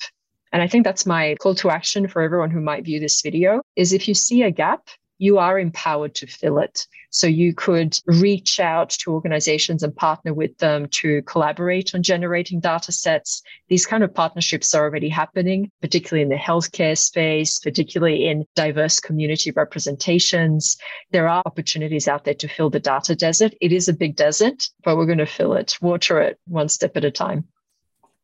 And 0.51 0.61
I 0.61 0.67
think 0.67 0.83
that's 0.83 1.05
my 1.05 1.35
call 1.39 1.55
to 1.55 1.69
action 1.69 2.09
for 2.09 2.21
everyone 2.21 2.51
who 2.51 2.59
might 2.59 2.83
view 2.83 2.99
this 2.99 3.21
video 3.21 3.61
is 3.77 3.93
if 3.93 4.09
you 4.09 4.13
see 4.13 4.43
a 4.43 4.51
gap, 4.51 4.89
you 5.17 5.37
are 5.37 5.59
empowered 5.59 6.15
to 6.15 6.27
fill 6.27 6.59
it. 6.59 6.85
So 7.09 7.27
you 7.27 7.53
could 7.53 7.97
reach 8.05 8.59
out 8.59 8.89
to 8.89 9.13
organizations 9.13 9.83
and 9.83 9.95
partner 9.95 10.33
with 10.33 10.57
them 10.57 10.87
to 10.89 11.21
collaborate 11.21 11.95
on 11.95 12.03
generating 12.03 12.59
data 12.59 12.91
sets. 12.91 13.41
These 13.69 13.85
kind 13.85 14.03
of 14.03 14.13
partnerships 14.13 14.75
are 14.75 14.83
already 14.83 15.07
happening, 15.07 15.71
particularly 15.81 16.23
in 16.23 16.29
the 16.29 16.35
healthcare 16.35 16.97
space, 16.97 17.57
particularly 17.59 18.27
in 18.27 18.45
diverse 18.55 18.99
community 18.99 19.51
representations. 19.51 20.75
There 21.11 21.29
are 21.29 21.41
opportunities 21.45 22.07
out 22.07 22.25
there 22.25 22.33
to 22.33 22.47
fill 22.47 22.69
the 22.69 22.79
data 22.81 23.15
desert. 23.15 23.53
It 23.61 23.71
is 23.71 23.87
a 23.87 23.93
big 23.93 24.17
desert, 24.17 24.67
but 24.83 24.97
we're 24.97 25.05
going 25.05 25.19
to 25.19 25.25
fill 25.25 25.53
it, 25.53 25.77
water 25.81 26.19
it 26.19 26.37
one 26.47 26.67
step 26.67 26.97
at 26.97 27.05
a 27.05 27.11
time. 27.11 27.45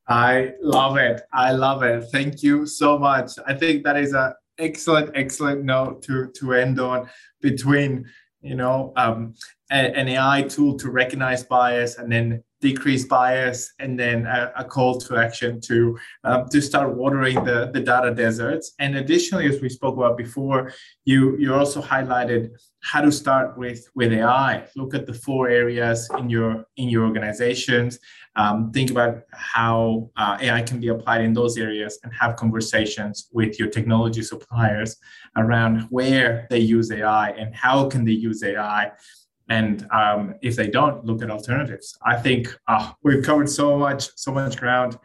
I 0.07 0.55
love 0.61 0.97
it. 0.97 1.21
I 1.31 1.53
love 1.53 1.83
it. 1.83 2.01
Thank 2.11 2.43
you 2.43 2.65
so 2.65 2.99
much. 2.99 3.31
I 3.47 3.53
think 3.53 3.85
that 3.85 3.95
is 3.95 4.13
a 4.13 4.35
excellent, 4.61 5.11
excellent 5.15 5.63
note 5.63 6.01
to 6.03 6.31
to 6.35 6.53
end 6.53 6.79
on 6.79 7.09
between 7.41 8.05
you 8.41 8.55
know 8.55 8.93
um, 8.95 9.33
an 9.69 10.07
AI 10.07 10.43
tool 10.43 10.77
to 10.77 10.89
recognize 10.89 11.43
bias 11.43 11.97
and 11.97 12.11
then 12.11 12.43
decrease 12.61 13.05
bias, 13.05 13.73
and 13.79 13.99
then 13.99 14.25
a, 14.25 14.51
a 14.57 14.63
call 14.63 14.99
to 15.01 15.17
action 15.17 15.59
to 15.61 15.97
um, 16.23 16.47
to 16.49 16.61
start 16.61 16.95
watering 16.95 17.43
the 17.43 17.71
the 17.73 17.81
data 17.81 18.13
deserts. 18.13 18.73
And 18.79 18.95
additionally, 18.95 19.47
as 19.47 19.61
we 19.61 19.69
spoke 19.69 19.97
about 19.97 20.17
before, 20.17 20.73
you 21.05 21.37
you 21.37 21.53
also 21.53 21.81
highlighted 21.81 22.51
how 22.81 23.01
to 23.01 23.11
start 23.11 23.57
with 23.57 23.89
with 23.95 24.13
AI. 24.13 24.63
Look 24.75 24.93
at 24.93 25.05
the 25.05 25.13
four 25.13 25.49
areas 25.49 26.09
in 26.17 26.29
your 26.29 26.65
in 26.77 26.89
your 26.89 27.05
organizations 27.05 27.99
um, 28.35 28.71
think 28.71 28.91
about 28.91 29.23
how 29.31 30.09
uh, 30.15 30.37
AI 30.39 30.61
can 30.61 30.79
be 30.79 30.87
applied 30.87 31.21
in 31.21 31.33
those 31.33 31.57
areas 31.57 31.99
and 32.03 32.13
have 32.13 32.37
conversations 32.37 33.27
with 33.33 33.59
your 33.59 33.69
technology 33.69 34.21
suppliers 34.23 34.95
around 35.35 35.81
where 35.89 36.47
they 36.49 36.59
use 36.59 36.91
AI 36.91 37.31
and 37.31 37.53
how 37.53 37.89
can 37.89 38.05
they 38.05 38.13
use 38.13 38.41
AI. 38.43 38.91
And 39.51 39.85
um, 39.91 40.35
if 40.41 40.55
they 40.55 40.69
don't, 40.69 41.03
look 41.03 41.21
at 41.21 41.29
alternatives. 41.29 41.97
I 42.05 42.15
think 42.15 42.57
uh, 42.69 42.93
we've 43.03 43.21
covered 43.21 43.49
so 43.49 43.77
much, 43.77 44.09
so 44.15 44.31
much 44.31 44.55
ground. 44.55 44.97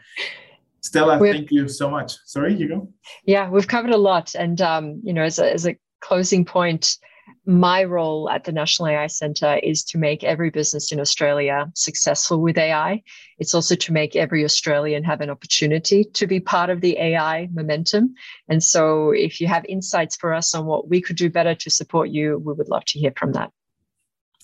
Stela, 0.82 1.18
we've, 1.18 1.34
thank 1.34 1.50
you 1.50 1.66
so 1.66 1.90
much. 1.90 2.16
Sorry, 2.26 2.54
you 2.54 2.68
go. 2.68 2.88
Yeah, 3.24 3.50
we've 3.50 3.66
covered 3.66 3.90
a 3.90 3.96
lot. 3.96 4.36
And, 4.36 4.60
um, 4.60 5.00
you 5.02 5.12
know, 5.12 5.24
as 5.24 5.40
a, 5.40 5.52
as 5.52 5.66
a 5.66 5.76
closing 6.00 6.44
point, 6.44 6.96
my 7.44 7.82
role 7.82 8.30
at 8.30 8.44
the 8.44 8.52
National 8.52 8.86
AI 8.86 9.08
Centre 9.08 9.58
is 9.64 9.82
to 9.86 9.98
make 9.98 10.22
every 10.22 10.50
business 10.50 10.92
in 10.92 11.00
Australia 11.00 11.66
successful 11.74 12.40
with 12.40 12.56
AI. 12.56 13.02
It's 13.40 13.52
also 13.52 13.74
to 13.74 13.92
make 13.92 14.14
every 14.14 14.44
Australian 14.44 15.02
have 15.02 15.20
an 15.20 15.30
opportunity 15.30 16.04
to 16.04 16.26
be 16.28 16.38
part 16.38 16.70
of 16.70 16.82
the 16.82 16.96
AI 16.98 17.48
momentum. 17.52 18.14
And 18.48 18.62
so, 18.62 19.10
if 19.10 19.40
you 19.40 19.48
have 19.48 19.64
insights 19.68 20.14
for 20.14 20.32
us 20.32 20.54
on 20.54 20.66
what 20.66 20.88
we 20.88 21.00
could 21.00 21.16
do 21.16 21.30
better 21.30 21.56
to 21.56 21.70
support 21.70 22.10
you, 22.10 22.38
we 22.38 22.52
would 22.52 22.68
love 22.68 22.84
to 22.86 22.98
hear 23.00 23.12
from 23.16 23.32
that. 23.32 23.50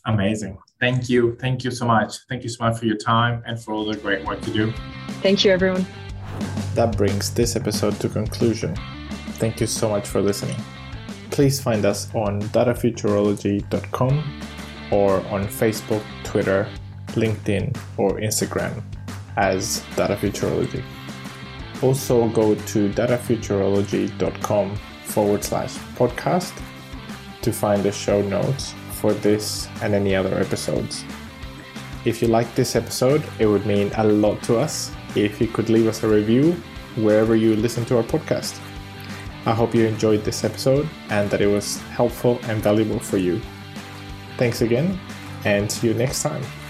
Amazing. 0.07 0.59
Thank 0.81 1.09
you. 1.09 1.37
Thank 1.41 1.65
you 1.65 1.71
so 1.71 1.87
much. 1.87 2.19
Thank 2.29 2.43
you 2.43 2.49
so 2.49 2.65
much 2.65 2.79
for 2.79 2.87
your 2.87 2.97
time 2.97 3.43
and 3.47 3.63
for 3.63 3.73
all 3.73 3.85
the 3.85 3.97
great 3.97 4.25
work 4.25 4.45
you 4.47 4.53
do. 4.53 4.73
Thank 5.23 5.45
you, 5.45 5.53
everyone. 5.53 5.87
That 6.75 6.97
brings 6.97 7.33
this 7.33 7.55
episode 7.57 8.01
to 8.01 8.09
conclusion. 8.09 8.75
Thank 9.39 9.61
you 9.61 9.67
so 9.67 9.89
much 9.89 10.09
for 10.09 10.21
listening 10.21 10.57
please 11.33 11.61
find 11.61 11.85
us 11.85 12.15
on 12.15 12.41
datafuturology.com 12.43 14.41
or 14.93 15.27
on 15.29 15.47
Facebook, 15.47 16.05
Twitter, 16.23 16.69
LinkedIn, 17.09 17.77
or 17.97 18.21
Instagram 18.21 18.83
as 19.37 19.83
Data 19.97 20.15
Futurology. 20.15 20.85
Also, 21.83 22.29
go 22.29 22.55
to 22.55 22.91
datafuturology.com 22.91 24.77
forward 25.05 25.43
slash 25.43 25.75
podcast 25.97 26.53
to 27.41 27.53
find 27.53 27.83
the 27.83 27.91
show 27.91 28.23
notes 28.23 28.75
for 29.03 29.13
this 29.13 29.69
and 29.83 29.95
any 29.95 30.15
other 30.15 30.39
episodes. 30.39 31.05
If 32.05 32.23
you 32.23 32.29
like 32.29 32.55
this 32.55 32.77
episode, 32.77 33.23
it 33.41 33.47
would 33.47 33.67
mean 33.67 33.91
a 33.97 34.05
lot 34.05 34.43
to 34.45 34.59
us 34.59 34.93
if 35.17 35.41
you 35.41 35.49
could 35.49 35.69
leave 35.69 35.89
us 35.89 36.05
a 36.05 36.09
review 36.09 36.53
wherever 36.97 37.35
you 37.35 37.57
listen 37.57 37.85
to 37.87 37.97
our 37.97 38.05
podcast. 38.05 38.61
I 39.45 39.53
hope 39.53 39.75
you 39.75 39.87
enjoyed 39.87 40.23
this 40.23 40.45
episode 40.45 40.89
and 41.11 41.29
that 41.31 41.41
it 41.41 41.49
was 41.49 41.81
helpful 41.99 42.39
and 42.45 42.63
valuable 42.63 43.01
for 43.01 43.19
you. 43.19 43.41
Thanks 44.39 44.63
again, 44.63 44.99
and 45.45 45.71
see 45.71 45.89
you 45.89 45.95
next 45.95 46.23
time. 46.23 46.62